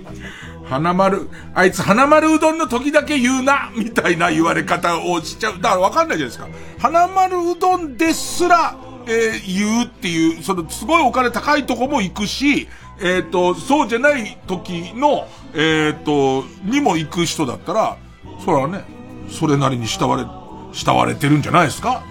[0.65, 5.53] 花丸、あいつ花丸うどんの時だけ言うな、みたいな言われ方をしちゃう。
[5.61, 6.49] だからわかんないじゃないですか。
[6.79, 8.75] 花丸うどんですら、
[9.07, 12.67] えー、言うっていう、その、すごいお金高いとこも行くし、
[13.01, 17.97] えっ、ー、と、そうじゃない時の、えっ、ー、と、にも行く人だったら、
[18.43, 18.83] それはね、
[19.29, 20.25] それなりに慕われ、
[20.73, 22.05] 慕われてるんじゃないですか、ね、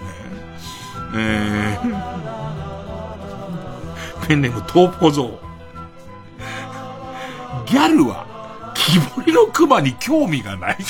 [1.15, 1.87] えー、
[4.27, 5.39] ペンネームトーポゾウ。
[7.67, 8.25] ギャルは、
[8.73, 10.77] 木彫りの熊に興味がない。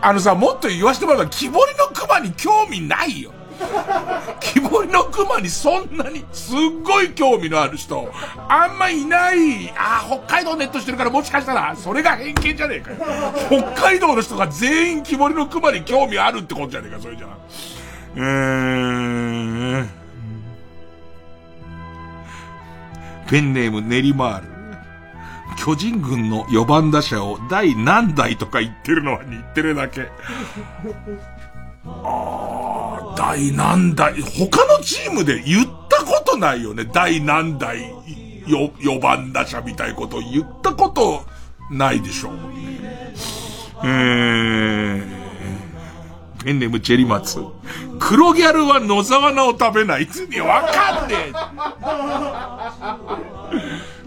[0.00, 3.32] あのさ、もっと言わせてもらえば、木彫りの熊に興味ないよ。
[4.40, 8.10] 木彫りの熊にそんなにすっごい興味のある人、
[8.48, 9.70] あんまいない。
[9.76, 12.96] あ、北海道ネットしてるからもしかしたら、それが偏見じゃねえかよ。
[13.48, 17.28] 北海道の人が全員木彫りの熊に興味あるってことじゃねえか、それじゃ。
[18.16, 19.86] えー、
[23.28, 24.58] ペンネーム練馬る。
[25.58, 30.08] 巨人軍の4番打者を第何代とか言ってるのは日テレだけ。
[32.04, 36.88] ああ、第何代、他のチームで言ったことないよね。
[36.92, 37.90] 第何代、
[38.46, 41.24] よ、4番打者みたいこと言ったこと
[41.70, 42.32] ないでしょう。
[43.84, 45.02] えー、
[46.44, 47.40] ペンネームチェリマツ。
[47.98, 50.04] 黒ギャルは野沢菜を食べない。
[50.04, 51.14] いや、わかんね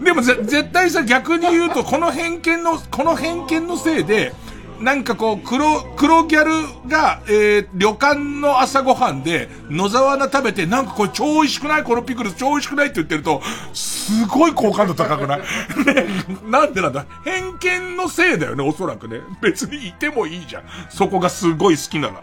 [0.00, 0.04] え。
[0.04, 4.32] でも、絶対さ、逆に言うと、この偏見の、この偏見のせいで、
[4.80, 11.84] なんかこう、黒、黒ギャルが、えー、旅館の朝ごはんで、野沢菜食べて、なんかこれ超美味しくない？
[11.84, 13.40] このピクルス超美味しくないって言ってると、
[13.72, 15.40] すごい好感度高くない？
[15.86, 16.06] ね、
[16.48, 17.06] なんでなんだ？
[17.24, 19.20] 偏見のせいだよね、おそらくね。
[19.40, 20.64] 別にいてもいいじゃん。
[20.88, 22.14] そこがすごい好きなら。
[22.14, 22.20] ね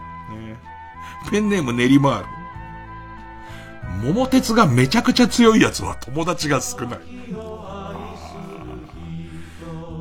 [1.32, 2.26] ペンネーム練り回る。
[4.04, 7.00] 桃鉄がめちゃくちゃ強いやつは友達が少ない。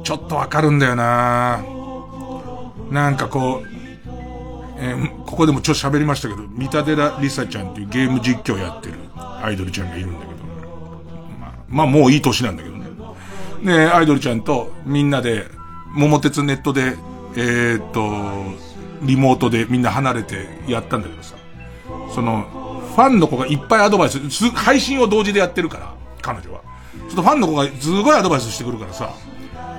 [0.05, 1.78] ちょっとわかるんだよなぁ
[2.91, 3.69] なんかこう、
[4.81, 10.41] えー、ここでもちょっと喋りましたけど、三田寺りさちゃんっていうゲーム実況やってるアイドルちゃんがいるんだけど、
[11.39, 12.87] まあ、まあもういい年なんだけどね。
[13.65, 15.47] で、アイドルちゃんとみんなで、
[15.95, 16.97] 桃鉄ネットで、
[17.37, 18.59] えー、っと、
[19.03, 21.35] リモートでみんな離れてやったんだけどさ、
[22.15, 22.47] その、
[22.95, 24.19] ファンの子がいっぱいアドバイス、
[24.51, 26.61] 配信を同時でやってるから、彼女は。
[27.09, 29.13] ちょっとファンの子がすごいアドバイスしてくるからさ、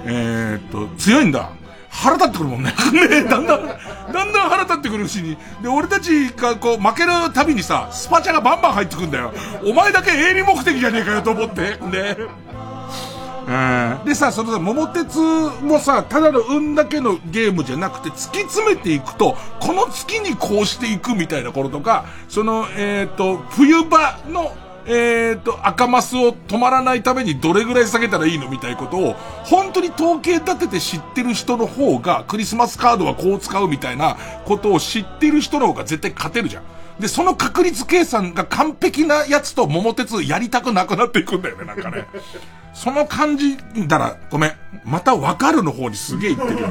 [0.05, 1.51] えー、っと、強いんだ。
[1.89, 2.73] 腹立ってくるもんね。
[2.93, 5.37] ねだんだん、だんだん腹立ってくるしに。
[5.61, 9.33] で、俺たちがこう、負けるたびにさ、スパチャがバンバン入ってくんだよ。
[9.65, 11.77] お前だけ営利目的じゃねえかよと思って。
[11.91, 12.17] ね。
[14.05, 24.55] でさ、そのさ、桃鉄もさ、ただの運だけのゲームじゃなくて、突き詰めていくと、この月にこうしていくみたいなこととか、その、えっ、ー、と、冬場の、
[24.89, 29.13] えっ、と、赤マスを止まらないためにどれぐらい下げたらいいのみたいなことを、
[29.45, 36.63] 本当に統計立てて知ってる人の方が、クリスマスカードはこう使うみたいなことを知ってる人の方が絶対勝てるじゃん。
[36.99, 42.05] で、その確率計算が完璧なやつと桃鉄やりたくなくなっていくんだよね、なんかね。
[42.73, 44.53] その感じだら、ごめん。
[44.85, 46.67] またわかるの方にすげえ言ってるよ。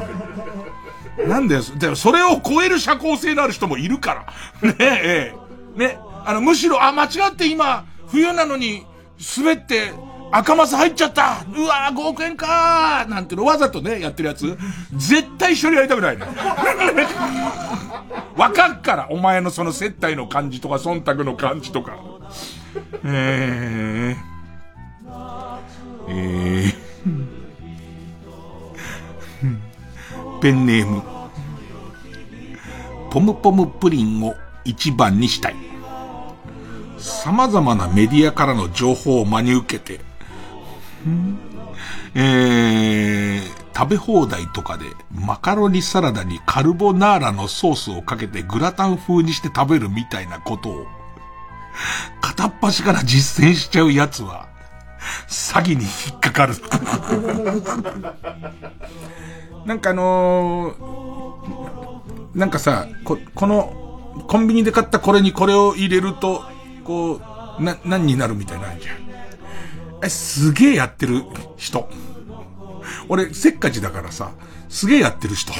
[1.29, 4.27] なんだよ、でそれを超える社交性のある人もいるか
[4.63, 4.71] ら。
[4.71, 5.35] ねえ
[5.77, 5.99] え、ね。
[6.25, 8.87] あの、むしろ、あ、間違って今、冬なのに、
[9.37, 9.93] 滑って、
[10.31, 14.59] 赤マス入っちゃったうわー5億円かーなんてのわざとね、やってるやつ、
[14.93, 16.27] 絶対一緒にやりたくないね。
[18.37, 21.97] わかっから、お前のその接待の感じとか、忖度の感じとか。
[23.05, 24.17] えー、
[26.09, 31.03] えー、 ペンネーム、
[33.11, 34.35] ポムポムプリンを
[34.65, 35.68] 一番にしたい。
[36.99, 40.01] 様々なメディアからの情報を真に受けて、
[42.15, 50.87] えー、食べ放題とかでマカロニサラダにカルボナーラのソースをかけてグラタン風にして食べるみたいなことを、
[52.21, 54.49] 片っ端から実践しちゃうやつは、
[55.29, 56.55] 詐欺に引っかかる。
[59.65, 63.73] なんかあのー、なんかさ、こ、この、
[64.27, 66.43] コンビニで買ったこれにこれを入れると、
[66.89, 67.21] こ
[67.61, 68.97] う、な、何になるみたいなんじゃん。
[70.03, 71.23] え、すげえやってる
[71.59, 71.87] 人。
[73.11, 74.31] 俺、せっかちだからさ、
[74.71, 75.53] すげえやってる人。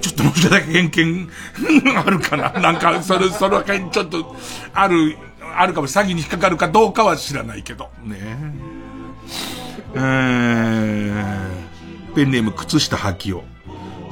[0.00, 1.28] ちょっともうちょっとだけ偏見
[1.98, 4.36] あるかななんか、それ、その辺ちょっと、
[4.72, 5.18] ある、
[5.56, 7.90] あるかも、詐欺に引っかかるかどうかは知らないけど。
[8.04, 8.18] ね
[9.96, 9.98] え。
[12.12, 13.42] ー、ペンネーム靴下履きを。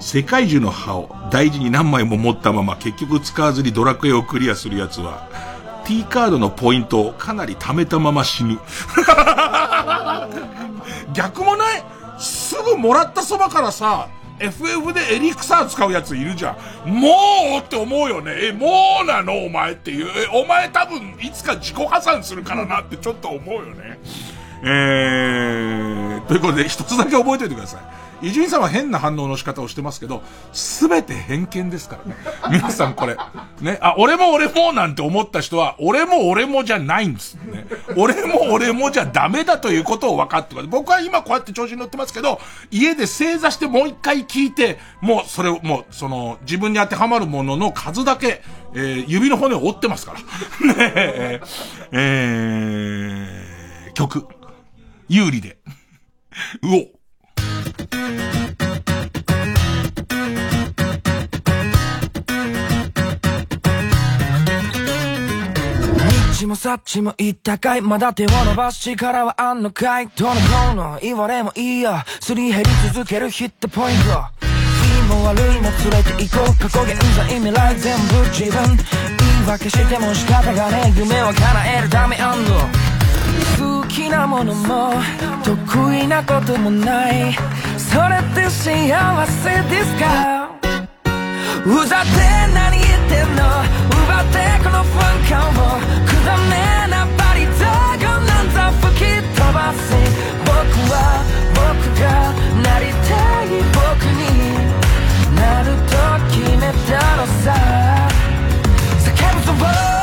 [0.00, 5.28] 世界中の歯を大事に何枚も持ったまま結局使わずにドラクエをクリアする奴は、
[5.86, 8.58] T カードのポイントをかなり貯めたまま死ぬ。
[11.14, 11.82] 逆もない？
[12.18, 16.90] すぐもらったそばからさ、FF でエリクサー使うやついるじゃん。
[16.90, 17.08] も
[17.58, 18.32] うって思うよね。
[18.48, 19.44] え、もうなの？
[19.44, 20.06] お前っていう。
[20.32, 23.98] お前多分いつか自己破産するからなってちょっと思うよね。
[24.62, 27.80] えー、ということで一つだけ覚えておいてください。
[28.22, 32.16] 伊集院さんは変な反応の仕方をしてますけど、すべて偏見ですからね。
[32.50, 33.16] 皆さんこれ。
[33.60, 33.78] ね。
[33.80, 37.66] あ、俺も俺もなんて思った人は、俺も俺もじゃないんですね。
[37.96, 40.70] 俺も俺もじゃダメだということを分かってください。
[40.70, 42.40] 僕は今こうやって調子に乗ってますけど、
[42.70, 48.42] 家で正座してもう一回聞いて、もうそれを、もうその、自分に当てはまるものの数だけ、
[48.74, 50.18] えー、指の骨を折ってますから。
[50.74, 51.40] ねえ、
[51.92, 54.26] えー、曲。
[55.08, 55.58] 有利で。
[56.62, 56.95] うお。
[66.36, 70.38] ちもさっちも言ったかいまだ手を伸ばす力はあんのかいどのこ
[70.72, 74.02] うの言われもいいやすり減り続けるヒットポイント。
[74.04, 78.76] いいも悪いも連れて行こう過去現在未来全部自分。
[78.76, 80.98] 言い訳しても仕方がねえ。
[81.00, 82.50] 夢を叶えるためあんの。
[83.58, 84.92] 好きなものも
[85.42, 87.34] 得意なこともない。
[87.96, 90.50] それって幸せですか？
[91.64, 92.10] うざって
[92.52, 93.40] 何言ってんの？
[93.88, 95.80] 奪ってこの不安感を。
[96.04, 96.52] くだめ
[96.92, 99.02] なバリダーゴなんざ吹き
[99.34, 99.96] 飛ばせ。
[100.44, 100.52] 僕
[100.92, 100.94] は
[101.56, 101.64] 僕
[101.98, 102.04] が
[102.60, 103.08] なりた
[103.44, 103.80] い僕
[104.12, 104.20] に
[105.34, 105.96] なると
[106.28, 107.46] 決めたのさ。
[109.00, 109.95] 叫ぶぞ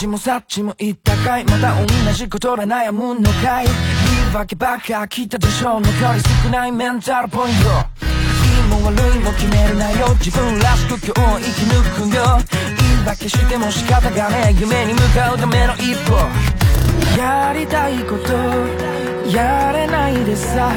[0.00, 1.44] ちもさっちも言ったかい。
[1.44, 3.66] また同じことで悩むのかい。
[3.66, 3.74] 言
[4.32, 5.82] い訳ばっか聞いたでしょう。
[5.82, 7.64] 残り少ないメンタルポイント。
[8.08, 10.08] いいも悪いも決めるなよ。
[10.14, 12.22] 自分らしく今日生き抜くよ。
[12.96, 14.58] 言い訳しても仕方がねえ。
[14.58, 16.16] 夢に向かうための一歩。
[17.20, 18.32] やりたいこと。
[19.28, 20.72] やれないでさ。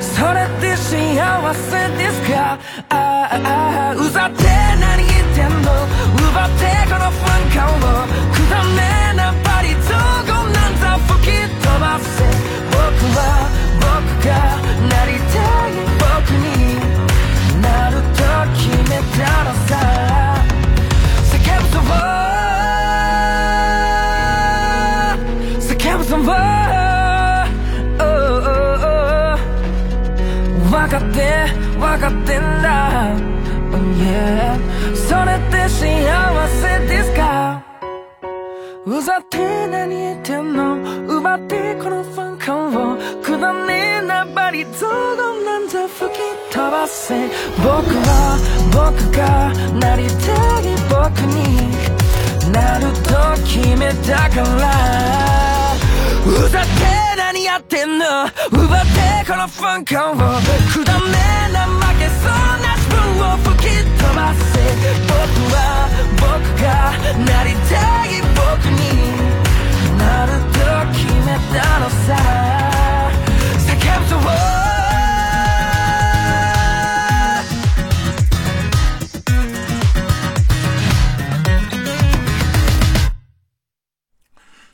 [0.00, 2.58] それって幸せですか？
[2.88, 4.42] あああうざって
[4.80, 5.70] 何言ってんの？
[6.18, 7.70] 奪ってこの瞬間
[8.02, 8.35] を。
[8.46, 8.78] くだめ
[9.16, 9.90] なバリ雑
[10.24, 12.06] 言なんざ吹き飛ばせ
[12.70, 12.78] 僕
[13.16, 13.18] は
[13.80, 13.90] 僕
[14.24, 14.30] が
[14.86, 15.36] なりた
[15.68, 16.46] い僕に
[17.60, 18.22] なると
[18.54, 19.74] 決めたのさ。
[21.32, 21.74] 叫ぶぞ
[25.60, 26.16] 叫ぶぞ
[30.70, 31.16] 分かって
[31.78, 33.10] 分かってんだ、
[33.72, 34.56] oh yeah、
[34.94, 37.55] それって幸せですか
[38.86, 40.76] ざって何言ってんの
[41.08, 46.18] 奪ってこのファン感をくだねえなバリ雑言なんざ吹き
[46.52, 47.28] 飛ばせ
[47.58, 48.38] 僕は
[48.70, 51.66] 僕がなりたい僕に
[52.52, 53.10] なると
[53.42, 55.74] 決めたから。
[56.24, 56.68] うざって
[57.16, 58.04] 何やってんの。
[58.52, 60.14] 奪ってこのファン感を。
[60.16, 61.08] くだめ
[61.52, 62.30] な負けそう
[62.62, 62.98] な自分
[63.32, 64.44] を吹き飛ばせ。
[65.06, 66.22] 僕は僕
[66.62, 66.92] が
[67.24, 69.26] なりたい僕に。
[69.98, 70.58] なると
[70.92, 72.16] 決めたのさ
[73.58, 74.16] 叫ぶぞ。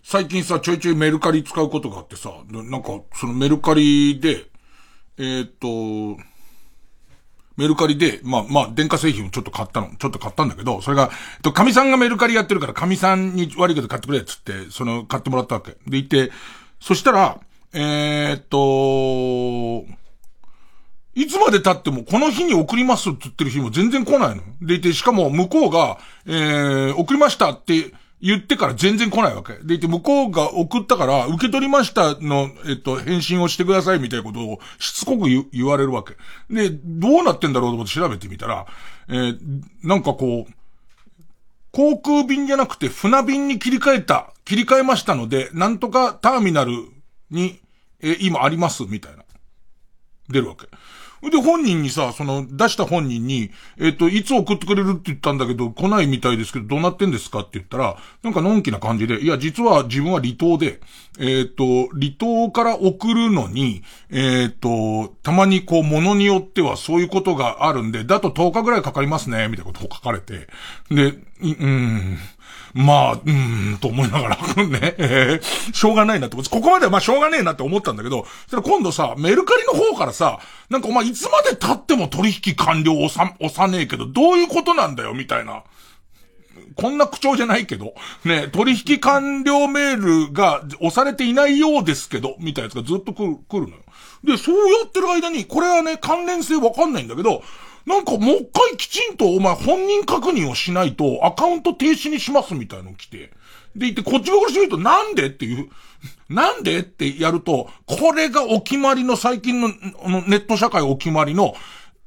[0.05, 4.45] 最近さ、ちょいちょいメルカリ使うことがあってさ、なんか、そのメルカリで、
[5.17, 6.23] えー、っと、
[7.57, 15.77] メルカリで、まあまあ、電化製品をちょっと買ったの、ちょっと買ったんだけど、それが、えっと、神さんがメルカリやってるから、神さんに悪いけど買ってくれっつって、その、買ってもらったわけ。
[15.87, 16.33] で、いて、
[16.81, 17.41] そしたら、
[17.75, 19.87] えー、っと、
[21.15, 24.43] いつまで経ってもこの日に送りますって言ってる日も全然来ないの。
[24.63, 27.93] でいて、しかも向こうが、えー、送りましたって
[28.23, 29.55] 言ってから全然来ないわけ。
[29.65, 36.17] でいて、向こうが送ったから、受け取りましたの、えっと、返信をしてくださいみたいなことをしつこく言われるわけ。
[36.49, 38.67] で、どうなってんだろうと思って調べてみたら、
[39.09, 39.39] えー、
[39.83, 40.53] なんかこう、
[41.73, 46.73] 航空便じゃなくて船便に切り替えた、切り替えましたので、なんとかターミナル
[47.31, 47.59] に、
[48.01, 49.25] えー、今あります、みたいな。
[50.29, 50.69] 出るわけ。
[51.31, 60.81] で、本人にさ、その、出した本人に、えっ、と、いつ送ってくれるって言ったんだけど、来ないみたいですけど、どうなってんですかって言ったら、なんかのんきな感じで、いや、実は自分は離島で、
[61.21, 70.49] えっ、と、離島から送るのに、えっ、と、たまにこう、ものによってはそういうことがあるんで、だと10日ぐらいかかりますね、みたいなことを書かれて、
[70.91, 72.19] で、うん、
[72.75, 80.39] まあ、うーん、と思いながら、ね、えー、しょうがないなって、ここまではまあしょうがねえなって思ったんだけど、それ今度さ、メルカリの方からさ、
[80.71, 85.65] なんかお前いつまで経っても取引完了をさ、押さねえけど、どういうことなんだよ、みたいな。
[86.77, 87.95] こんな口調じゃないけど、
[88.25, 93.83] ね、取引完了メールが押されていないようですけど、みたいなやつがずっと来る、来るのよ。
[94.25, 97.43] で、そうやってる間に、これはね、関連性わかんないんだけど、
[97.87, 103.31] なんかもう一回きちんとお前本人確認をしないとアカウント停止にしますみたいの来て。
[103.75, 105.69] で、言ってこっち側からしてみるとなんでっていう、
[106.29, 111.55] なんでってやると、これがお決まりの最近のネット社会お決まりの、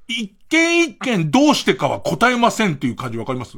[0.08, 3.58] 一件一件どうしてかは答えませんっていう感じわかります？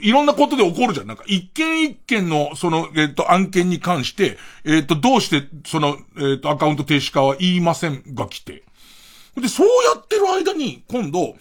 [0.00, 1.06] いろんなことで起こるじゃん。
[1.06, 8.63] なんか、一件一件の、その、えっ、ー、と、案件に関して、えっ、ー、と、どうして、その、えっ、ー、と、アカウント停止化は言いませんが来て。
[9.40, 11.34] で、そうやってる間に、今度、もう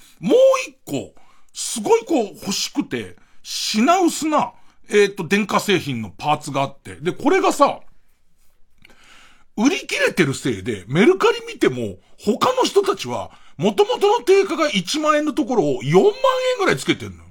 [0.67, 1.13] 一個、
[1.53, 4.53] すごいこう欲しくて、品薄な、
[4.89, 7.81] えっ、ー、と、電化製品のパーツがあって、で、これがさ、
[9.55, 16.11] 売り切れてるせいで、メルカリ見ても、他の人たちは、元々の定価が1万円のところを4万円
[16.59, 17.23] ぐらいつけてんの。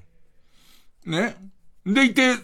[1.07, 1.37] ね。
[1.85, 2.35] でいて、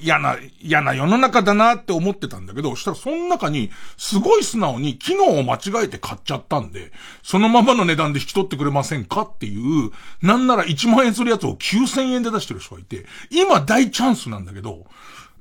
[0.00, 6.90] 嫌な、嫌な世の中だなって思ってたんだけど、したらその中に、すごい素直に機能を間違えて買っちゃったんで、
[7.22, 9.90] そのままの値段で引き取ってくれませんかっていう、
[10.22, 14.86] なんなら1万円するやつを9000円で出してる人がいて、今大チャンスなんだけど、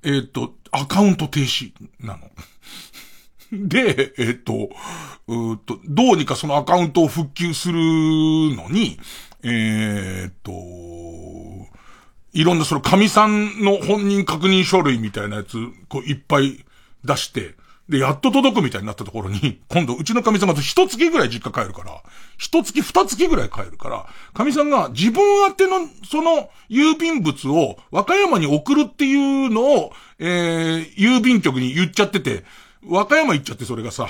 [0.04, 1.72] えー、っと、アカウント停止
[2.02, 2.30] なの。
[3.52, 4.70] で、えっと、
[5.28, 9.00] うと、どうにかそのアカウントを復旧するのに、
[9.44, 11.77] えー、っと、
[12.38, 15.58] いろんなその神さんの本人確認書類みたいなやつ、
[15.90, 16.64] こういっぱい
[17.04, 17.56] 出して、
[17.90, 22.04] で、やっと届くみたいになったところに、 今度うちの神さんが一月ぐらい実家帰るから、
[22.38, 24.06] 一月二月ぐらい帰るから、
[24.36, 32.44] 神さんが自分宛てのその郵便物を和歌山に送るっていうのを、えー、郵便局に言っちゃってて、
[32.86, 34.08] 和歌山行っちゃってそれがさ、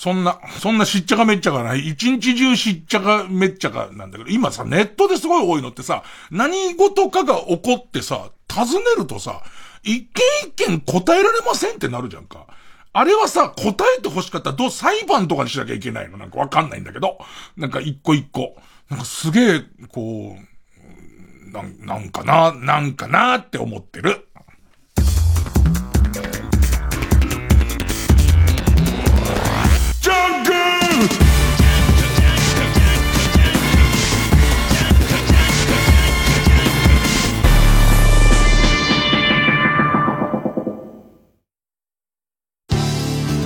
[0.00, 1.88] そんな、そんなしっちゃかめっちゃかない。
[1.88, 9.42] 一日中しっちゃかめっちゃかなんだけど、今さ、ネットですごい多いのってさ、何事かが起こってさ、尋ねるとさ、
[9.82, 12.46] 一件一件答えられませんってなるじゃんか。
[12.92, 16.16] あれはさ、答えて欲しかったらどう裁判とかにしなきゃいけないの？
[16.16, 17.18] なんかわかんないんだけど。
[17.56, 18.54] なんか一個一個。
[18.88, 24.27] なんかすげえ、こう、なん、なんかな、なんかなって思ってる。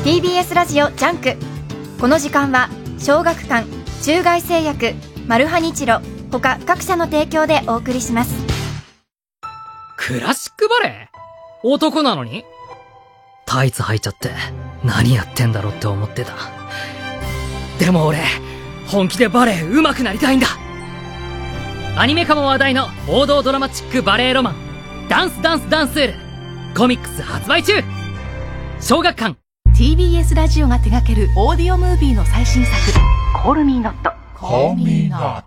[0.05, 1.37] TBS ラジオジャンク。
[2.01, 2.69] この時間は
[2.99, 3.69] 小学館
[4.03, 4.95] 中外製薬
[5.29, 6.01] マルハニチロ
[6.33, 8.35] 他各社の提供でお送りします。
[9.97, 11.09] クラシックバレエ
[11.63, 12.45] 男なのに？
[13.47, 14.31] タイツ履いちゃって
[14.83, 16.33] 何やってんだろうって思ってた。
[17.79, 18.19] でも俺
[18.89, 20.49] 本気でバレエ上手くなりたいんだ。
[21.97, 24.57] アニメ化も話題の王道ドラマチックバレエロマン
[25.09, 26.15] ダンスダンスダンスール。
[26.77, 27.75] コミックス発売中。
[28.81, 29.37] 小学館
[29.83, 32.77] TBS ラジオが手掛けるオーディオムービーの最新作
[33.45, 33.95] 「Call Me Not」
[34.39, 35.43] Call Me Not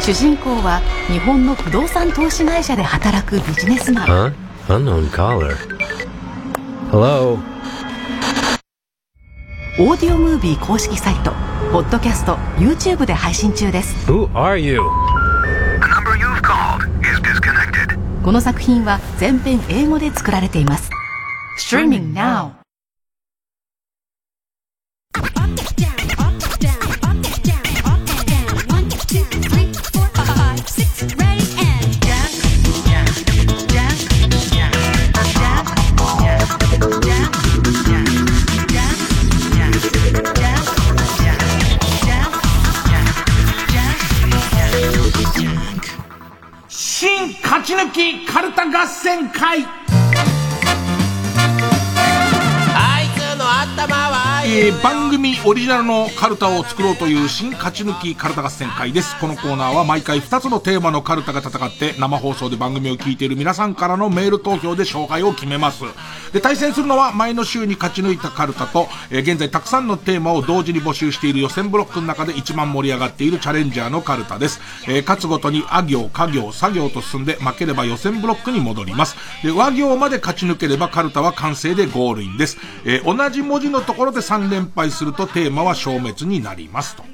[0.00, 4.34] 主人公は日本の不動産投資会社で働くビジネスマン Huh?
[4.66, 5.56] Unknown caller
[6.90, 7.38] Hello
[9.78, 11.30] オーディオムービー公式サイト
[11.70, 14.80] ポッドキャスト YouTube で配信中です Who are you?
[15.80, 20.90] The number you've called is disconnected この作品は全編英語で作られています
[21.60, 22.61] Streaming now
[47.52, 49.81] 勝ち抜きカルタ合戦会。
[54.44, 59.18] えー、番組オリジナルのカルタを作ろうという新勝ち抜きカルタ合戦会です。
[59.20, 65.84] このコーナーは毎回2つのテーマのカルタが戦って生放送で番組を聞いている皆さんからのメール投票で勝敗を決めます。
[66.32, 74.60] で、対戦するのは前の週に勝ち抜いたカルタと、えー、現在たくさんのテーマを同時に募集している予選ブロックの中で一番盛り上がっているチャレンジャーのカルタです。
[74.88, 79.16] えー、勝つごとにあ行、家行、作業と進んで負ければ予選ブロックに戻ります。
[79.44, 82.58] で、和行まで勝ち抜ければカルタは完成でゴールインです。
[82.84, 87.04] え、同じ文字のところで3連敗するとテーマは消滅になりますと。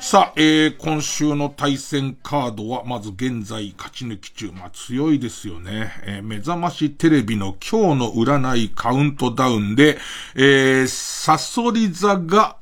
[0.00, 4.52] さあ、えー、今週の対戦カードは、まず現在勝ち抜き中。
[4.52, 5.92] まあ、強いですよね。
[6.04, 9.98] えー、目覚ましテレビの今日の占いカウントダウンで、
[10.36, 12.58] えー、サソリ座が、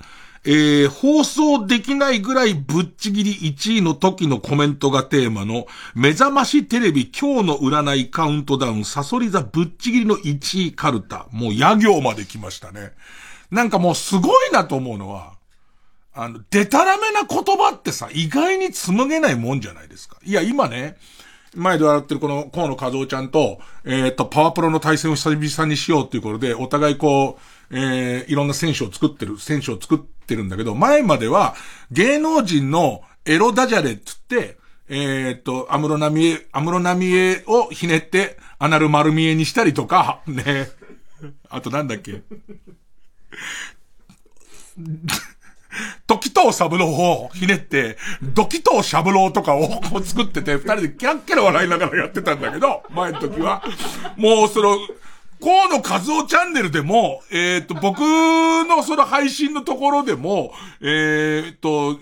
[0.49, 5.67] えー、放送できないぐらいぶっちぎり1位の時のコメントがテーマの、
[5.97, 11.27] 目覚ましテレビ今日の占いカウントダウン、サソリ座ぶっちぎりの1位カルタ。
[11.33, 12.93] もう、野行まで来ましたね。
[13.51, 15.33] なんかもうすごいなと思うのは、
[16.15, 20.17] あの、デタラメな言葉ってさ、意外に紡げないもんじゃないですか。
[20.25, 20.97] いや、今ね、
[21.57, 27.41] 前で笑ってるこの河野和夫ちゃんと、えっ、ー、と、パワプロの対戦を久々にしようっていうことで、お互いこ
[27.71, 31.55] う、えー、いろんな選手を作ってる、選手を作っててるんだけど、前までは、
[31.91, 34.59] 芸能人のエロダジャレっつって、
[34.89, 40.69] えっ、と、アムロナミエ、アムロナミエをひねって、アナル丸見えにしたりとか、ね。
[41.49, 42.23] あとなんだっけ。
[46.07, 53.63] 時藤三郎をひねって、ドキ藤しゃぶろうとかを 作ってて、二人でキャッキャラ笑いながらやってたんだけど、前の時は。
[54.17, 54.79] もうその、
[55.43, 61.99] 河野和夫チャンネルでも、えっ、と、僕のその配信のところでも、えっ、と、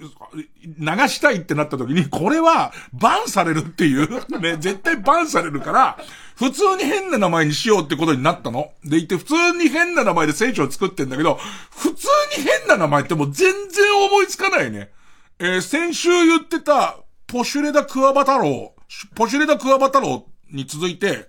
[0.64, 4.08] 流したいってなった時に、これは、バンされるっていう、
[4.40, 5.98] ね、絶対バンされるから、
[6.36, 8.70] 普通に変な名前にしようってことになったの。
[8.84, 11.38] でいて、普通に変な名前で選手を作ってんだけど、
[11.70, 12.06] 普通
[12.38, 14.90] に変な名前ってもう全然思いつかないね。
[15.38, 16.96] えー、先週言ってた、
[17.26, 18.74] ポシュレダクワバ太郎、
[19.14, 21.26] ポシュレダクワバ太郎に続いて、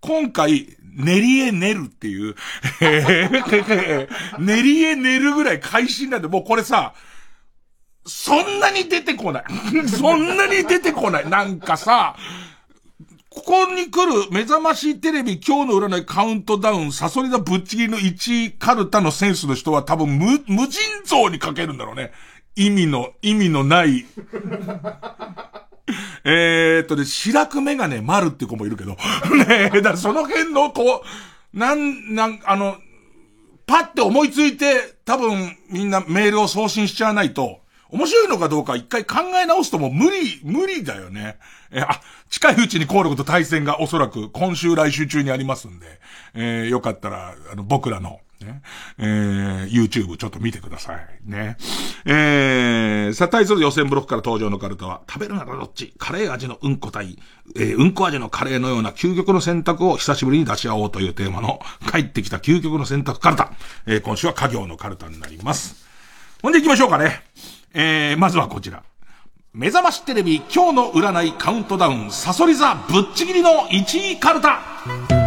[0.00, 2.34] 今回、練り絵練るっていう、
[4.38, 6.94] 練り絵練るぐらい会心なんで、もうこれさ、
[8.06, 9.44] そんなに出てこない。
[9.88, 11.28] そんなに出てこない。
[11.28, 12.16] なんかさ、
[13.28, 22.12] ここに来る目覚ましテレビ今日の占いカウントダウン、サソリ座ぶっちぎりの1カルタのセンスの人は多分無、無尽蔵にかけるんだろうね。
[22.56, 24.04] 意味の、意味のない。
[26.24, 28.92] えーっとね、白くメガネ丸っていう子もいるけど。
[29.48, 31.04] ねえ、だからその辺のこ
[31.54, 32.76] う、なん、なん、あの、
[33.66, 37.60] パって思いついて、多分みんなメールを送信しちゃわないと、
[37.90, 41.38] 面白いのかどうか一回考え直すともう無理、無理だよね。
[41.72, 45.86] えあ、近いうちにコールと対戦がおそらく今週来週中にありますんで、
[46.34, 48.62] えー、よかったら、あの、僕らの、ね、
[48.98, 51.06] えー、YouTube ちょっと見てください。
[51.24, 51.56] ね。
[52.04, 55.94] えー、さあ、対する予選ブロックから登場のカルタは、食べるならどっち？
[55.98, 57.18] カレー味のうんこ対、
[57.56, 61.60] えー、うんこ味のカレーのような究極の選択を久しぶりに出し合おうというテーマの、
[61.92, 63.52] 帰ってきた究極の選択カルタ。
[63.86, 65.86] えー、今週は家業のカルタになります。
[66.42, 67.22] ほんで行きましょうかね。
[67.74, 68.82] えー、まずはこちら。
[69.52, 75.19] 目覚ましテレビ今日の占いカウントダウン、サソリ座ぶっちぎりの1位カルタ。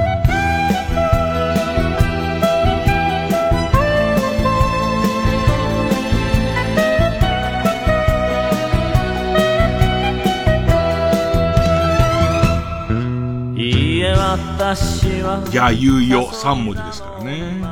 [15.55, 17.63] や、言うよ、3文字ですからね。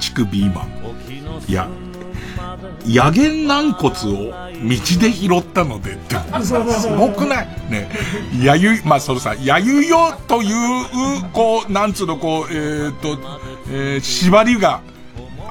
[0.00, 0.66] 乳首今。
[1.46, 1.68] いや、
[2.84, 7.48] 野源軟骨を道で拾ったのでって、すごくない？
[7.70, 7.88] ね。
[8.42, 13.18] やゆ、まあ、そのさ、やゆよという、こう、なんつうの、こう、えっ、と、
[13.70, 14.82] えー、縛りが、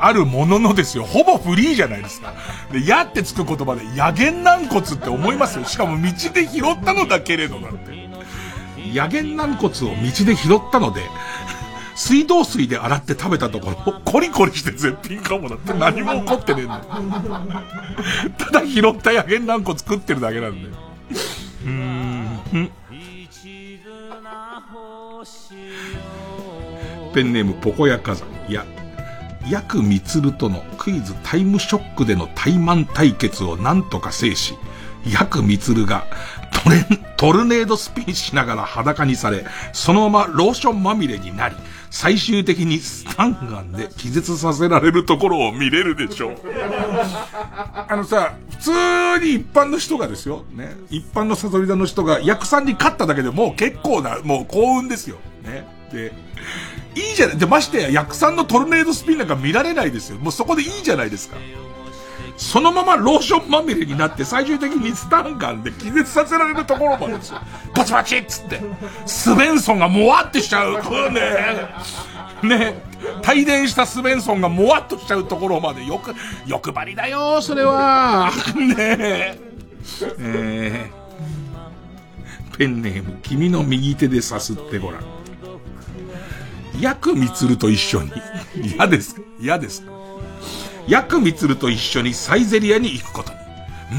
[0.04, 1.04] あるもののですよ。
[1.06, 2.34] ほぼフリーじゃないですか。
[2.72, 5.66] で、やってつく言葉で、野源軟骨って思いますよ。
[5.66, 8.01] しかも道で拾ったのだけれどなんて。
[8.94, 11.02] 野源軟骨を道で拾ったので、
[11.96, 16.84] 水道水で洗って食べたところ、コリコリして絶品かもだって何も起こってねえんだよ。
[18.38, 20.76] ただ拾った野源軟骨食ってるだけなんだよ。
[21.66, 22.72] うーん。
[27.14, 28.28] ペンネームポコヤ火山。
[28.48, 28.66] いや、
[29.50, 34.56] ヤクミツルとのクイズタイムショックでの対マン対決を何とか制し、
[35.06, 36.06] ヤクミツルが
[36.52, 36.86] トレ、
[37.18, 41.56] トルネードスピンしながら裸にされ、そのままローションまみれになり、
[41.90, 46.36] 最終的にスタンガンで気絶させられるところを見れるでしょう。
[47.88, 48.72] あのさ、普通
[49.26, 55.18] に一般の人がですよ、ね、一般のサソリ座の人が役さんに勝っただけでもう結構な、もう幸運ですよ。
[55.44, 55.68] ね。
[55.92, 56.14] で、
[56.96, 57.38] いいじゃない。
[57.38, 60.20] で、ましてや、役さんのトルネードスピンなんか見られないですよ。
[60.20, 61.38] もうそこでいいじゃないですか。
[62.42, 67.40] そのままローションまみれになって最終的にスタンガンで気絶させられるところまでですよ。
[67.74, 68.60] パチパチっつって。
[69.06, 70.74] スベンソンがもわってしちゃう。
[71.14, 71.20] ね
[72.42, 72.84] ね
[73.30, 76.16] 帯電したスベンソンがもわっとしちゃうところまでよく、
[76.48, 78.32] 欲張りだよ、それは。
[78.58, 79.40] ねえ。
[80.20, 85.04] えー、ペンネーム、君の右手でさすってごらん。
[86.82, 88.12] ヤクミツルと一緒に。
[88.56, 89.22] 嫌ですか？
[89.40, 89.92] 嫌ですか？
[90.92, 93.40] ヤクミツルと一緒にサイゼリアに行くことに。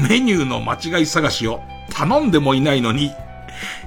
[0.07, 1.59] メニューの間違い探しを
[1.89, 3.11] 頼んでもいないのに、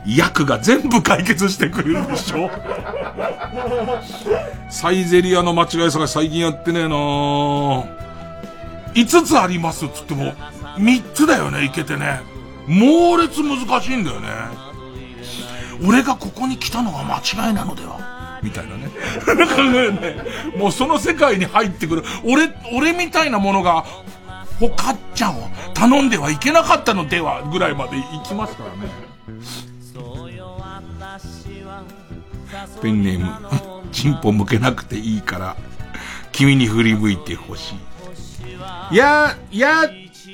[0.05, 2.51] ヤクが全部解決してくれるでしょ
[4.69, 7.85] サイゼリアの間違い探し最近やってねえな5
[9.25, 10.35] つありますっつっても、
[10.77, 12.23] 3つだよね、いけてね。
[12.67, 14.29] 猛烈難しいんだよね。
[15.87, 18.16] 俺がここに来たのが間違いなのでは
[18.47, 18.89] みたいな ね。
[20.57, 22.05] もうその世界に入ってくる。
[22.25, 23.85] 俺、俺みたいなものが、
[24.59, 28.91] フォカッチャを頼んではいけなかったのではぐらいまで行きますからね。
[32.81, 33.29] ペンネーム、
[33.93, 35.57] チンポ向けなくていいから、
[36.31, 37.75] 君に振り向いてほし
[38.93, 38.97] い。
[38.97, 39.83] や、や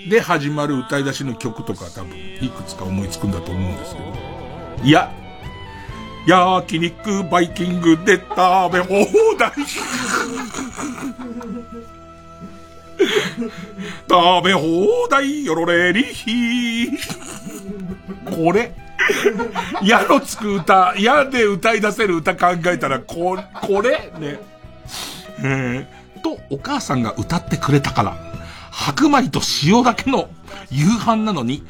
[0.08, 4.84] で始まる歌い出しの曲とか多分、いくつか思いつくんだと思うんですけど。
[4.84, 5.10] いや、
[6.26, 8.26] 焼肉バイキングで食
[8.72, 9.52] べ放題。
[14.08, 16.88] 食べ放題よろれりひ
[18.24, 18.74] これ。
[19.82, 24.12] 矢のつく歌、矢で歌い出せる歌考えたら、こ、これ？
[24.20, 24.38] ね。
[25.40, 28.16] えー、と、お母さんが歌ってくれたから、
[28.70, 30.30] 白米と塩だけの
[30.70, 31.64] 夕飯なのに、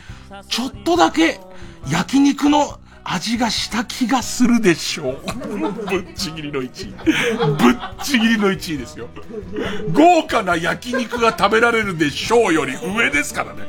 [0.49, 1.41] ちょっとだけ
[1.91, 5.17] 焼肉の味がした気がするでしょう。
[5.89, 6.93] ぶっちぎりの1位。
[7.57, 9.09] ぶっちぎりの1位ですよ。
[9.93, 13.63] 豪華な焼肉が食べられるでしょうより上ですからね。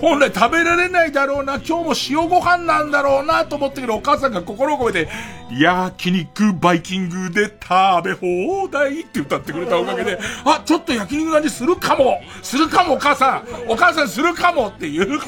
[0.00, 5.08] 本来食べられないだろうな、今日も塩ご飯なんだろうなと思ってけど、お母さんが心を込めて、
[5.50, 15.20] 焼肉バイキングで食べ放題って歌ってくれたおかげで、あ、ちょっと焼肉の味するかもするかもお母さんお母さんするかもっていう。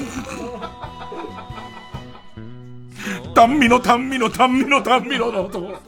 [3.34, 5.80] 単味の単味の単味の単味ののと。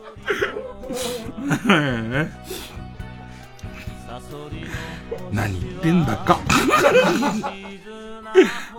[5.32, 6.38] 何言ってんだか。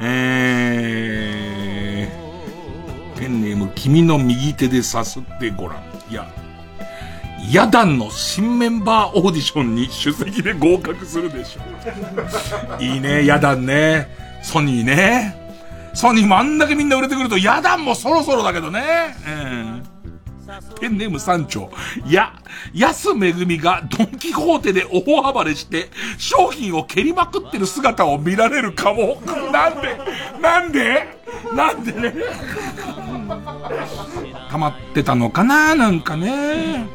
[0.01, 5.84] えー、ペンネーム君の右手でさすってごらん。
[6.09, 6.27] いや、
[7.51, 11.61] ヤダンの新メンバーオーディションに出席で合格するでしょ
[12.80, 12.84] う。
[12.84, 14.07] いいね、ヤダンね。
[14.41, 15.40] ソニーね。
[15.93, 19.15] ソニーもあんだけみんな売れてくると、ヤダンもそろそろだけどね。
[19.27, 19.84] うん
[20.81, 21.72] ペンネーム三丁。
[22.05, 22.34] や、
[22.73, 29.22] 安めぐみがドンキホーテで大暴れして、商品を蹴りまくってる姿を見られるかも。
[29.53, 29.97] なんで？
[30.41, 31.07] なんで？
[31.55, 32.13] なんでね？
[34.49, 35.73] 溜まってたのかな？
[35.73, 36.85] なんかね。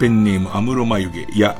[0.00, 1.20] ペンネームアムロ眉毛。
[1.32, 1.56] いや、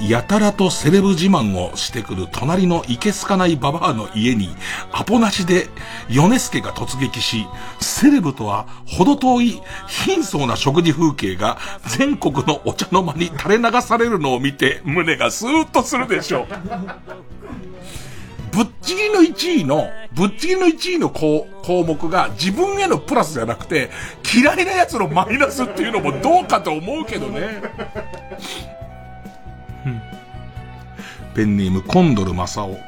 [0.00, 4.54] やたらとセレブ自慢をしてくる隣のいけすかないババアの家に、
[4.92, 5.68] アポなしで、
[6.08, 7.46] 米助が突撃し、
[7.80, 16.46] セレブとは程遠い貧相な食事風景が全国のお茶の間に垂れ流されるのを見て、胸がスーッとするでしょう。
[18.54, 23.90] ぶっちぎりの1位の、ぶっちぎりの1位の項目が自分へのプラスじゃなくて、
[24.32, 27.62] 嫌いな奴のマイナスっていうのもどうかと思うけどね。
[31.34, 32.78] ペンネームコンドルマサオ。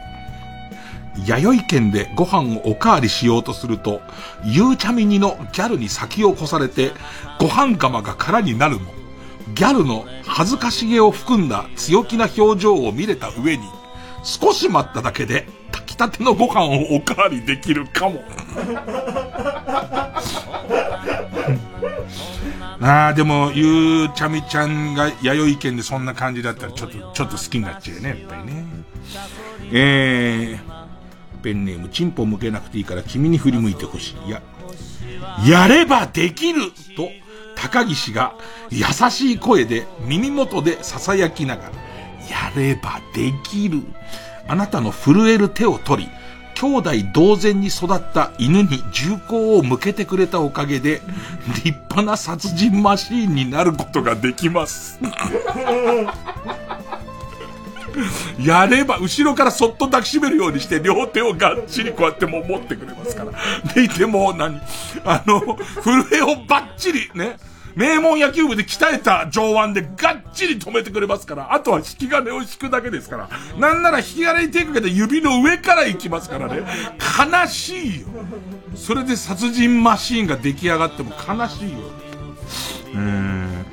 [1.27, 4.01] 弥生県でご飯をおかわりしようとすると、
[4.45, 6.93] ゆうちゃみにのギャルに先を越されて、
[7.41, 8.93] ご飯釜が空になるも、
[9.55, 13.65] ギャルの恥ずかしげを含んだ強気な表情を見れた上に、
[14.23, 18.23] 少し待っただけで、炊きたてのご飯をおかわりできるかも。
[22.81, 28.65] ああ、でも、ゆうちゃみちゃんが弥生県でそんな感じだったらちょっと、ちょっと好きになっちゃうよね、やっぱりね。
[29.73, 34.29] えー、ペンネーム、チンポ向けなくていいから君に振り向いてほしい。
[34.29, 34.43] いや、
[35.47, 37.11] やればできると、
[37.55, 38.35] 高岸が
[38.71, 41.71] 優しい声で耳元で囁きながら、
[42.29, 43.83] やればできる。
[44.49, 46.11] あなたの震える手を取り、
[46.57, 51.03] 兄弟同然に育った犬に銃口を向けてくれたおかげで、
[51.65, 54.99] 立派な殺人マシーンになることができます。
[58.41, 63.33] やれば、後ろからそっと抱きしめるようにして、両手をがっちりこうやっても持ってくれますから。
[63.75, 64.61] でいても、何？
[65.05, 65.41] あの、
[65.83, 67.37] 震えをばっちりね、
[67.77, 73.29] 名門野球部で鍛えた上腕でがっちり止めてくれますから、あとは引き金を引くだけですから。
[73.59, 76.63] なんなら引き金に手かけて指の上から行きますからね。
[76.99, 78.07] 悲しいよ。
[78.75, 81.79] それで殺人マシーンが出来上がっても悲しいよ。
[82.95, 83.67] うーん。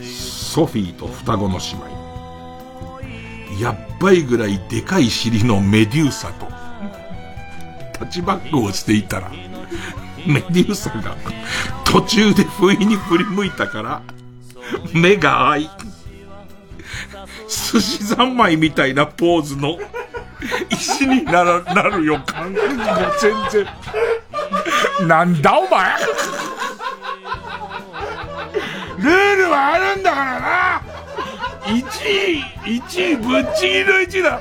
[0.00, 1.72] ソフィーと双子の姉
[3.56, 3.60] 妹。
[3.60, 6.46] やっばいぐらいでかい尻のメデューサと、
[7.98, 9.32] タッチバックをしていたら、
[10.26, 11.16] メデューサが
[11.84, 14.02] 途中で不意に振り向いたから、
[14.92, 15.70] 目が合い、
[17.48, 19.78] 寿司三昧みたいなポーズの
[20.70, 23.66] 石になら、なるよ、感が全然。
[25.06, 25.94] なんだお前
[28.98, 30.82] ルールはあるんだからな
[31.64, 31.82] !1
[32.66, 34.40] 位、1位、ぶっちぎりの1位だ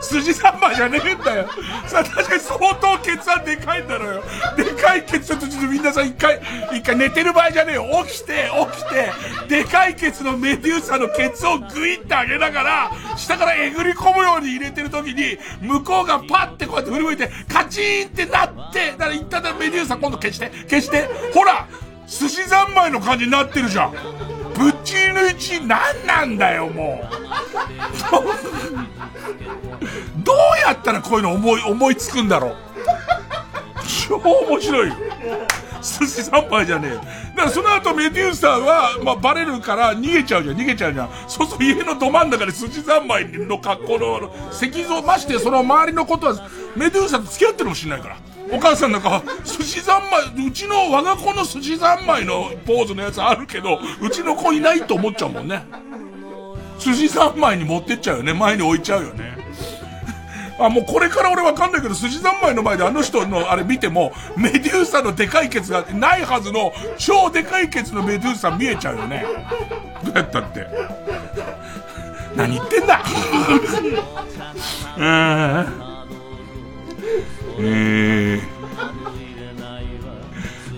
[0.00, 1.48] 筋三枚じゃねえんだよ。
[1.86, 4.22] さあ、確かに相当ケツはでかいんだろうよ。
[4.56, 6.40] でかいケツとちょっとみんなさ、一回、
[6.72, 7.86] 一回寝てる場合じゃねえよ。
[8.06, 9.12] 起きて、起きて、
[9.48, 21.66] でかいケツのメデューサのケツをグイってあげながら、下からえぐり込むように入れてる時に、向こうがパッてこうやって振り向いて、カチーンってなって、だから一旦メデューサ今度消して、消して、ほら
[22.06, 23.92] 寿司三昧の感じになってるじゃん。
[24.58, 27.14] ぶちぎりの1何なんだよ、もう。
[30.24, 32.56] どうやったらこういうの思い、思いつくんだろう。
[34.08, 34.94] 超面白いよ。
[35.82, 41.10] 寿司三昧じゃねえだからその後メデューサーは、まあ、バレるから逃げちゃうじゃん、逃げちゃうじゃん。
[41.28, 48.16] そうすると家のど真ん中で寿司三昧の格好の石像ましてその周りのことはメデューサーと付き合ってるかもしれないから。
[48.52, 55.64] お母さんなんか、寿司三昧、うちの我が子の寿司三昧のポーズのやつあるけど、うちの子いないと思っちゃうもんね。
[56.78, 58.34] 寿司三昧に持ってっちゃうよね。
[58.34, 59.36] 前に置いちゃうよね。
[60.58, 69.26] あ、もうこれから俺わかんないけど、寿司三昧の前であの人のあれ見ても、メデューサのでかいケツがないはずの、超でかいケツのメデューサ見えちゃうよね。
[70.04, 70.66] どうやったって。
[72.36, 73.00] 何言ってんだ
[74.96, 75.86] うーん。
[77.58, 78.40] え、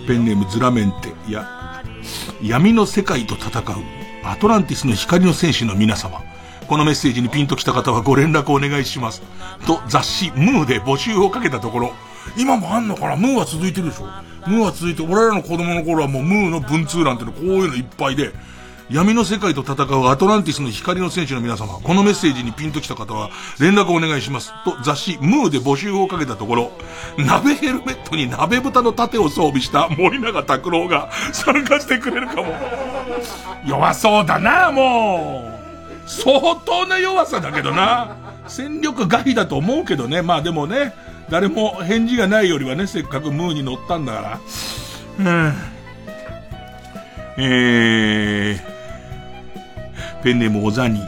[0.07, 1.13] ペンネームズラメンテ。
[1.29, 1.83] いや、
[2.43, 3.65] 闇の世界と戦う
[4.25, 6.23] アトランティスの光の戦士の皆様。
[6.69, 9.23] このメッセージにピンときた方はご連絡お願いします。
[9.67, 11.93] と雑誌ムーで募集をかけたところ、
[12.37, 13.17] 今もあんのかな？
[13.17, 14.05] ムーは続いてるでしょ
[14.47, 18.33] ムーは続いて、俺らの子供の頃はもうムーの文通欄っていうのこういうのいっぱいで、
[18.91, 23.29] 闇の世界と戦うアトランティスの光の戦士の皆様、このメッセージにピンときた方は
[23.61, 24.51] 連絡をお願いします。
[24.65, 26.73] と雑誌ムーで募集をかけたところ、
[27.19, 32.47] 鍋ヘルメットに鍋豚の盾を装備した森永拓郎が参加してくれるかも。
[33.67, 35.53] 弱そうだな、も
[36.07, 36.09] う。
[36.09, 38.17] 相当な弱さだけどな。
[38.47, 40.23] 戦力外だと思うけどね。
[40.23, 40.95] まあでもね、
[41.29, 44.41] 誰も返事がないよりはね、せっかくムーに乗ったんだから。
[45.19, 45.55] うん。
[47.41, 48.78] えー、
[50.29, 51.01] ペンネームおざに。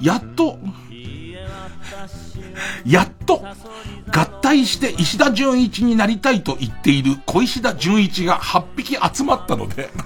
[0.00, 0.56] やっと、
[2.86, 3.44] やっと、
[4.12, 9.90] 合体して石田純一になりたいと言っている小石田純一が8匹集まったので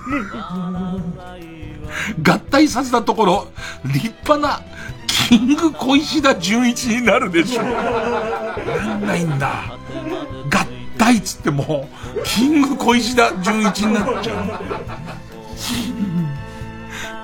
[2.22, 3.48] 合体させたところ、
[3.84, 4.62] 立派な
[5.06, 7.64] キング小石田純一になるでしょう。
[7.66, 7.72] な
[8.96, 9.64] んないんだ。
[10.50, 11.90] 合体っつっても、
[12.24, 14.36] キング小石田純一になっちゃう。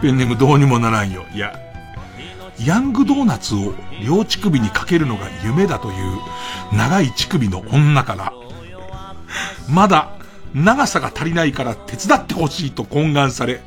[0.01, 1.25] ペンネームどうにもならんよ。
[1.35, 1.59] いや、
[2.65, 6.19] ヤングドーナツを両乳首にかけるのが夢だという
[6.73, 8.33] 長い乳首の女から、
[9.69, 10.11] まだ
[10.55, 13.61] 長さが足りないから手伝ってほしいと懇願され、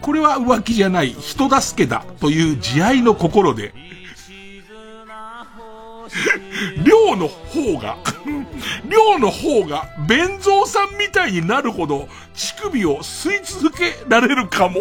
[0.00, 3.72] これは浮気じゃない人助けだという慈愛の心で、
[6.84, 7.96] 寮の方が、
[8.88, 12.08] 寮の方が、弁蔵さんみたいになるほど、
[12.40, 14.80] 乳首を吸い続けられるかも。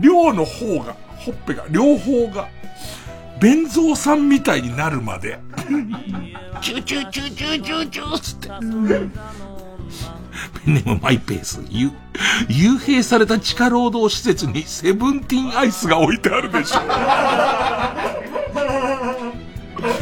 [0.00, 2.48] 寮の方が、ほっぺが、両方が、
[3.40, 5.40] 弁蔵さんみたいになるまで、
[6.60, 8.48] チューチューチューチューチューチューつって。
[10.64, 11.90] ペンネームマイペース、ゆ、
[12.48, 16.78] 幽閉された地下労働施設にセブンティーンアイスが置いてあるでしょ。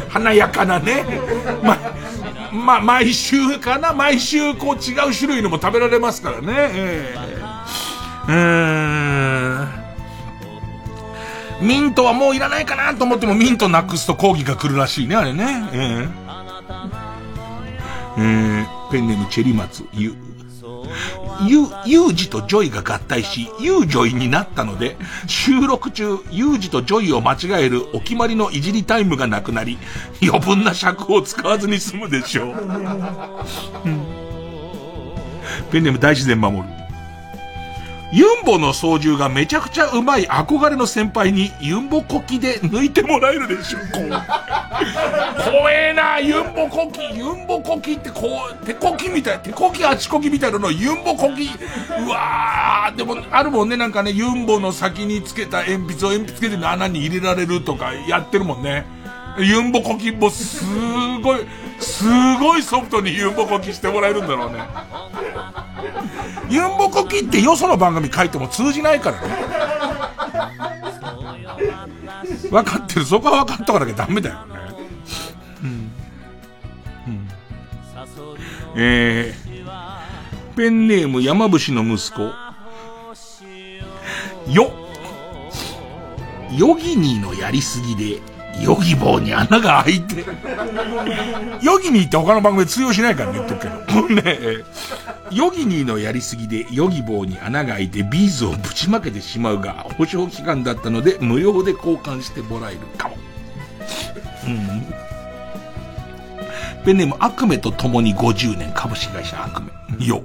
[0.09, 1.03] 華やかなね。
[1.63, 1.77] ま、
[2.51, 3.93] ま、毎週かな？
[3.93, 6.53] 毎週こう違う種類のも食べられますからね。
[6.73, 11.67] えー、うーん。
[11.67, 15.69] ミントはもういらないかなと思ってもミントなくすと抗議が来るらしいね、あれね。
[15.73, 16.09] えー、
[18.19, 20.15] えー、ペンネームチェリマツ、ゆ、
[21.45, 24.97] ユ、ユージとジョイが合体し、ユージョイになったので、
[25.27, 29.77] 収録中、ユージとジョイを間違えるお決まりのいじりタイムがなくなり、
[30.21, 32.55] 余分な尺を使わずに済むでしょう。
[35.71, 36.63] ペンネーム大自然守る。
[38.11, 43.79] ユンボの操縦がめちゃくちゃうまい憧れの先輩にユンボコキで抜いてもらえるでしょ。
[43.79, 44.09] こう。
[45.51, 51.49] 怖えな、ユンボコキ、ユンボコキってこう、手こきみたい、手こきあちこきみたいなのユンボコキ。
[52.05, 58.85] うわー、でもあるもんね、なんかね、ユンボの先につけた鉛筆を鉛筆つけて穴に入れられるとかやってるもんね。
[59.37, 60.63] ユンボコキもす
[61.21, 61.39] ごい、
[61.79, 62.05] す
[62.39, 64.59] ごいソフトにユンボコキしてもらえるんだろうね。
[66.49, 69.27] ユンボコキってよその番組書いても通じないからね。
[72.49, 73.05] 分かってる。
[73.05, 74.55] そこは分かっとかなきゃダメだよね。
[75.63, 75.91] うん。
[77.07, 77.27] うん。
[78.75, 82.31] えー、ペンネーム山伏の息子。
[84.51, 84.71] よ、
[86.57, 88.21] ヨギニーのやりすぎで、
[88.61, 90.25] ヨギ棒に穴が開いて。
[91.61, 94.09] ヨギニーって他の番組通用しないからね、言っとくけど。
[94.09, 94.63] ね
[95.31, 103.17] ヨギニーのやりすぎでヨギ棒に穴が開いてビーズをぶちまけてしまうが、保証期間だったので無料で交換してもらえるかも。
[104.47, 104.85] うん。
[106.85, 110.05] ペンネームアクメと共に50年株式会社アクメ。
[110.05, 110.21] よ。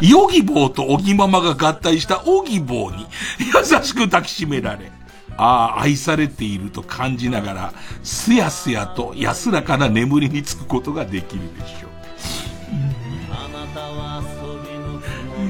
[0.00, 3.06] ヨギ棒とオギママが合体したオギ棒に
[3.38, 4.90] 優しく抱きしめられ、
[5.36, 11.90] ああ、愛されていると感じながら、すやすやと安らかな眠りにつくことができるでしょう。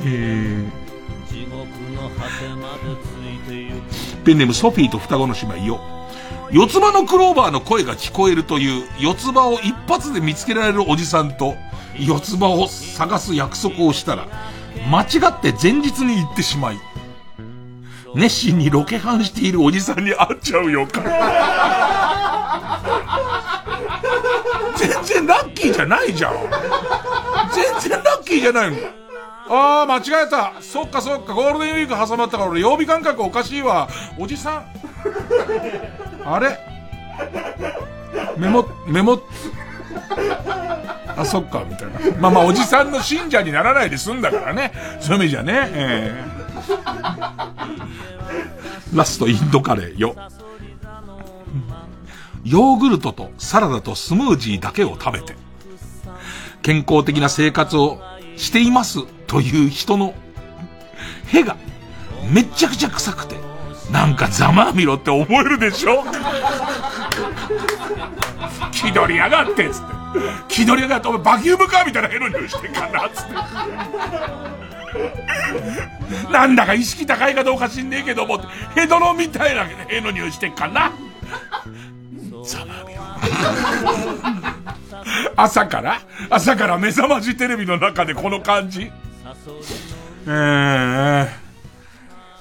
[0.04, 0.82] え
[4.24, 5.80] ペンネームソフィーと双子の姉妹よ。
[6.52, 11.54] 四つ葉のクローバーの声が聞こえるという四つ葉を一発で見つけられるおじさんと
[11.98, 14.26] 四つ葉を探す約束をしたら
[14.90, 16.76] 間違って前日に行ってしまい
[18.14, 20.86] 熱心にロケハンしているおじさんに会っちゃうよ。
[24.76, 26.32] 全然ラッキーじゃないじゃん。
[27.52, 28.76] 全然ラッキーじゃないの。
[29.48, 30.52] ああ、間違えた。
[30.60, 33.88] そっかそっか、ゴールデンウィーク挟まったから俺曜日感覚おかしいわ。
[34.18, 34.66] おじさん。
[36.24, 36.58] あれ？
[38.36, 39.20] メモ、メモ、
[41.16, 41.98] あ、そっか、みたいな。
[42.20, 44.72] まあまあ、おじさんの信者にならないで済んだからね。
[45.00, 45.70] そういう意味じゃね。
[45.72, 46.41] えー
[48.94, 50.14] ラストインドカレーよ。
[52.44, 55.36] ヨーグルトとサラダとスムージーだけを食べて、
[56.62, 58.00] 健康的な生活を
[58.36, 60.14] していますという人の、
[61.28, 61.56] へが、
[62.30, 63.36] めっちゃくちゃ臭くて、
[63.90, 66.04] なんかざまあみろって思えるでしょ？
[68.72, 69.86] 気取りやがってっつって。
[70.48, 73.32] 気取りやがって、お前バキュームカーみたいなヘロニオしてんかなっつって。
[76.30, 78.40] なんだか意識高いかどうか知んねえけども、
[78.74, 80.92] ヘドロみたいなヘロニオしてんかな
[82.44, 83.02] ざまあみろ。
[85.36, 86.00] 朝から
[86.30, 88.90] 朝から目覚ましテレビの中でこの感じ
[90.26, 91.28] えー、は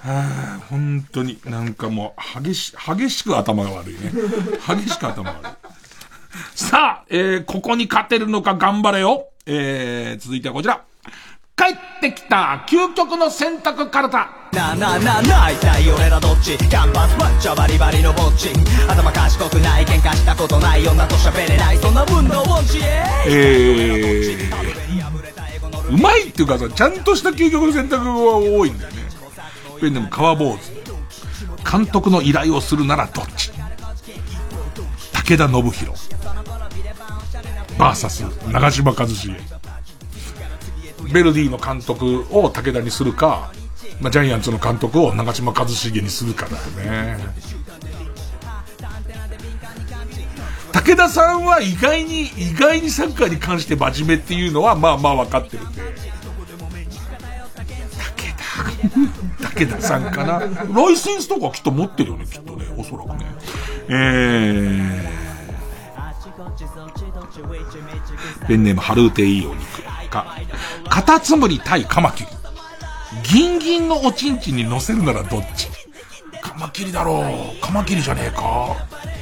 [0.03, 4.11] あ、本当に、なんかもう、激し、激しく頭が悪いね。
[4.67, 5.51] 激しく頭が悪い。
[6.55, 9.27] さあ、えー、ここに勝てるのか頑張れよ。
[9.45, 10.83] えー、続いてはこちら。
[11.55, 14.29] 帰ってきた究極の選択カルタ。
[14.51, 16.57] なあなあなあなあ一体俺らどっち？
[16.57, 18.49] キャンパスマッチャバリバリのぼっち
[18.89, 22.79] 頭賢くない喧嘩したことない女と喋れないそんな分のウォンチ
[23.27, 28.97] えー、うまいっていうかさ、ちゃんとした究極の選択が多いんだよね。
[29.79, 30.71] ペンネーム川坊主。
[31.69, 33.51] 監督の依頼をするならどっち？
[35.13, 36.09] 武田信弘。
[37.77, 39.50] バーサス、長嶋一茂。
[41.11, 43.51] ベルディの監督を武田にするか、
[43.99, 47.17] まあ、ジャイアンツの監督を長嶋一茂にするかだよね。
[50.73, 55.81] 武田さんは意外に、意外にサッカーに関して真面目っていうのは、まあまあ分かってるんで。
[55.81, 55.89] 武
[59.41, 59.49] 田。
[59.49, 60.39] 武田さんかな。
[60.39, 60.47] ラ
[60.91, 63.25] イセンスとかきっと持ってるよね、きっとね、おそらくね。
[63.89, 65.11] えー。
[68.47, 70.35] ペンネームハルーテいいお肉か。
[70.89, 72.29] カタツムリ対カマキリ。
[73.23, 75.67] ギンギンのおちんちんに乗せるならどっち？
[76.41, 77.23] カマキリだろ
[77.57, 77.61] う。
[77.61, 78.75] カマキリじゃねえか。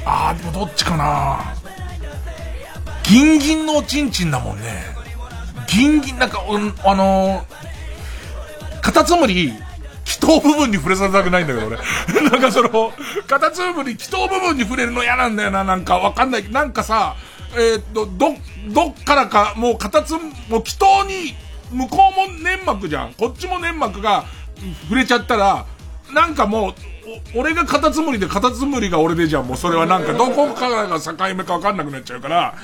[0.04, 1.54] あー、でもどっちかな。
[3.04, 4.84] ギンギンのおちんちんだもんね。
[5.68, 9.52] ギンギン、なんか、うん、あのー、カタツムリ、
[10.04, 11.76] 気筒部分に触れさせたくないんだけど、俺。
[12.30, 12.92] なんかその、
[13.26, 16.50] カタツムリ、気筒部分に触れるの嫌なんだよな、なんかわかんない。
[16.50, 17.16] なんかさ、
[17.56, 18.34] えー、っと、ど、
[18.68, 20.22] どっからか、もう形、もう
[20.62, 21.34] 祈祷に、
[21.72, 23.14] 向こうも粘膜じゃん。
[23.14, 24.24] こっちも粘膜が
[24.82, 25.66] 触れちゃったら、
[26.12, 26.74] なんかもう、
[27.34, 29.46] 俺がカタツムリでカタツムリが俺でじゃん。
[29.46, 32.54] もうそれはなんかどこからが境目かわかんなくなっちゃうから、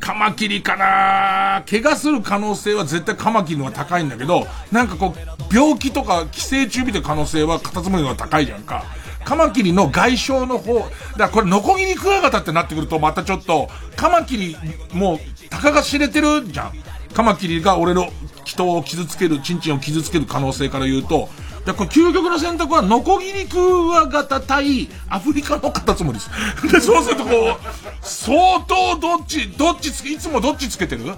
[0.00, 8.84] カマキリかな怪我する可能性は絶対カマキリの方が高いんだけど、なんかこう、病気とか寄生虫見てる可能性はカタツムリの方が高いじゃんか。
[9.24, 14.56] カマキリの外傷の方、だからこれノコギリクワガタってなってくるとまたちょっと、カマキリ、
[14.92, 16.72] もう、たかが知れてるじゃん。
[17.14, 18.08] カマキリが俺の
[18.44, 21.28] 人を傷つける、チンチンを傷つける可能性から言うと、
[21.64, 23.58] で、これ究極の選択は、ノコギリク
[23.88, 26.30] ワガタ対アフリカのカタツムリです。
[26.72, 27.56] で、そうするとこう、
[28.00, 31.04] 相当どっち、どっちつけ、いつもどっちつけてる？
[31.04, 31.16] どっ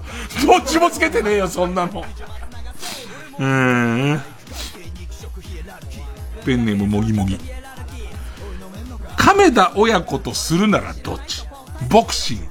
[0.65, 2.05] ちもつけてねえよ、そんなの。
[3.39, 4.21] うーん。
[6.45, 7.39] ペンネームもぎもぎ。
[9.25, 11.47] 亀田親子とするならどっち？
[11.89, 12.45] ボクシング、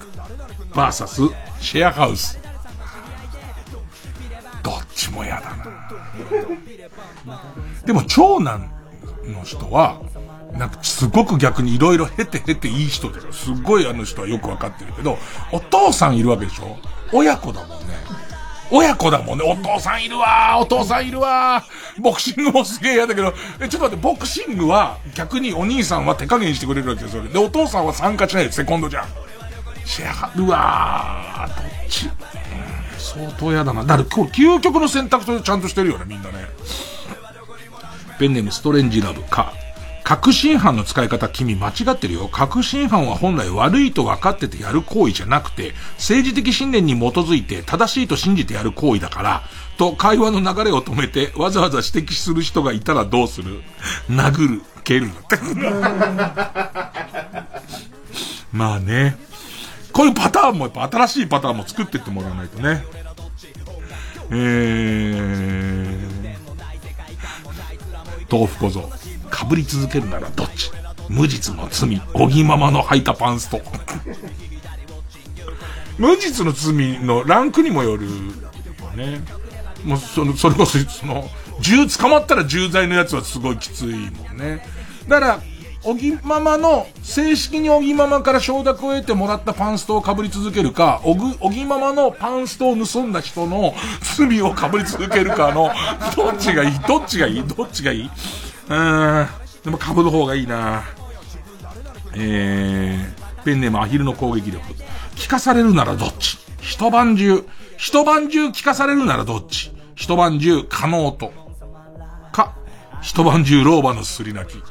[0.74, 1.22] バーサス、
[1.60, 2.36] シェアハウス。
[4.60, 7.42] どっちも嫌だな。
[7.86, 8.72] でも長男
[9.24, 10.00] の人は、
[10.58, 15.16] なんかすごく逆に色々経て経ていい人で、すっごいあの人はよくわかってるけど、
[15.52, 16.76] お父さんいるわけでしょ
[17.12, 17.94] 親子だもんね。
[18.70, 19.44] 親子だもんね。
[19.44, 21.64] お父さんいるわお父さんいるわ
[21.98, 27.22] ボクシングもすげえ嫌だけど、え、ちょっと待って、ボクシングは逆にお兄さんは手加減してくれるわけですよ。
[27.24, 29.06] で、お父さんは参加しないでセコンドじゃん。
[29.84, 32.10] シェア、うわー、どっち、
[32.98, 33.84] 相当嫌だな。
[33.84, 36.46] だから今日究極の選択とちゃんとしてるよね、みんなね。
[38.18, 39.52] ペンネームストレンジラブか。
[40.04, 42.28] 確信犯の使い方君間違ってるよ。
[42.28, 49.42] 確信犯は本来悪いと分かっててやる行為じゃなくて、政治的信念に基づいて正しいと信じてやる行為だから、
[49.78, 53.62] と会話の流れを止めてわざわざ指摘する人がいたらどうする？
[54.10, 55.08] 殴る、蹴る。
[58.52, 59.16] まあね。
[59.90, 62.84] こういうパターンもやっぱ新しいパターンも作ってってもらわないとね。
[64.30, 65.98] えー、
[68.30, 68.90] 豆腐小僧。
[69.34, 70.70] かぶり続けるならどっち？
[71.08, 73.60] 無実の罪、おぎママの履いたパンスト。
[75.98, 78.06] 無実の罪のランクにもよる
[78.96, 79.20] ね。
[79.84, 81.28] もうその、それこそ、その、
[81.60, 84.66] 銃、捕まったら重罪のやつはすごいきついもんね。
[85.08, 85.40] だから、
[85.82, 93.74] おぎママの、正式におぎママから承諾を得てもらったパンストを被り続けるか、おぐ、おぎママのパンストを盗んだ人の
[94.16, 95.70] 罪を被り続けるかの、
[96.16, 96.78] どっちがいい？
[96.88, 97.44] どっちがいい？
[97.44, 98.10] どっちがいい？
[98.68, 99.26] うん。
[99.62, 100.84] でも被る方がいいな
[102.16, 104.62] えー、ペンネームアヒルの攻撃力。
[105.16, 106.38] 聞かされるならどっち？
[106.60, 107.44] 一晩中、
[107.76, 109.72] 一晩中聞かされるならどっち？
[109.94, 111.32] 一晩中可能と。
[112.32, 112.56] か、
[113.02, 114.62] 一晩中老婆のすり泣き。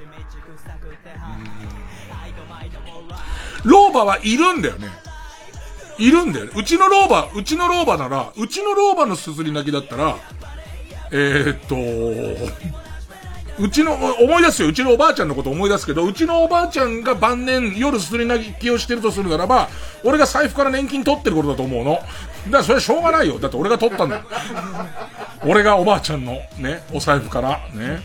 [3.63, 4.87] 老婆はいるんだよね。
[5.97, 6.51] いるんだよね。
[6.55, 10.17] うちの老婆、うちの老婆なら、うちの老婆のすすり泣きだったら、
[11.11, 11.75] えー、っと、
[13.59, 14.67] うちの、思い出すよ。
[14.67, 19.69] うちのおばあちゃんのこと思い出すけど、うちのおばあちゃんが晩年夜すり泣きをしてるとするならば、
[20.03, 21.93] 俺が財布から年金取ってることだと思うの。
[21.93, 23.37] だからそれはしょうがないよ。
[23.39, 24.23] だって俺が取ったんだ。
[25.45, 28.01] 俺がおばあちゃんのね、お財布からね、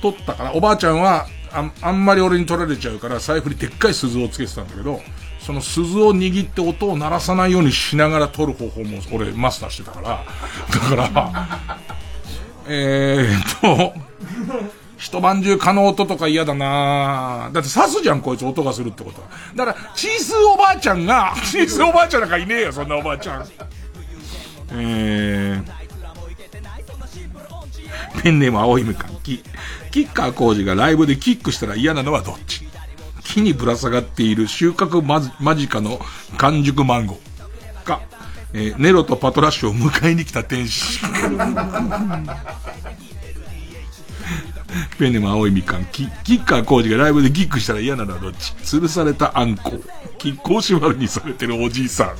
[0.00, 5.02] 取ったから、おばあちゃんは、ああんまり俺に取られちゃうから、財布にでっかい鈴をつけてたんだけど、
[5.40, 10.24] その鈴を握って音を鳴らさないようにしながら取る方法も俺マスターしてたから、
[10.70, 11.48] だから、
[12.66, 14.07] えーっと、
[14.98, 19.28] 一晩中蚊の音とか嫌だなだって刺すじゃん、こいつ音がするってことは。
[19.54, 23.46] だから、チースおばあちゃんが、 チースおばあちゃんなんかいねえよ、そんなおばあちゃん。
[24.72, 29.42] えー、ペンネーム青いみかん、キ、
[29.90, 32.66] キッカー工事がライブでキックしたら嫌なのはどっち？
[33.24, 36.00] 木にぶら下がっている収穫間近の
[36.38, 37.84] 完熟マンゴー。
[37.84, 38.00] か、
[38.52, 41.00] えー、ネロとパトラッシュを迎えに来た天使。
[44.98, 45.84] ペンネも青いみかん。
[45.86, 48.52] キッカー工事がライブでギックしたら嫌なのはどっち？
[48.54, 49.72] 吊るされたあんこ。
[50.18, 52.16] キッコーシマルにされてるおじいさん。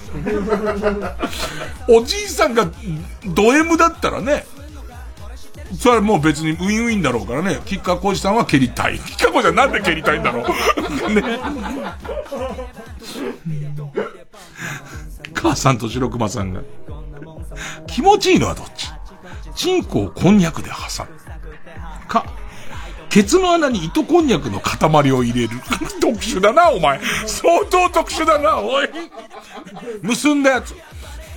[1.92, 2.70] おじいさんが
[3.26, 4.46] ド M だったらね、
[5.78, 7.60] それはもう別にウィンウィンだろうからね。
[7.66, 8.98] キッカー工事さんは蹴りたい。
[8.98, 10.44] キッカー工事さんなんで蹴りたいんだろう？
[11.12, 11.22] ね。
[15.34, 16.62] 母さんと白熊さんが。
[17.86, 18.88] 気持ちいいのはどっち？
[19.56, 21.10] チンコをこんにゃくで挟む。
[22.06, 22.24] か、
[23.10, 25.60] ケツの穴に糸こんにゃくの塊を入れる。
[26.00, 27.00] 特殊だな、お前。
[27.26, 28.88] 相当特殊だな、おい。
[30.02, 30.74] 結んだやつ。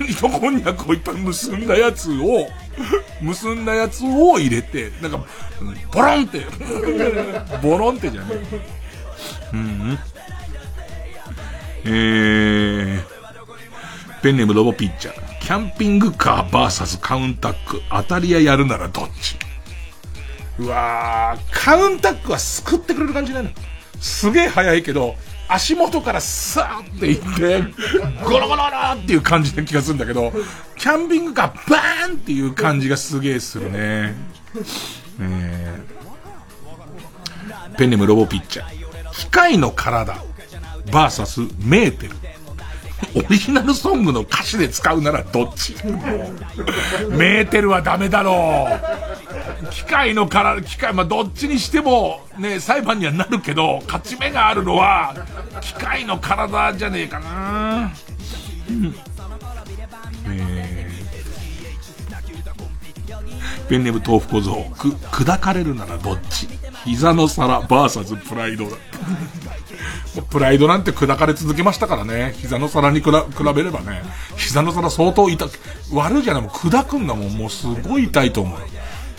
[0.08, 2.48] 糸こんにゃくをいっぱい結んだやつを、
[3.20, 5.20] 結んだやつを入れて、なんか、
[5.92, 6.46] ボロンって、
[7.62, 8.60] ボロンってじゃねえ。
[9.52, 9.98] うん。
[11.84, 13.02] えー、
[14.22, 15.40] ペンネームロボピッチャー。
[15.40, 17.82] キャンピングカーバーサスカウンタック。
[17.90, 19.36] 当たり屋やるならどっち？
[20.58, 23.50] うわー、カウンタックは救ってくれる感じなの。
[24.00, 25.14] すげえ速いけど、
[25.48, 27.62] 足元からさーっていって、
[28.24, 28.62] ゴロゴロゴロ
[28.94, 30.32] っていう感じな気がするんだけど、
[30.78, 34.14] キャンピングカーバーンっていう感じがすげえするね。
[35.20, 39.12] えー、ペンネムロボピッチャー。
[39.12, 40.16] 機械の体、
[40.90, 42.14] バーサスメーテル。
[43.14, 45.74] オリジナルソングの歌詞で使うならどっち？
[47.10, 49.11] メーテルはダメだろう。
[49.70, 55.14] 機械のから、機械、まあ、どっちにしても、ね、裁判にはなるけど、勝ち目があるのは、
[55.60, 57.92] 機械の体じゃねえかな。
[58.68, 58.94] うん。
[60.26, 66.48] えー、ペンネーム豆腐小僧、く、砕かれるならどっち？
[66.84, 68.76] 膝の皿バーサスプライドだ。
[70.30, 72.34] プライドなんて砕かれ続けましたからね。
[72.36, 74.02] 膝の皿に比べればね。
[74.36, 75.58] 膝の皿相当痛く、
[75.92, 77.32] 悪いじゃない、もう砕くんだもん。
[77.32, 78.60] もうすごい痛いと思う。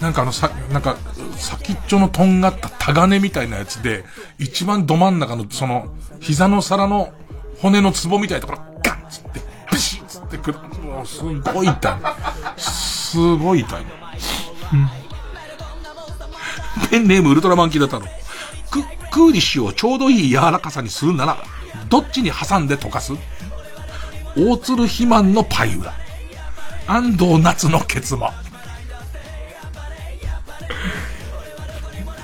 [0.04, 0.98] なんかあのさ、なんか、
[1.38, 4.04] 先っちょのとんがったタガネみたいなやつで、
[4.38, 7.14] 一番ど真ん中の、その、膝の皿の
[7.60, 9.40] 骨のツボみたいなところ、ガンつって、
[9.72, 10.60] ピシッつってくる。
[10.60, 12.60] もうすごい痛い。
[12.60, 13.82] すごい痛い。
[13.82, 13.86] う
[14.76, 14.90] ん。
[16.90, 18.06] ペンネームウルトラマンキーだったの。
[18.70, 21.38] ク、クーリッシュをちょうどいい柔らかさにするなら、
[21.88, 23.14] どっちに挟んで溶かす？
[24.36, 25.94] 大鶴肥満のパイ裏。
[26.88, 28.34] 安藤夏のケツマ。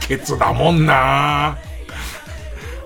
[0.08, 1.58] ケツだもんな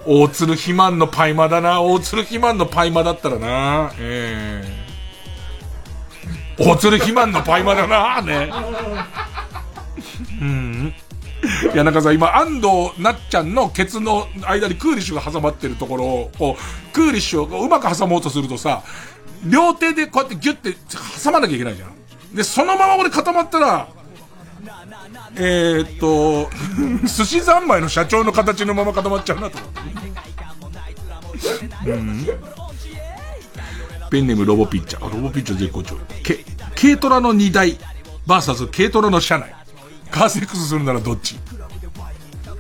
[0.06, 1.82] 大鶴肥満のパイマだな。
[1.82, 3.94] 大鶴肥満のパイマだったらな。
[3.98, 4.64] え
[6.58, 6.70] えー。
[6.70, 8.22] 大鶴肥満のパイマだな。
[8.22, 8.52] ね。
[10.42, 10.94] うん。
[11.74, 18.84] いや、なんかさ、今、安藤なっちゃんのケツの間にクーリッシュが挟まってるところを、こう、クーリッシュをうまく挟もうとするとさ、
[19.46, 20.76] 両手でこうやってギュッて
[21.24, 22.36] 挟まなきゃいけないじゃん。
[22.36, 23.88] で、そのまま俺固まったら、
[25.36, 26.50] えー、っと、
[27.08, 29.58] 寿司三昧の社長の形のまま固まっちゃうなと。
[31.86, 32.26] うん。
[34.10, 35.10] ペンネームロボピッチャー。
[35.10, 35.98] ロボピッチャー絶好調。
[36.24, 36.46] ケ、
[36.80, 37.78] 軽トラの荷台、
[38.28, 39.54] バーサス軽トラの車内。
[40.12, 41.40] カーセックスするならどっち？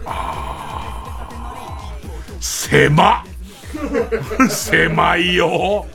[0.06, 1.94] あ
[2.40, 3.24] 狭
[4.50, 5.86] 狭いよ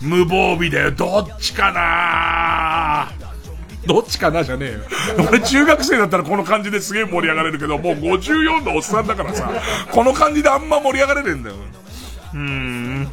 [0.00, 0.90] 無防備だよ。
[0.90, 3.23] どっちかな
[3.86, 4.78] どっちかなじゃねえよ。
[5.28, 9.50] 俺中学生だったらこの感じですげえ盛り上がれるけど、もう54のおっさんだからさ、
[9.90, 11.56] この感じであんま盛り上がれねえんだよ。
[12.34, 13.12] うーん。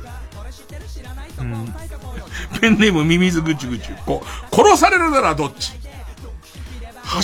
[1.40, 1.76] うん。
[2.60, 3.90] ペンネームミミズぐちぐち。
[4.06, 5.74] こ、殺されるならどっち？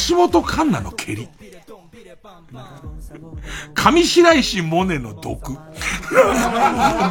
[0.09, 1.29] 橋本環奈の蹴り。
[3.73, 5.53] 上白石萌音の毒？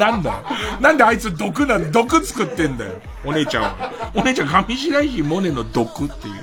[0.01, 0.31] なんだ？
[0.31, 0.43] よ。
[0.81, 1.93] なんであいつ毒なん？
[1.93, 2.93] 毒作ってんだよ。
[3.25, 4.13] お姉ちゃんは？
[4.15, 6.35] お姉ちゃん上白石萌音の毒っていう。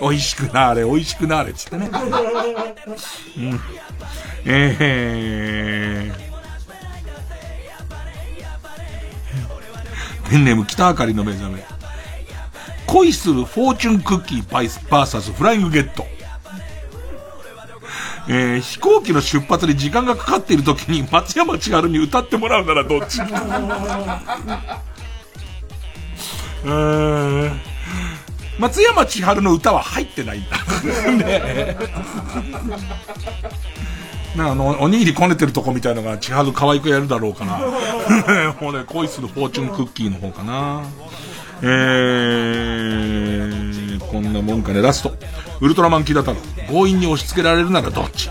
[0.00, 1.88] 美味しくなあれ、美味しくなあれ、つってね。
[1.92, 3.60] うん。
[4.44, 6.24] えー。
[10.28, 11.64] ペンネーム北あかりの目覚め。
[12.86, 16.06] 恋するフォーチュンクッキーバイスバーサスフライングゲット。
[18.28, 23.20] えー、飛行機の出発に時間がかかっている時に松山千春に歌ってもらうならどっち？
[26.64, 27.60] うーん。
[28.58, 30.56] 松山千春の歌は入ってないんだ。
[31.26, 31.76] ね
[34.36, 37.58] なあの、おにぎりこねてるとこみたいのが千春可愛くやるだろうかな。
[38.60, 40.82] もうね、恋するフォーチュンクッキーの方かな。
[41.62, 43.73] えー、
[44.14, 45.12] こんなもんかね、ラスト。
[45.60, 46.36] ウルトラマンキーだったら
[46.68, 48.30] 強引に押し付けられるならどっち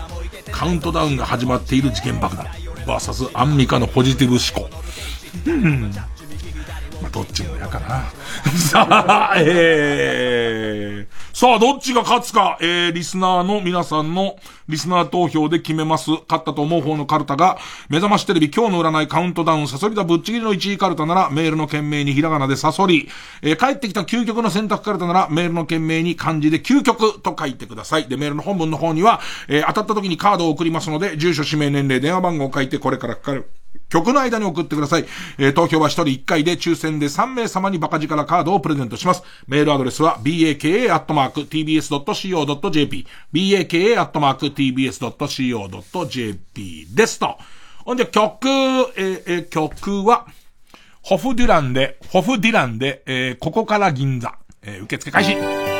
[0.50, 2.46] カウントダウンが始まっている事件爆弾。
[2.86, 4.74] vs アンミカのポジティブ思考。
[7.10, 8.04] どっちも嫌かな。
[8.58, 14.36] さあ、えー、さあ、どっちが勝つか、えー、リスナーの皆さんの
[14.68, 16.10] リスナー投票で決めます。
[16.10, 17.58] 勝ったと思う方のカルタが、
[17.88, 23.08] 目覚ましテレビ今日の占いカウントダウン、サソリだぶっちぎりの1位カルタなら、メールの件名にひらがなでサソリ、
[23.42, 28.08] えー、帰ってきた究極の選択カルタなら、メールの件名に漢字で究極と書いてください。
[28.08, 33.50] で、メールの本文の方には、えー、当たった時にカードを送りますので、住所、氏名、年齢、電話番号を書いて、これからかかる。
[33.88, 35.06] 曲の間に送ってください。
[35.38, 39.22] えー、投票は1人1回で抽選で3名様にバカ力カードをプレゼントします。
[39.46, 41.46] メールアドレスは baka.tbs.co.jp
[43.32, 44.46] baka.tbs.co.jp
[46.94, 47.38] ですと。
[47.84, 50.26] ほんで曲、えー、えー、曲は、
[51.02, 55.73] ホフデュランで、ホフディランで、えー、ここから銀座、えー、受付開始。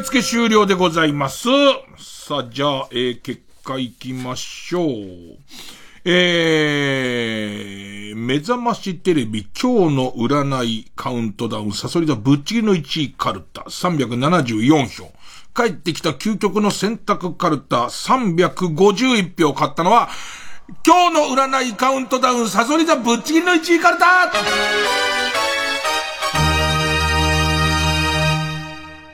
[0.00, 1.46] 受付終了でございます。
[1.98, 4.88] さあ、じゃあ、えー、結果いきましょう。
[6.06, 15.12] えー、目覚ましテレビ今日の占いカウントダウン、サソリ座ぶっちぎりの1位カルタ374票。
[15.54, 20.08] 帰ってきた究極の選択カルタ351票買ったのは、
[20.86, 24.30] 今日の占いカウントダウン、サソリ座ぶっちぎりの1位カルタ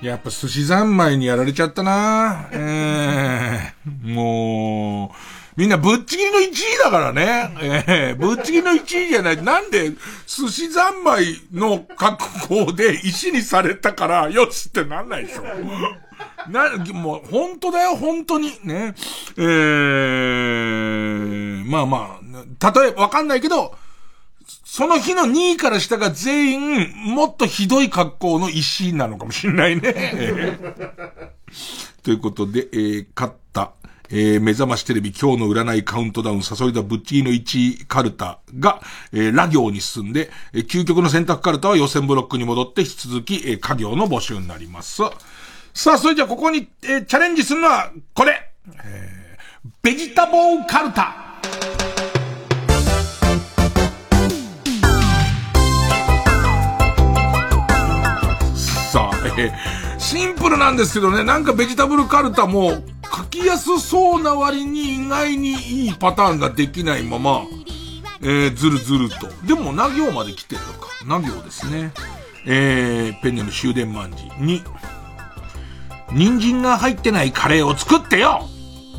[0.07, 5.17] やっぱ寿司三昧にやられちゃったなええー、もう、
[5.61, 6.53] みんなぶっちぎりの1位
[6.85, 7.57] だからね。
[7.61, 9.43] ええー、ぶっちぎりの1位じゃない。
[9.43, 9.91] なんで、
[10.27, 12.19] 寿司三昧の格
[12.67, 15.43] 好で石にされたから、よしってなんないでしょ。
[16.51, 18.53] な、もう、本当だよ、本当に。
[18.63, 18.95] ね。
[19.37, 22.21] えー、まあま
[22.63, 23.75] あ、例えわかんないけど、
[24.77, 30.59] その日の2位から下が全員、もっとひどい格好の石なのかもしれないね。
[32.05, 33.73] ということで、えー、勝った、
[34.11, 38.83] えー、目覚ましテレビ今日の占いカウントダウン、サソリダブッチーの1カルタが、
[39.15, 44.97] えー、ラ行に進んで、えー、究極の選択カルタは予選ブロックに戻って引き続き、えー、家業の募集になります。
[45.73, 48.51] さあ、それじゃあここに、えー、チャレンジするのは、これ、
[48.85, 51.96] えー、ベジタボーカルタ。
[59.37, 62.83] さあ、えー、シンプルなんですけどね、なんかベジタブルカルタも
[63.15, 67.43] 書きやすそうな割に意外にいいパターンができないまま、
[68.23, 69.29] えー、ずるずると。
[69.47, 70.89] でも、な行まで来てるのか。
[71.07, 71.93] な行ですね。
[72.47, 74.63] えー、ペンネの終電万事に、
[76.13, 78.49] 人参が入ってないカレーを作ってよ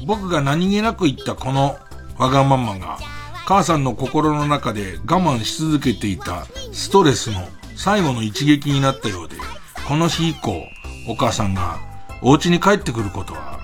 [0.06, 1.78] 僕が何気なく言ったこの
[2.18, 2.98] わがままが、
[3.46, 9.36] 母さんの心の中で我慢し続けていたストレスの最後の一撃になったようで、
[9.88, 10.68] この日以降、
[11.08, 11.80] お母さんが
[12.22, 13.60] お家に帰ってくることは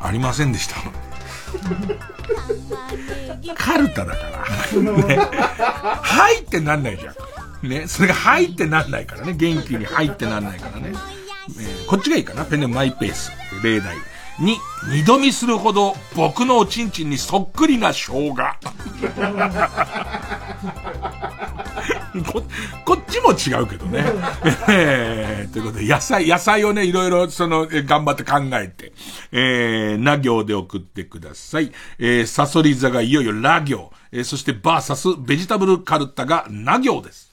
[0.00, 0.76] ありませんでした。
[3.54, 4.22] カルタだか
[4.74, 4.82] ら。
[4.82, 5.16] ね。
[5.16, 7.68] はいってなんないじゃん。
[7.68, 7.86] ね。
[7.86, 9.34] それがはいってなんないからね。
[9.34, 10.94] 元気にはいってなんないからね。
[11.50, 12.46] えー、こっちがいいかな。
[12.46, 13.30] ペンネマイペース。
[13.62, 13.94] 例題。
[14.40, 14.56] に、
[14.90, 18.34] 二度見するほど僕のおちんちんにそっくりな生姜。
[22.32, 22.42] こ、
[22.84, 24.04] こっちも違うけどね。
[25.52, 28.92] ということで、野菜、野菜をね、いろいろ、その、頑張って考えて、
[29.32, 31.72] えー、な行で送ってください。
[31.98, 37.28] えー、サソリ座がいよいよラ行、えー、そしてバーサスベジタブルカルタがな行です。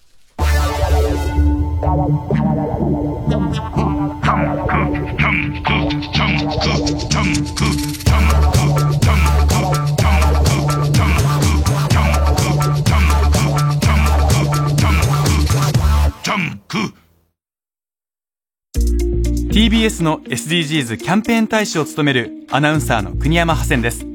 [19.55, 24.05] TBS の SDGs キャンペーン大使を務めるアナウンサーの国山ハセンです。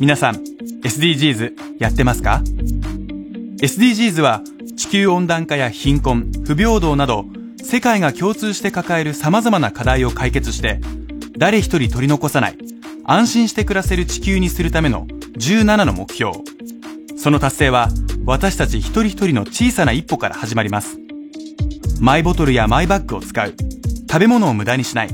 [0.00, 2.40] 皆さん、SDGs やってますか
[3.60, 4.40] ?SDGs は
[4.74, 7.26] 地球温暖化や貧困、不平等など
[7.62, 10.80] 世界が共通して抱える様々な課題を解決して
[11.36, 12.56] 誰一人取り残さない
[13.04, 16.32] 安心して暮らせる地球にするための17の目標。
[17.18, 17.90] その達成は
[18.24, 20.98] 私たち一人一人の小さな一歩から始まります。
[22.00, 23.54] マイボトルやマイバッグを使う。
[24.14, 25.08] 食べ物を無駄にしない。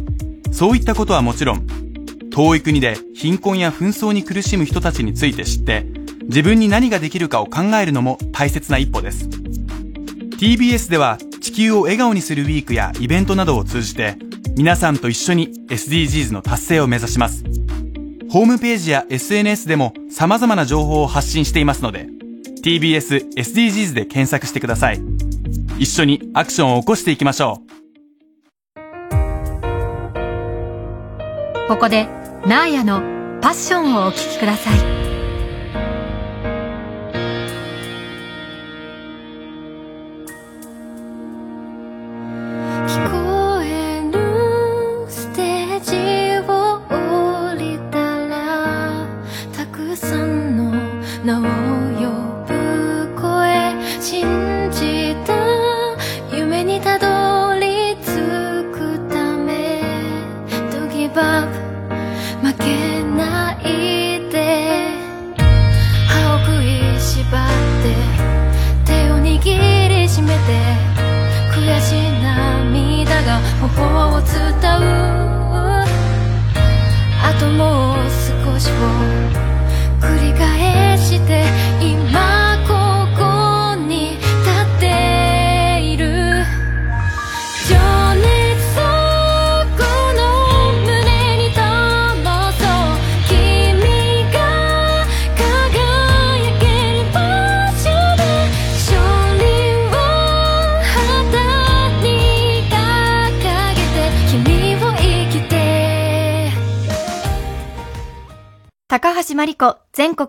[0.53, 1.67] そういったことはもちろん、
[2.31, 5.87] 遠い国で貧困や紛争に苦しむ人たちについて知って、
[6.25, 9.27] 自分に何ができるかを考えるのも大切な一歩です。
[10.37, 14.19] TBS では地球を笑顔にするウィークやイベントなどを通じて、
[14.55, 17.43] 皆さんと一緒に SDGs の達成を目指します。
[18.29, 22.07] ホームページや SNS でも様々な情報を発信していますので、
[22.63, 25.01] TBS SDGs で検索してください。
[25.79, 27.80] 一緒にアクションを起こしていきましょう。
[31.71, 32.09] ここで、
[32.49, 32.99] ナーヤの
[33.41, 35.00] パッションをお聴きください。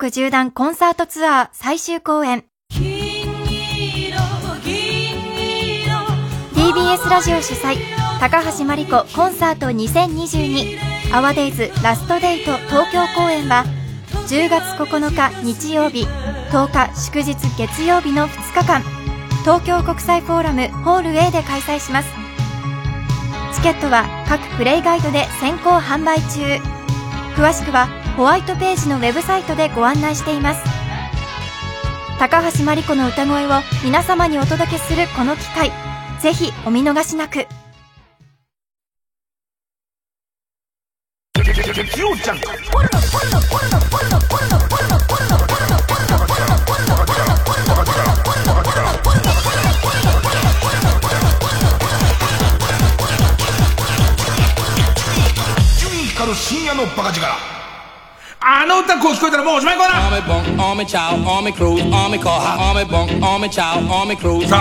[0.01, 2.43] 国縦断コンサートツアー最終公演
[6.55, 7.77] TBS ラジオ主催
[8.19, 10.79] 高橋真理子コンサート2022
[11.15, 13.63] アワデイズラストデート東京公演は
[14.27, 16.07] 10月9日日曜日
[16.49, 18.81] 10日祝日月曜日の2日間
[19.43, 22.09] 東京国際フォーラムホール A で開催します
[23.53, 26.41] チケットは各プレイガイドで先行販売中
[27.35, 30.61] 詳しくはホワイトページのウェブサイトでご案内しています。
[32.19, 33.49] 高橋真理子の歌声を
[33.83, 35.71] 皆様にお届けするこの機会
[36.21, 37.47] ぜひお見逃しなく。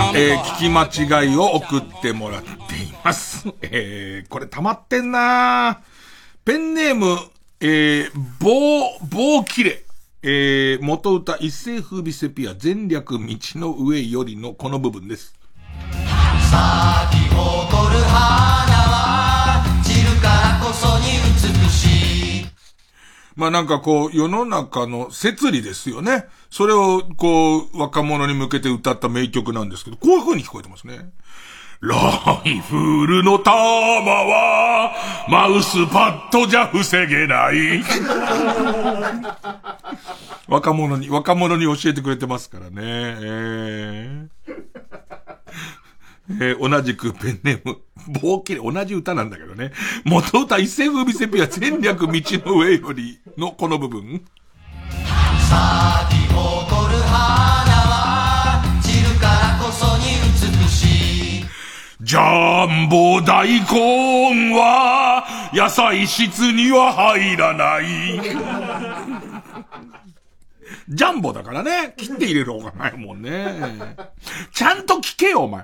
[0.09, 3.47] あ、えー、聞き間違いを送ってもらっています。
[3.61, 5.81] えー、これ溜まってんな
[6.43, 7.19] ペンネーム、
[7.59, 9.83] えー、棒、棒切れ。
[10.23, 13.19] えー、元歌一世風靡セピア全略道
[13.59, 15.35] の上よりのこの部分です。
[16.49, 18.70] 咲き誇る花
[23.35, 26.25] まあなんかこう、世の中の摂理ですよね。
[26.49, 31.11] それをこう、若者に向けて歌った名曲なんですけど、こういう風に聞こえてますね。
[31.81, 31.95] ラ
[32.45, 34.93] イフルの弾は、
[35.27, 37.83] マウスパッドじゃ防げない。
[40.47, 42.73] 若者に、若者に教えてくれてますからね。
[42.77, 44.40] えー
[46.39, 47.77] えー同じくペンネーム、
[48.21, 49.71] 棒切れ、同じ歌なんだけどね。
[50.05, 52.11] 元歌一世風靡セピア戦略道
[52.45, 54.23] の上よりのこの部分。
[55.49, 60.03] 咲き誇る花は散るからこそに
[60.61, 61.45] 美しい
[62.01, 67.83] ジャンボ大根は、野菜室には入らない。
[70.91, 71.93] ジャンボだからね。
[71.95, 73.55] 切って入れる方がないもんね。
[74.53, 75.63] ちゃんと聞けよ、お前。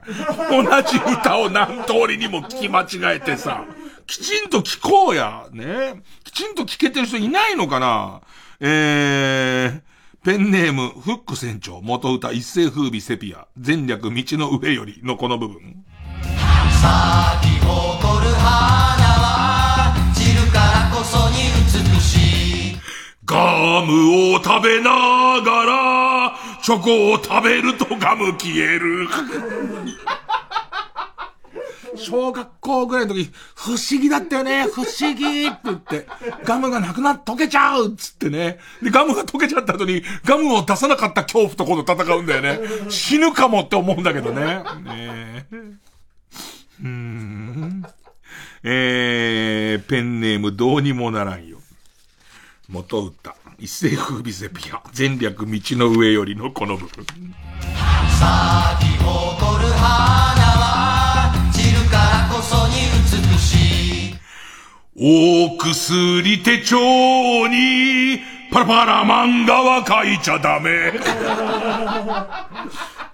[0.50, 3.66] 同じ歌を何通りにも聞き間違えてさ。
[4.06, 5.48] きちんと聞こうや。
[5.52, 6.02] ね。
[6.24, 8.22] きちんと聞けてる人いないのかな
[8.62, 9.82] えー、
[10.24, 15.84] ペンネーム、フック船長、元歌一世風靡セピア、全略道の上よりのこの部分。
[23.28, 29.10] ガムを食べながら、チョコを食べるとガム消える。
[31.98, 36.08] 小学校ぐらいの時、不思議だったよね、不思議って言って、
[36.46, 38.60] ガムがなくなっ、溶けちゃうっつってね。
[38.82, 42.60] で、ガムが溶けちゃった後に、ガムを出さなかった恐怖と今度戦うんだよね。
[42.90, 44.64] 死ぬかもって思うんだけどね。
[44.86, 45.78] ねえ
[46.82, 47.84] うん。
[48.64, 51.57] えー、ペンネームどうにもならんよ。
[52.70, 53.34] 元歌。
[53.58, 54.82] 一世風靡セピア。
[54.92, 57.06] 全略道の上よりのこの部分。
[57.06, 57.08] 咲
[58.86, 62.74] き誇る花は散るからこそに
[63.32, 64.16] 美しい
[65.00, 68.20] お薬手帳に、
[68.52, 70.92] パラパラ漫画は書いちゃダメ。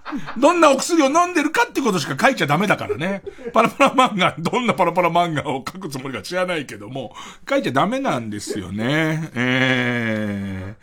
[0.38, 3.22] どんなお薬を飲んでるかってことしか書いちゃダメだからね。
[3.52, 7.14] パラパラ漫画、どんなパラパラ漫画を書くつもりか知らないけども、
[7.48, 9.30] 書いちゃダメなんですよね。
[9.34, 10.74] え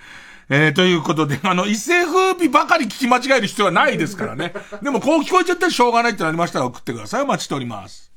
[0.50, 4.54] ー、えー、ということで、あの、一世風靡ばかり聞き間違える必要はないですからね。
[4.82, 7.22] でもこう聞こえちゃったらしょうがないってなりましたら送ってください。
[7.24, 8.12] お待ちしております。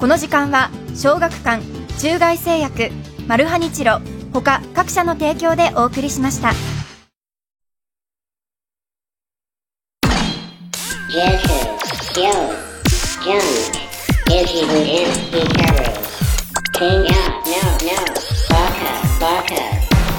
[0.00, 1.62] この時間は小学館
[1.98, 2.90] 中外製薬
[3.28, 4.00] マルハニチロ
[4.32, 6.52] 他各社の提供でお送りしました。
[13.22, 13.85] King up, no, no,
[18.50, 18.90] baka,
[19.20, 19.54] baka,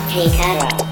[0.07, 0.87] Hikaru.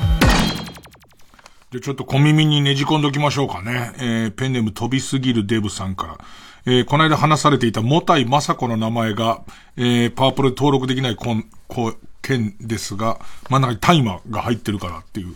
[1.71, 3.93] じゃあちょっと小耳にねじ込んどきましょうかね。
[3.97, 6.17] えー、ペンネーム飛びすぎるデブさんから。
[6.65, 9.43] えー、この間話されていたモタイマサコの名前が、
[9.77, 13.19] えー、パワープロで登録できないこん、こう、件ですが、
[13.49, 15.35] 真ん中にタイマーが入ってるからっていう。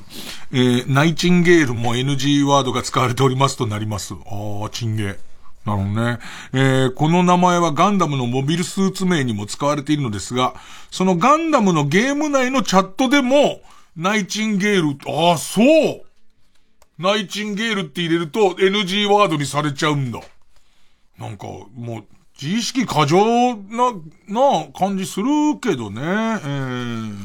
[0.51, 4.14] えー、ナイチンゲールも NG ワードが使われておりますとなります。
[4.14, 5.28] あー、チンゲー。
[5.65, 6.19] なるほどね。
[6.53, 10.56] えー、この名前はガンダムのモビルスーツ名にも使われているのですが、
[10.90, 13.61] そのガンダムのゲーム内のチャットでも、
[13.95, 15.65] ナイチンゲール、ああ、そう
[16.98, 20.19] ナイチンゲールって入れると NG ワードにされちゃうんだ。
[21.18, 22.03] なんか、もう、
[22.41, 23.94] 自意識過剰な、
[24.27, 25.26] な感じする
[25.61, 26.02] けどね。
[26.02, 27.15] えー、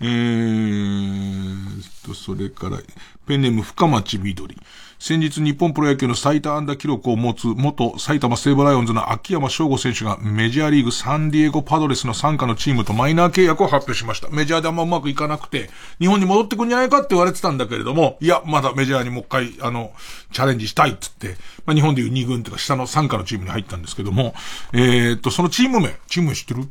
[0.00, 2.78] えーと、それから、
[3.26, 4.56] ペンネーム深町緑。
[4.98, 14.28] 先日日本プロ野球の最多安打記録を持つ元埼玉西武ライオンズの秋山翔吾選手がメジャーリーグサンディエゴパドレスの参加のチームとマイナー契約を発表しました。
[14.30, 15.68] メジャーであんまうまくいかなくて、
[15.98, 19.92] 日本に戻ってくんじゃないかって言われてたんだけれども、いや、まだメジャーにもう一回、あの、
[20.32, 21.36] チャレンジしたいっつって、
[21.66, 24.34] まあ、日本でいう2軍というか下の参加のチームに入ったんですけども、
[24.72, 26.68] えー、っと、そのチーム名、チーム名知ってる？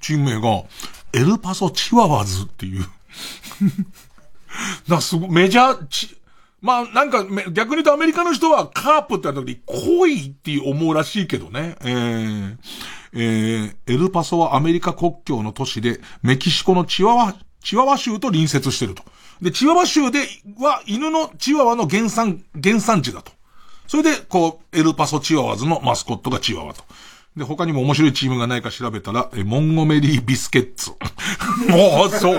[0.00, 0.64] チーム名が、
[1.12, 2.84] エルパソチワワズっていう。
[4.88, 6.16] な、すごい、メジャー、ち、
[6.62, 11.76] まあ、なんか、逆に言うとアメリカの人はカープって言った時に恋って思うらしいけどね。
[11.80, 12.56] えー、
[13.14, 17.34] えー、エルパソはアメリカ国境の都市で、メキシコのチワワ、
[17.64, 19.02] チワワ州と隣接してると。
[19.42, 20.20] で、チワワ州で
[20.60, 23.32] は犬のチワワの原産、原産地だと。
[23.88, 26.84] それで、こう、エルパソチワワズのマスコットがチワワと。
[27.36, 30.90] で、他にも面白いチームがないか調べたら、え、モンゴメリービスケッツ。
[31.70, 32.34] もう、そう。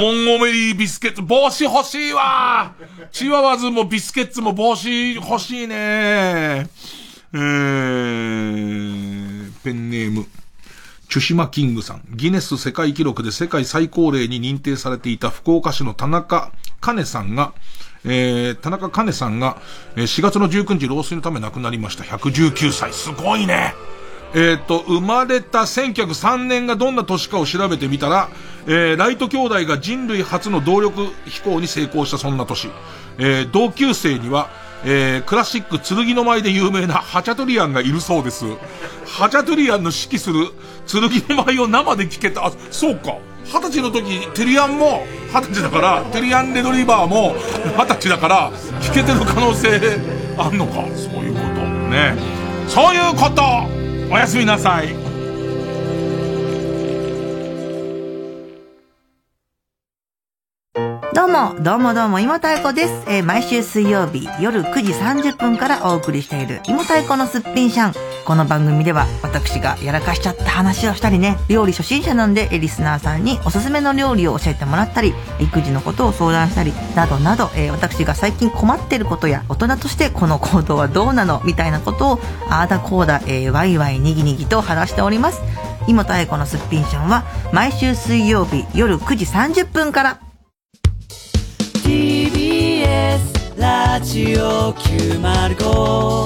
[0.00, 1.22] モンゴメリービスケッツ。
[1.22, 2.72] 帽子欲しいわ
[3.12, 6.66] チワワズもビスケッツも帽子欲しいね
[7.32, 10.26] えー、ペンネーム。
[11.08, 12.02] チュシマキングさん。
[12.10, 16.50] ギネス世界記録で世界最高齢に認定されていた福岡市の田中
[16.84, 17.52] 兼さんが、
[18.04, 19.58] えー、田中兼さんが、
[19.94, 22.02] 4月の19日老衰のため亡くなりました。
[22.02, 22.92] 119歳。
[22.92, 23.74] すごいね。
[24.34, 28.28] えっ、と、生まれた1903年がどんな年かを調べてみたら、
[28.66, 32.68] えー、ライト兄弟が人類初の動力飛行に成功したそんな年。
[33.18, 34.48] えー、同級生には、
[34.84, 38.44] えー、クラシック剣の舞で有名なハチャトリアンがいるそうです。
[39.06, 40.50] ハチャトリアンの指揮する
[40.86, 42.46] 剣の舞を生で聞けた。
[42.46, 43.16] あ、そうか。
[43.44, 47.36] 二十歳の時、テリアンも二十歳だから、テリアンレドリバーも
[47.78, 48.50] 二十歳だから、
[48.80, 49.80] 聞けてる可能性
[50.36, 50.84] あんのか。
[50.96, 51.60] そういうこと。
[51.90, 52.16] ね。
[52.66, 55.03] そういうことおやすみなさい。
[61.14, 63.04] どうも、どうもどうも、芋太鼓です。
[63.06, 67.94] えー毎週水曜日夜9時30分からお送りしている芋太鼓のすっぴんシャン。
[68.24, 82.20] この番組では私がやらかしちゃった話をしたりね、料理初心者なんでリスナーさんにおすすめの料理を教えてもらったり、育児のことを相談したり、などなど、えー私が最近困ってることや、大人としてこの行動はどうなのみたいなことを、
[82.50, 85.40] あーだこーだ、えーワイワイにぎにぎと話しております。
[85.86, 87.22] 芋太鼓のすっぴんシャンは
[87.52, 90.18] 毎週水曜日夜9時30分から。
[91.84, 96.24] TBS ラジオ905954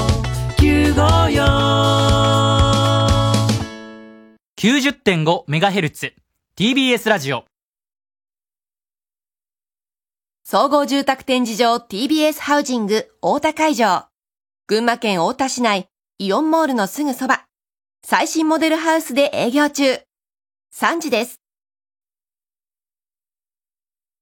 [4.56, 6.12] 90.5MHz
[6.56, 7.44] TBS ラジオ
[10.44, 14.06] 総合住宅展示場 TBS ハウジング大田会場。
[14.68, 15.88] 群馬県大田市内、
[16.20, 17.46] イオンモールのすぐそば。
[18.06, 19.98] 最新モデルハウスで営業中。
[20.72, 21.37] 3時です。